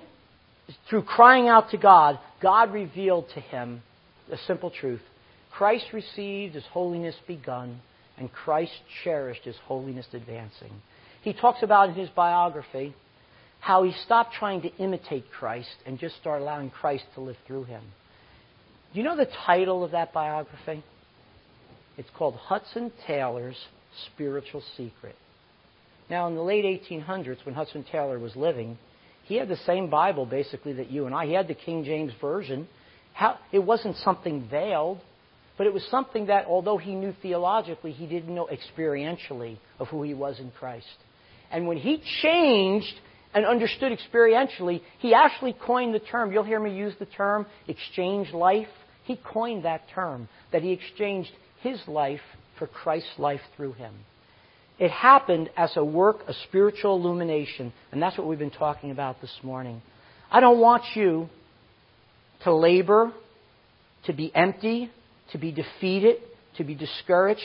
through 0.88 1.02
crying 1.02 1.48
out 1.48 1.70
to 1.70 1.78
God, 1.78 2.20
God 2.40 2.72
revealed 2.72 3.28
to 3.34 3.40
him 3.40 3.82
a 4.30 4.38
simple 4.46 4.70
truth. 4.70 5.02
Christ 5.50 5.86
received, 5.92 6.54
his 6.54 6.64
holiness 6.70 7.16
begun, 7.26 7.80
and 8.16 8.30
Christ 8.32 8.72
cherished, 9.02 9.42
his 9.42 9.56
holiness 9.64 10.06
advancing. 10.12 10.70
He 11.22 11.32
talks 11.32 11.64
about 11.64 11.88
in 11.88 11.96
his 11.96 12.08
biography 12.10 12.94
how 13.62 13.84
he 13.84 13.92
stopped 14.04 14.34
trying 14.34 14.60
to 14.60 14.76
imitate 14.78 15.24
Christ 15.30 15.70
and 15.86 15.96
just 15.96 16.16
started 16.16 16.42
allowing 16.42 16.68
Christ 16.68 17.04
to 17.14 17.20
live 17.20 17.36
through 17.46 17.62
him. 17.62 17.80
Do 18.92 18.98
you 18.98 19.04
know 19.04 19.16
the 19.16 19.28
title 19.46 19.84
of 19.84 19.92
that 19.92 20.12
biography? 20.12 20.82
It's 21.96 22.08
called 22.18 22.34
Hudson 22.34 22.90
Taylor's 23.06 23.56
Spiritual 24.12 24.64
Secret. 24.76 25.14
Now, 26.10 26.26
in 26.26 26.34
the 26.34 26.42
late 26.42 26.64
1800s, 26.64 27.46
when 27.46 27.54
Hudson 27.54 27.84
Taylor 27.90 28.18
was 28.18 28.34
living, 28.34 28.78
he 29.26 29.36
had 29.36 29.48
the 29.48 29.56
same 29.58 29.88
Bible 29.88 30.26
basically 30.26 30.72
that 30.72 30.90
you 30.90 31.06
and 31.06 31.14
I. 31.14 31.26
He 31.26 31.32
had 31.32 31.46
the 31.46 31.54
King 31.54 31.84
James 31.84 32.12
Version. 32.20 32.66
How, 33.12 33.38
it 33.52 33.60
wasn't 33.60 33.96
something 33.98 34.48
veiled, 34.50 34.98
but 35.56 35.68
it 35.68 35.72
was 35.72 35.86
something 35.88 36.26
that, 36.26 36.46
although 36.46 36.78
he 36.78 36.96
knew 36.96 37.14
theologically, 37.22 37.92
he 37.92 38.06
didn't 38.06 38.34
know 38.34 38.48
experientially 38.50 39.58
of 39.78 39.86
who 39.86 40.02
he 40.02 40.14
was 40.14 40.40
in 40.40 40.50
Christ. 40.50 40.96
And 41.52 41.68
when 41.68 41.76
he 41.76 42.02
changed 42.22 42.94
and 43.34 43.46
understood 43.46 43.96
experientially, 43.96 44.82
he 44.98 45.14
actually 45.14 45.54
coined 45.54 45.94
the 45.94 46.00
term. 46.00 46.32
You'll 46.32 46.44
hear 46.44 46.60
me 46.60 46.76
use 46.76 46.94
the 46.98 47.06
term 47.06 47.46
exchange 47.66 48.32
life. 48.32 48.68
He 49.04 49.18
coined 49.24 49.64
that 49.64 49.82
term, 49.94 50.28
that 50.52 50.62
he 50.62 50.72
exchanged 50.72 51.30
his 51.62 51.80
life 51.86 52.20
for 52.58 52.66
Christ's 52.66 53.18
life 53.18 53.40
through 53.56 53.72
him. 53.72 53.94
It 54.78 54.90
happened 54.90 55.50
as 55.56 55.72
a 55.76 55.84
work 55.84 56.28
of 56.28 56.34
spiritual 56.48 56.96
illumination, 56.96 57.72
and 57.90 58.02
that's 58.02 58.16
what 58.18 58.26
we've 58.26 58.38
been 58.38 58.50
talking 58.50 58.90
about 58.90 59.20
this 59.20 59.32
morning. 59.42 59.80
I 60.30 60.40
don't 60.40 60.60
want 60.60 60.82
you 60.94 61.28
to 62.44 62.54
labor, 62.54 63.12
to 64.06 64.12
be 64.12 64.34
empty, 64.34 64.90
to 65.32 65.38
be 65.38 65.52
defeated, 65.52 66.16
to 66.56 66.64
be 66.64 66.74
discouraged. 66.74 67.40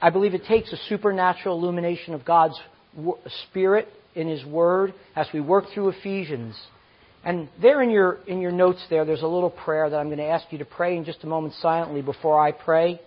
I 0.00 0.10
believe 0.10 0.34
it 0.34 0.44
takes 0.44 0.72
a 0.72 0.76
supernatural 0.88 1.58
illumination 1.58 2.14
of 2.14 2.24
God's 2.24 2.58
Spirit 3.44 3.88
in 4.16 4.28
His 4.28 4.44
Word 4.44 4.94
as 5.14 5.28
we 5.32 5.40
work 5.40 5.66
through 5.72 5.90
Ephesians. 5.90 6.56
And 7.24 7.48
there 7.60 7.82
in 7.82 7.90
your, 7.90 8.18
in 8.26 8.40
your 8.40 8.52
notes 8.52 8.84
there, 8.88 9.04
there's 9.04 9.22
a 9.22 9.26
little 9.26 9.50
prayer 9.50 9.90
that 9.90 9.96
I'm 9.96 10.06
going 10.06 10.18
to 10.18 10.24
ask 10.24 10.46
you 10.50 10.58
to 10.58 10.64
pray 10.64 10.96
in 10.96 11.04
just 11.04 11.24
a 11.24 11.26
moment 11.26 11.54
silently 11.60 12.02
before 12.02 12.40
I 12.40 12.52
pray. 12.52 13.00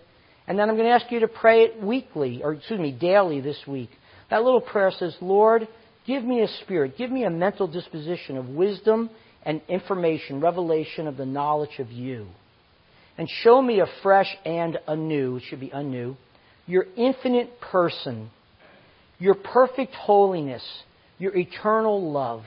And 0.46 0.58
then 0.58 0.68
I'm 0.68 0.76
going 0.76 0.88
to 0.88 0.94
ask 0.94 1.10
you 1.10 1.20
to 1.20 1.28
pray 1.28 1.62
it 1.62 1.82
weekly, 1.82 2.42
or 2.42 2.54
excuse 2.54 2.80
me, 2.80 2.92
daily 2.92 3.40
this 3.40 3.58
week. 3.66 3.90
That 4.30 4.42
little 4.42 4.60
prayer 4.60 4.90
says, 4.98 5.16
Lord, 5.20 5.66
give 6.06 6.22
me 6.24 6.42
a 6.42 6.48
spirit, 6.62 6.98
give 6.98 7.10
me 7.10 7.24
a 7.24 7.30
mental 7.30 7.66
disposition 7.66 8.36
of 8.36 8.48
wisdom 8.48 9.10
and 9.42 9.60
information, 9.68 10.40
revelation 10.40 11.06
of 11.06 11.16
the 11.16 11.26
knowledge 11.26 11.78
of 11.78 11.90
you. 11.90 12.26
And 13.16 13.28
show 13.42 13.60
me 13.60 13.80
afresh 13.80 14.28
and 14.44 14.78
anew, 14.86 15.36
it 15.36 15.44
should 15.48 15.60
be 15.60 15.70
anew, 15.70 16.16
your 16.66 16.86
infinite 16.96 17.60
person, 17.60 18.30
your 19.18 19.34
perfect 19.34 19.94
holiness, 19.94 20.62
your 21.20 21.36
eternal 21.36 22.10
love. 22.10 22.42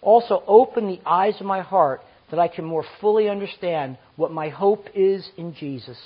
Also, 0.00 0.42
open 0.46 0.86
the 0.86 1.00
eyes 1.04 1.34
of 1.40 1.46
my 1.46 1.60
heart 1.60 2.00
that 2.30 2.38
I 2.38 2.48
can 2.48 2.64
more 2.64 2.84
fully 3.00 3.28
understand 3.28 3.98
what 4.16 4.32
my 4.32 4.48
hope 4.48 4.86
is 4.94 5.28
in 5.36 5.54
Jesus, 5.54 5.98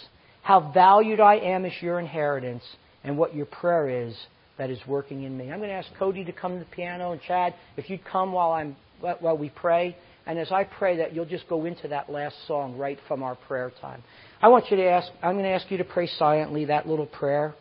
how 0.43 0.73
valued 0.73 1.21
I 1.21 1.37
am 1.37 1.65
as 1.65 1.73
your 1.81 2.01
inheritance, 2.01 2.65
and 3.05 3.17
what 3.17 3.35
your 3.35 3.47
prayer 3.47 4.07
is 4.07 4.17
that 4.59 4.71
is 4.71 4.79
working 4.87 5.23
in 5.23 5.37
me. 5.37 5.51
I'm 5.51 5.59
going 5.59 5.71
to 5.71 5.75
ask 5.75 5.89
Cody 5.99 6.25
to 6.25 6.33
come 6.33 6.55
to 6.55 6.59
the 6.59 6.71
piano, 6.71 7.13
and 7.13 7.21
Chad, 7.23 7.55
if 7.77 7.89
you'd 7.89 8.05
come 8.05 8.33
while 8.33 8.53
I'm 8.53 8.77
while 9.01 9.39
we 9.39 9.49
pray. 9.49 9.97
And 10.27 10.39
as 10.39 10.53
I 10.53 10.65
pray 10.65 10.99
that, 10.99 11.15
you'll 11.15 11.25
just 11.25 11.49
go 11.49 11.65
into 11.65 11.89
that 11.89 12.11
last 12.11 12.37
song 12.47 12.77
right 12.77 12.99
from 13.09 13.23
our 13.23 13.35
prayer 13.35 13.73
time. 13.81 14.03
I 14.43 14.49
want 14.49 14.71
you 14.71 14.77
to 14.77 14.85
ask. 14.85 15.11
I'm 15.23 15.33
going 15.33 15.45
to 15.45 15.51
ask 15.51 15.71
you 15.71 15.79
to 15.79 15.85
pray 15.85 16.07
silently 16.07 16.67
that 16.67 16.87
little 16.87 17.07
prayer. 17.07 17.55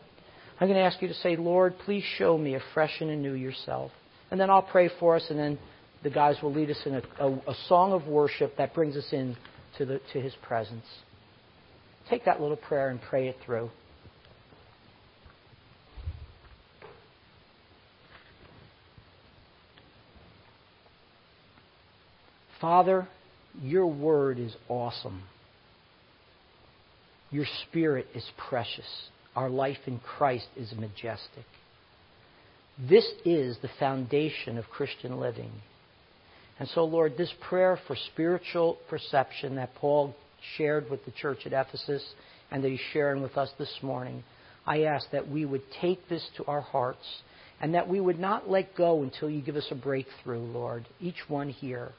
I'm 0.60 0.68
going 0.68 0.78
to 0.78 0.84
ask 0.84 1.02
you 1.02 1.08
to 1.08 1.14
say, 1.14 1.38
Lord, 1.38 1.76
please 1.86 2.04
show 2.18 2.38
me 2.38 2.56
afresh 2.56 3.00
and 3.00 3.10
anew 3.10 3.34
yourself. 3.34 3.92
And 4.30 4.40
then 4.40 4.50
I'll 4.50 4.62
pray 4.62 4.90
for 5.00 5.16
us, 5.16 5.26
and 5.30 5.40
then 5.40 5.58
the 6.04 6.10
guys 6.10 6.36
will 6.44 6.54
lead 6.54 6.70
us 6.70 6.82
in 6.86 6.96
a, 6.96 7.02
a, 7.20 7.32
a 7.32 7.56
song 7.68 7.94
of 7.94 8.08
worship 8.08 8.58
that 8.58 8.74
brings 8.74 8.98
us 8.98 9.08
in 9.14 9.38
to, 9.78 9.86
the, 9.86 10.02
to 10.12 10.20
his 10.20 10.34
presence. 10.42 10.86
Take 12.10 12.26
that 12.26 12.42
little 12.42 12.58
prayer 12.58 12.90
and 12.90 13.02
pray 13.02 13.30
it 13.30 13.38
through. 13.46 13.70
Father, 22.60 23.08
your 23.62 23.88
word 23.88 24.38
is 24.38 24.54
awesome. 24.68 25.24
Your 27.32 27.46
spirit 27.70 28.08
is 28.14 28.26
precious 28.50 29.10
our 29.40 29.50
life 29.50 29.78
in 29.88 29.98
Christ 30.00 30.48
is 30.58 30.70
majestic. 30.78 31.46
This 32.90 33.10
is 33.24 33.58
the 33.62 33.70
foundation 33.80 34.58
of 34.58 34.66
Christian 34.66 35.18
living. 35.18 35.52
And 36.60 36.68
so, 36.76 36.84
Lord, 36.84 37.14
this 37.18 37.34
prayer 37.48 37.80
for 37.88 37.96
spiritual 38.12 38.78
perception 38.90 39.56
that 39.56 39.76
Paul 39.76 40.14
shared 40.58 40.90
with 40.90 41.06
the 41.06 41.12
church 41.12 41.40
at 41.46 41.54
Ephesus 41.54 42.04
and 42.52 42.62
that 42.62 42.70
he's 42.70 42.82
sharing 42.92 43.22
with 43.22 43.38
us 43.38 43.50
this 43.58 43.74
morning, 43.82 44.26
I 44.68 44.84
ask 44.84 45.10
that 45.12 45.30
we 45.30 45.46
would 45.46 45.64
take 45.80 46.10
this 46.10 46.28
to 46.36 46.44
our 46.46 46.60
hearts 46.60 47.06
and 47.62 47.76
that 47.76 47.88
we 47.88 48.02
would 48.02 48.20
not 48.20 48.50
let 48.50 48.76
go 48.76 49.04
until 49.04 49.30
you 49.30 49.42
give 49.42 49.56
us 49.56 49.68
a 49.72 49.76
breakthrough, 49.76 50.40
Lord, 50.40 50.86
each 51.00 51.30
one 51.30 51.48
here. 51.48 51.94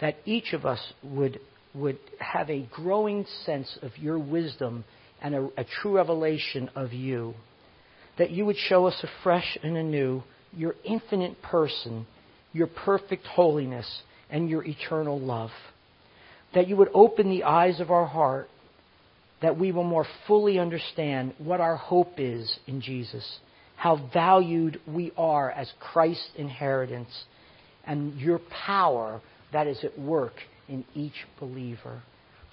That 0.00 0.14
each 0.24 0.52
of 0.52 0.64
us 0.64 0.80
would, 1.02 1.40
would 1.74 1.98
have 2.20 2.48
a 2.50 2.68
growing 2.72 3.26
sense 3.44 3.76
of 3.82 3.98
your 3.98 4.20
wisdom 4.20 4.84
and 5.22 5.34
a, 5.34 5.48
a 5.58 5.64
true 5.64 5.96
revelation 5.96 6.70
of 6.74 6.92
you. 6.92 7.34
That 8.18 8.30
you 8.30 8.46
would 8.46 8.56
show 8.56 8.86
us 8.86 9.02
afresh 9.02 9.58
and 9.62 9.76
anew 9.76 10.22
your 10.52 10.74
infinite 10.84 11.42
person, 11.42 12.06
your 12.52 12.66
perfect 12.66 13.26
holiness 13.26 14.02
and 14.30 14.48
your 14.48 14.64
eternal 14.64 15.20
love. 15.20 15.50
That 16.54 16.68
you 16.68 16.76
would 16.76 16.90
open 16.94 17.28
the 17.28 17.44
eyes 17.44 17.80
of 17.80 17.90
our 17.90 18.06
heart 18.06 18.48
that 19.42 19.58
we 19.58 19.72
will 19.72 19.84
more 19.84 20.06
fully 20.26 20.58
understand 20.58 21.34
what 21.38 21.60
our 21.60 21.76
hope 21.76 22.14
is 22.18 22.58
in 22.66 22.80
Jesus, 22.80 23.38
how 23.76 24.08
valued 24.12 24.80
we 24.86 25.12
are 25.16 25.50
as 25.50 25.70
Christ's 25.78 26.30
inheritance, 26.36 27.24
and 27.84 28.18
your 28.18 28.40
power 28.66 29.20
that 29.52 29.66
is 29.66 29.82
at 29.84 29.98
work 29.98 30.32
in 30.68 30.84
each 30.94 31.26
believer. 31.38 32.02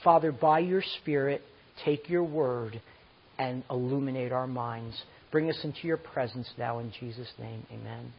Father, 0.03 0.31
by 0.31 0.59
your 0.59 0.83
Spirit, 1.01 1.41
take 1.85 2.09
your 2.09 2.23
word 2.23 2.81
and 3.37 3.63
illuminate 3.69 4.31
our 4.31 4.47
minds. 4.47 5.01
Bring 5.31 5.49
us 5.49 5.59
into 5.63 5.87
your 5.87 5.97
presence 5.97 6.49
now 6.57 6.79
in 6.79 6.91
Jesus' 6.99 7.31
name. 7.39 7.65
Amen. 7.71 8.13